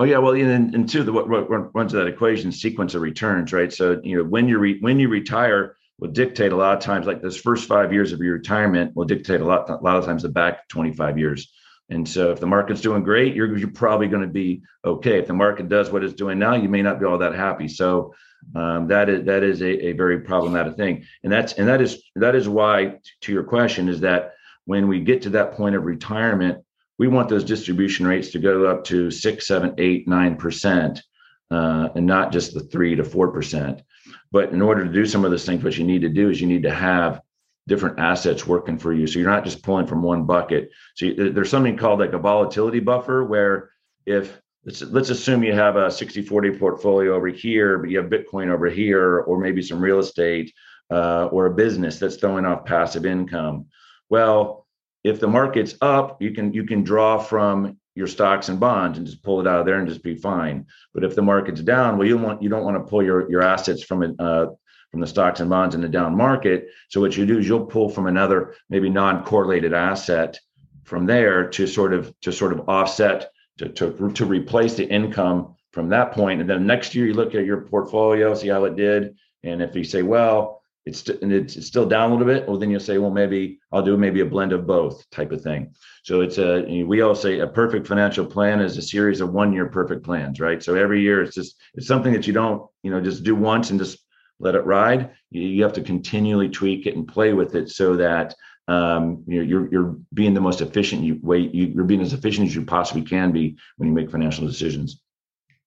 Oh 0.00 0.04
yeah, 0.04 0.18
well, 0.18 0.34
and, 0.34 0.74
and 0.74 0.88
two, 0.88 1.02
the 1.02 1.12
what, 1.12 1.28
runs 1.74 1.92
that 1.92 2.06
equation 2.06 2.52
sequence 2.52 2.94
of 2.94 3.02
returns, 3.02 3.52
right? 3.52 3.72
So 3.72 4.00
you 4.04 4.18
know, 4.18 4.24
when 4.24 4.48
you 4.48 4.58
re, 4.58 4.78
when 4.80 5.00
you 5.00 5.08
retire, 5.08 5.76
will 5.98 6.10
dictate 6.10 6.52
a 6.52 6.56
lot 6.56 6.76
of 6.76 6.82
times, 6.82 7.06
like 7.06 7.20
those 7.20 7.36
first 7.36 7.66
five 7.66 7.92
years 7.92 8.12
of 8.12 8.20
your 8.20 8.34
retirement 8.34 8.94
will 8.94 9.04
dictate 9.04 9.40
a 9.40 9.44
lot, 9.44 9.68
a 9.68 9.74
lot 9.76 9.96
of 9.96 10.04
times 10.04 10.22
the 10.22 10.28
back 10.28 10.68
25 10.68 11.18
years. 11.18 11.52
And 11.90 12.08
so 12.08 12.30
if 12.30 12.38
the 12.38 12.46
market's 12.46 12.80
doing 12.80 13.02
great, 13.02 13.34
you're, 13.34 13.56
you're 13.56 13.70
probably 13.70 14.08
going 14.08 14.22
to 14.22 14.28
be 14.28 14.62
okay. 14.84 15.18
If 15.18 15.26
the 15.26 15.32
market 15.32 15.68
does 15.68 15.90
what 15.90 16.04
it's 16.04 16.14
doing 16.14 16.38
now, 16.38 16.54
you 16.54 16.68
may 16.68 16.82
not 16.82 17.00
be 17.00 17.06
all 17.06 17.18
that 17.18 17.34
happy. 17.34 17.66
So 17.66 18.14
um, 18.54 18.86
that 18.88 19.08
is 19.08 19.24
that 19.26 19.42
is 19.42 19.62
a, 19.62 19.88
a 19.88 19.92
very 19.92 20.20
problematic 20.20 20.76
thing. 20.76 21.04
And 21.24 21.32
that's 21.32 21.54
and 21.54 21.66
that 21.66 21.80
is 21.80 22.02
that 22.14 22.34
is 22.34 22.48
why 22.48 22.98
to 23.22 23.32
your 23.32 23.42
question 23.42 23.88
is 23.88 24.00
that 24.00 24.34
when 24.66 24.86
we 24.86 25.00
get 25.00 25.22
to 25.22 25.30
that 25.30 25.52
point 25.52 25.74
of 25.74 25.84
retirement, 25.84 26.62
we 26.98 27.08
want 27.08 27.28
those 27.28 27.44
distribution 27.44 28.06
rates 28.06 28.30
to 28.30 28.38
go 28.38 28.66
up 28.66 28.84
to 28.84 29.10
six, 29.10 29.46
seven, 29.46 29.74
eight, 29.78 30.08
nine 30.08 30.36
percent, 30.36 31.02
uh, 31.50 31.88
and 31.94 32.06
not 32.06 32.32
just 32.32 32.54
the 32.54 32.60
three 32.60 32.96
to 32.96 33.04
four 33.04 33.30
percent. 33.30 33.82
But 34.30 34.52
in 34.52 34.60
order 34.60 34.84
to 34.84 34.92
do 34.92 35.06
some 35.06 35.24
of 35.24 35.30
those 35.30 35.46
things, 35.46 35.62
what 35.62 35.78
you 35.78 35.84
need 35.84 36.02
to 36.02 36.08
do 36.08 36.30
is 36.30 36.40
you 36.40 36.46
need 36.46 36.64
to 36.64 36.74
have 36.74 37.22
different 37.66 37.98
assets 37.98 38.46
working 38.46 38.78
for 38.78 38.92
you. 38.92 39.06
So 39.06 39.18
you're 39.18 39.30
not 39.30 39.44
just 39.44 39.62
pulling 39.62 39.86
from 39.86 40.02
one 40.02 40.24
bucket. 40.24 40.70
So 40.96 41.06
you, 41.06 41.32
there's 41.32 41.50
something 41.50 41.76
called 41.76 42.00
like 42.00 42.14
a 42.14 42.18
volatility 42.18 42.80
buffer 42.80 43.24
where 43.24 43.70
if 44.06 44.40
let's, 44.64 44.82
let's 44.82 45.10
assume 45.10 45.44
you 45.44 45.52
have 45.52 45.76
a 45.76 45.90
60 45.90 46.22
40 46.22 46.58
portfolio 46.58 47.14
over 47.14 47.28
here, 47.28 47.78
but 47.78 47.90
you 47.90 47.98
have 47.98 48.10
Bitcoin 48.10 48.48
over 48.48 48.66
here, 48.66 49.20
or 49.20 49.38
maybe 49.38 49.62
some 49.62 49.80
real 49.80 49.98
estate 49.98 50.52
uh, 50.90 51.26
or 51.26 51.46
a 51.46 51.54
business 51.54 51.98
that's 51.98 52.16
throwing 52.16 52.46
off 52.46 52.64
passive 52.64 53.06
income. 53.06 53.66
Well, 54.08 54.66
if 55.04 55.20
the 55.20 55.28
market's 55.28 55.74
up, 55.80 56.20
you 56.20 56.32
can 56.32 56.52
you 56.52 56.64
can 56.64 56.82
draw 56.82 57.18
from 57.18 57.78
your 57.94 58.06
stocks 58.06 58.48
and 58.48 58.60
bonds 58.60 58.98
and 58.98 59.06
just 59.06 59.22
pull 59.22 59.40
it 59.40 59.46
out 59.46 59.60
of 59.60 59.66
there 59.66 59.78
and 59.78 59.88
just 59.88 60.02
be 60.02 60.14
fine. 60.14 60.66
But 60.94 61.04
if 61.04 61.14
the 61.14 61.22
market's 61.22 61.60
down, 61.60 61.98
well, 61.98 62.06
you 62.06 62.18
want 62.18 62.42
you 62.42 62.48
don't 62.48 62.64
want 62.64 62.76
to 62.76 62.88
pull 62.88 63.02
your 63.02 63.30
your 63.30 63.42
assets 63.42 63.82
from 63.82 64.02
it 64.02 64.14
uh, 64.18 64.48
from 64.90 65.00
the 65.00 65.06
stocks 65.06 65.40
and 65.40 65.50
bonds 65.50 65.74
in 65.74 65.80
the 65.80 65.88
down 65.88 66.16
market. 66.16 66.68
So 66.88 67.00
what 67.00 67.16
you 67.16 67.26
do 67.26 67.38
is 67.38 67.46
you'll 67.46 67.66
pull 67.66 67.88
from 67.88 68.06
another 68.06 68.54
maybe 68.70 68.88
non-correlated 68.88 69.74
asset 69.74 70.38
from 70.84 71.06
there 71.06 71.48
to 71.50 71.66
sort 71.66 71.92
of 71.92 72.14
to 72.22 72.32
sort 72.32 72.52
of 72.52 72.68
offset 72.68 73.30
to 73.58 73.68
to, 73.68 74.12
to 74.12 74.24
replace 74.24 74.74
the 74.74 74.88
income 74.88 75.54
from 75.72 75.88
that 75.90 76.12
point. 76.12 76.40
And 76.40 76.48
then 76.48 76.66
next 76.66 76.94
year 76.94 77.06
you 77.06 77.14
look 77.14 77.34
at 77.34 77.44
your 77.44 77.62
portfolio, 77.62 78.34
see 78.34 78.48
how 78.48 78.64
it 78.64 78.76
did, 78.76 79.16
and 79.44 79.62
if 79.62 79.74
you 79.76 79.84
say, 79.84 80.02
well, 80.02 80.57
it's 80.88 81.08
and 81.08 81.32
it's, 81.32 81.66
still 81.66 81.86
down 81.86 82.10
a 82.10 82.14
little 82.14 82.26
bit, 82.26 82.48
well 82.48 82.58
then 82.58 82.70
you'll 82.70 82.80
say, 82.80 82.98
well 82.98 83.10
maybe 83.10 83.60
I'll 83.72 83.82
do 83.82 83.96
maybe 83.96 84.20
a 84.20 84.26
blend 84.26 84.52
of 84.52 84.66
both 84.66 85.08
type 85.10 85.32
of 85.32 85.42
thing. 85.42 85.74
So 86.02 86.22
it's 86.22 86.38
a 86.38 86.62
we 86.84 87.02
all 87.02 87.14
say 87.14 87.40
a 87.40 87.46
perfect 87.46 87.86
financial 87.86 88.26
plan 88.26 88.60
is 88.60 88.76
a 88.76 88.82
series 88.82 89.20
of 89.20 89.32
one 89.32 89.52
year 89.52 89.66
perfect 89.66 90.04
plans, 90.04 90.40
right? 90.40 90.62
So 90.62 90.74
every 90.74 91.02
year 91.02 91.22
it's 91.22 91.34
just 91.34 91.56
it's 91.74 91.86
something 91.86 92.12
that 92.12 92.26
you 92.26 92.32
don't 92.32 92.66
you 92.82 92.90
know 92.90 93.00
just 93.00 93.22
do 93.22 93.34
once 93.34 93.70
and 93.70 93.78
just 93.78 93.98
let 94.40 94.54
it 94.54 94.64
ride. 94.64 95.10
You, 95.30 95.42
you 95.42 95.62
have 95.62 95.74
to 95.74 95.82
continually 95.82 96.48
tweak 96.48 96.86
it 96.86 96.96
and 96.96 97.06
play 97.06 97.32
with 97.32 97.54
it 97.54 97.70
so 97.70 97.96
that 97.96 98.34
um, 98.68 99.24
you're, 99.26 99.44
you're, 99.44 99.68
you're 99.72 99.96
being 100.12 100.34
the 100.34 100.40
most 100.40 100.60
efficient 100.60 101.02
you, 101.02 101.18
way. 101.22 101.38
You, 101.38 101.80
are 101.80 101.84
being 101.84 102.02
as 102.02 102.12
efficient 102.12 102.48
as 102.48 102.54
you 102.54 102.64
possibly 102.64 103.02
can 103.02 103.32
be 103.32 103.56
when 103.76 103.88
you 103.88 103.94
make 103.94 104.10
financial 104.10 104.46
decisions. 104.46 105.00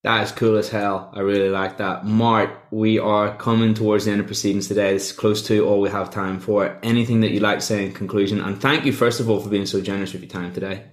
That 0.04 0.24
is 0.24 0.32
cool 0.32 0.58
as 0.58 0.68
hell. 0.68 1.12
I 1.14 1.20
really 1.20 1.50
like 1.50 1.78
that. 1.78 2.06
Mark, 2.06 2.50
we 2.72 2.98
are 2.98 3.36
coming 3.36 3.76
towards 3.76 4.06
the 4.06 4.12
end 4.12 4.20
of 4.20 4.26
proceedings 4.26 4.68
today. 4.68 4.96
It's 4.96 5.12
close 5.12 5.44
to 5.44 5.64
all 5.68 5.80
we 5.80 5.90
have 5.90 6.10
time 6.10 6.40
for. 6.40 6.80
Anything 6.82 7.22
that 7.22 7.32
you'd 7.32 7.44
like 7.44 7.60
to 7.60 7.66
say 7.66 7.86
in 7.86 7.94
conclusion? 7.94 8.40
And 8.40 8.60
thank 8.60 8.86
you, 8.86 8.94
first 8.94 9.20
of 9.20 9.30
all, 9.30 9.40
for 9.40 9.50
being 9.50 9.68
so 9.68 9.80
generous 9.80 10.14
with 10.14 10.24
your 10.24 10.32
time 10.32 10.54
today. 10.54 10.86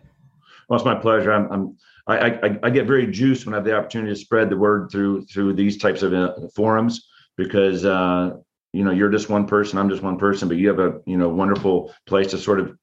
Well, 0.68 0.78
it's 0.78 0.84
my 0.84 0.94
pleasure. 0.94 1.32
I'm, 1.32 1.50
I'm 1.50 1.76
I, 2.06 2.18
I, 2.18 2.58
I, 2.64 2.70
get 2.70 2.86
very 2.86 3.06
juiced 3.06 3.44
when 3.44 3.54
I 3.54 3.58
have 3.58 3.64
the 3.64 3.76
opportunity 3.76 4.12
to 4.12 4.20
spread 4.20 4.50
the 4.50 4.56
word 4.56 4.90
through 4.90 5.26
through 5.26 5.54
these 5.54 5.76
types 5.78 6.02
of 6.02 6.14
uh, 6.14 6.34
forums 6.54 7.06
because 7.36 7.84
uh, 7.84 8.32
you 8.72 8.84
know 8.84 8.90
you're 8.90 9.10
just 9.10 9.28
one 9.28 9.46
person, 9.46 9.78
I'm 9.78 9.90
just 9.90 10.02
one 10.02 10.18
person, 10.18 10.48
but 10.48 10.56
you 10.56 10.68
have 10.68 10.78
a 10.78 11.00
you 11.06 11.16
know 11.16 11.28
wonderful 11.28 11.94
place 12.06 12.28
to 12.28 12.38
sort 12.38 12.60
of 12.60 12.76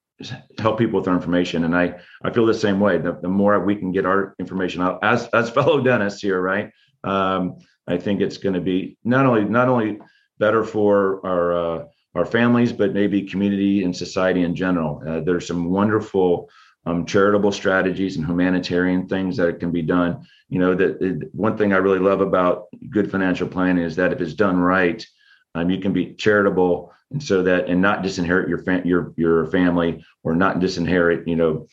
help 0.60 0.78
people 0.78 0.98
with 0.98 1.06
their 1.06 1.14
information. 1.14 1.64
And 1.66 1.76
I 1.76 2.00
I 2.24 2.32
feel 2.32 2.46
the 2.46 2.54
same 2.54 2.80
way. 2.80 2.98
The, 2.98 3.18
the 3.22 3.28
more 3.28 3.64
we 3.64 3.76
can 3.76 3.92
get 3.92 4.06
our 4.06 4.36
information 4.40 4.82
out 4.82 5.00
as 5.04 5.28
as 5.28 5.50
fellow 5.58 5.82
dentists 5.82 6.22
here, 6.22 6.42
right? 6.42 6.72
Um, 7.04 7.58
I 7.88 7.98
think 7.98 8.22
it's 8.22 8.38
going 8.38 8.56
to 8.56 8.62
be 8.62 8.98
not 9.04 9.26
only 9.26 9.46
not 9.46 9.70
only 9.70 10.00
better 10.40 10.64
for 10.64 11.26
our 11.26 11.54
uh, 11.54 11.86
our 12.16 12.26
families, 12.26 12.72
but 12.72 12.94
maybe 12.94 13.24
community 13.24 13.84
and 13.84 13.96
society 13.96 14.44
in 14.44 14.56
general. 14.56 15.02
Uh, 15.06 15.20
there's 15.20 15.48
some 15.48 15.70
wonderful 15.70 16.50
um, 16.86 17.06
charitable 17.06 17.52
strategies 17.52 18.16
and 18.16 18.26
humanitarian 18.26 19.08
things 19.08 19.38
that 19.38 19.60
can 19.60 19.72
be 19.72 19.82
done. 19.82 20.26
You 20.50 20.60
know, 20.60 20.76
that 20.76 21.30
one 21.34 21.58
thing 21.58 21.74
I 21.74 21.78
really 21.78 22.00
love 22.00 22.22
about 22.22 22.66
good 22.90 23.12
financial 23.12 23.48
planning 23.48 23.84
is 23.84 23.96
that 23.96 24.14
if 24.14 24.22
it's 24.22 24.34
done 24.34 24.58
right, 24.58 25.06
um, 25.56 25.70
you 25.70 25.80
can 25.80 25.94
be 25.94 26.14
charitable 26.14 26.94
and 27.12 27.22
so 27.22 27.44
that 27.44 27.70
and 27.70 27.82
not 27.82 28.04
disinherit 28.04 28.50
your 28.50 28.64
your 28.86 29.14
your 29.16 29.46
family 29.48 30.04
or 30.24 30.36
not 30.36 30.60
disinherit 30.60 31.28
you 31.28 31.36
know 31.36 31.68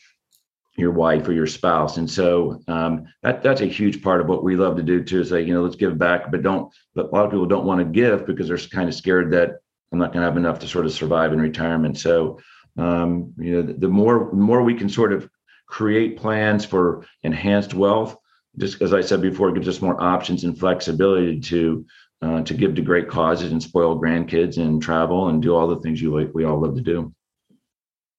your 0.75 0.91
wife 0.91 1.27
or 1.27 1.33
your 1.33 1.47
spouse. 1.47 1.97
And 1.97 2.09
so 2.09 2.59
um, 2.67 3.05
that 3.21 3.43
that's 3.43 3.61
a 3.61 3.65
huge 3.65 4.01
part 4.01 4.21
of 4.21 4.27
what 4.27 4.43
we 4.43 4.55
love 4.55 4.75
to 4.77 4.83
do 4.83 5.03
too 5.03 5.21
is 5.21 5.31
like 5.31 5.45
you 5.45 5.53
know 5.53 5.61
let's 5.61 5.75
give 5.75 5.97
back 5.97 6.31
but 6.31 6.41
don't 6.41 6.73
but 6.95 7.07
a 7.07 7.09
lot 7.09 7.25
of 7.25 7.31
people 7.31 7.45
don't 7.45 7.65
want 7.65 7.79
to 7.79 7.85
give 7.85 8.25
because 8.25 8.47
they're 8.47 8.57
kind 8.57 8.89
of 8.89 8.95
scared 8.95 9.31
that 9.31 9.59
i'm 9.91 9.99
not 9.99 10.11
going 10.11 10.21
to 10.21 10.27
have 10.27 10.37
enough 10.37 10.59
to 10.59 10.67
sort 10.67 10.85
of 10.85 10.91
survive 10.91 11.33
in 11.33 11.41
retirement. 11.41 11.97
So 11.97 12.39
um, 12.77 13.33
you 13.37 13.55
know 13.55 13.61
the, 13.61 13.73
the 13.73 13.87
more 13.87 14.29
the 14.31 14.37
more 14.37 14.63
we 14.63 14.73
can 14.73 14.89
sort 14.89 15.13
of 15.13 15.29
create 15.67 16.17
plans 16.17 16.65
for 16.65 17.05
enhanced 17.23 17.73
wealth 17.73 18.17
just 18.57 18.81
as 18.81 18.93
i 18.93 19.01
said 19.01 19.21
before 19.21 19.49
it 19.49 19.55
gives 19.55 19.67
us 19.67 19.81
more 19.81 19.99
options 20.01 20.43
and 20.43 20.59
flexibility 20.59 21.39
to 21.39 21.85
uh, 22.23 22.41
to 22.43 22.53
give 22.53 22.75
to 22.75 22.81
great 22.81 23.09
causes 23.09 23.51
and 23.51 23.61
spoil 23.61 23.99
grandkids 23.99 24.57
and 24.57 24.81
travel 24.81 25.27
and 25.27 25.41
do 25.41 25.53
all 25.55 25.67
the 25.67 25.79
things 25.81 26.01
you 26.01 26.17
like 26.17 26.33
we 26.33 26.45
all 26.45 26.61
love 26.61 26.75
to 26.75 26.81
do. 26.81 27.13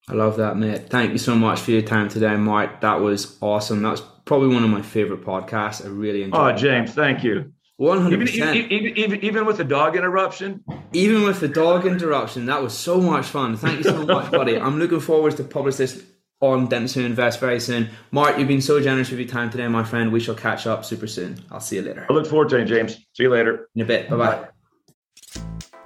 I 0.07 0.13
love 0.13 0.37
that, 0.37 0.59
mate. 0.59 0.91
Thank 0.91 1.13
you 1.13 1.19
so 1.19 1.35
much 1.35 1.61
for 1.61 1.71
your 1.71 1.81
time 1.81 2.11
today, 2.11 2.37
Mark. 2.37 2.83
That 2.83 3.01
was 3.01 3.39
awesome. 3.41 3.81
That 3.83 3.93
was 3.93 4.03
probably 4.27 4.55
one 4.55 4.63
of 4.63 4.69
my 4.69 4.83
favorite 4.83 5.23
podcasts. 5.25 5.83
I 5.83 5.89
really 5.89 6.23
enjoyed. 6.23 6.55
Oh, 6.55 6.57
James, 6.57 6.93
thank 6.93 7.25
you. 7.25 7.53
One 7.77 8.03
hundred 8.03 8.23
Even, 8.23 8.27
percent. 8.27 8.71
even, 8.71 8.99
even, 8.99 9.25
even 9.25 9.47
with 9.47 9.57
the 9.57 9.65
dog 9.65 9.97
interruption. 9.97 10.63
Even 10.93 11.25
with 11.25 11.41
the 11.41 11.49
dog 11.49 11.87
interruption, 11.87 12.47
that 12.47 12.63
was 12.63 12.77
so 12.77 13.01
much 13.01 13.27
fun. 13.27 13.57
Thank 13.57 13.79
you 13.79 13.85
so 13.85 14.05
much, 14.05 14.31
buddy. 14.31 14.57
I'm 14.61 14.79
looking 14.79 15.01
forward 15.01 15.37
to 15.39 15.45
publish 15.45 15.77
this 15.77 16.05
on 16.53 16.67
Who 16.67 17.01
Invest 17.01 17.41
very 17.41 17.61
soon. 17.61 17.89
Mark, 18.11 18.39
you've 18.39 18.49
been 18.49 18.61
so 18.61 18.81
generous 18.81 19.11
with 19.11 19.19
your 19.19 19.29
time 19.29 19.51
today, 19.51 19.67
my 19.69 19.85
friend. 19.85 20.13
We 20.13 20.21
shall 20.21 20.35
catch 20.35 20.67
up 20.67 20.85
super 20.85 21.07
soon. 21.07 21.43
I'll 21.51 21.61
see 21.61 21.77
you 21.77 21.83
later. 21.83 22.07
I 22.09 22.13
look 22.13 22.27
forward 22.27 22.51
to 22.51 22.59
it, 22.59 22.67
James. 22.67 22.97
See 23.15 23.25
you 23.25 23.31
later. 23.31 23.69
In 23.75 23.83
a 23.83 23.85
bit. 23.85 24.11
Bye 24.11 24.17
bye. 24.17 24.49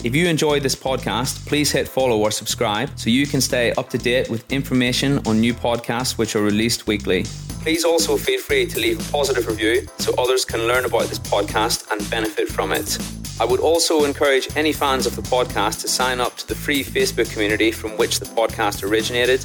If 0.04 0.14
you 0.14 0.28
enjoyed 0.28 0.62
this 0.62 0.76
podcast, 0.76 1.44
please 1.46 1.72
hit 1.72 1.88
follow 1.88 2.18
or 2.18 2.30
subscribe 2.30 2.96
so 2.96 3.11
you 3.11 3.26
can 3.26 3.40
stay 3.40 3.72
up 3.72 3.90
to 3.90 3.98
date 3.98 4.30
with 4.30 4.50
information 4.52 5.18
on 5.26 5.40
new 5.40 5.52
podcasts 5.52 6.16
which 6.16 6.36
are 6.36 6.42
released 6.42 6.86
weekly. 6.86 7.24
Please 7.62 7.84
also 7.84 8.16
feel 8.16 8.40
free 8.40 8.64
to 8.66 8.78
leave 8.78 9.00
a 9.00 9.12
positive 9.12 9.48
review 9.48 9.88
so 9.98 10.14
others 10.16 10.44
can 10.44 10.61
learn 10.68 10.84
about 10.84 11.06
this 11.06 11.18
podcast 11.18 11.90
and 11.90 12.09
benefit 12.11 12.48
from 12.48 12.72
it. 12.72 12.96
I 13.40 13.44
would 13.44 13.61
also 13.61 14.04
encourage 14.04 14.48
any 14.56 14.72
fans 14.72 15.04
of 15.06 15.16
the 15.16 15.22
podcast 15.22 15.80
to 15.80 15.88
sign 15.88 16.20
up 16.20 16.36
to 16.36 16.46
the 16.46 16.54
free 16.54 16.84
Facebook 16.84 17.32
community 17.32 17.72
from 17.72 17.96
which 17.96 18.20
the 18.20 18.26
podcast 18.26 18.88
originated. 18.88 19.44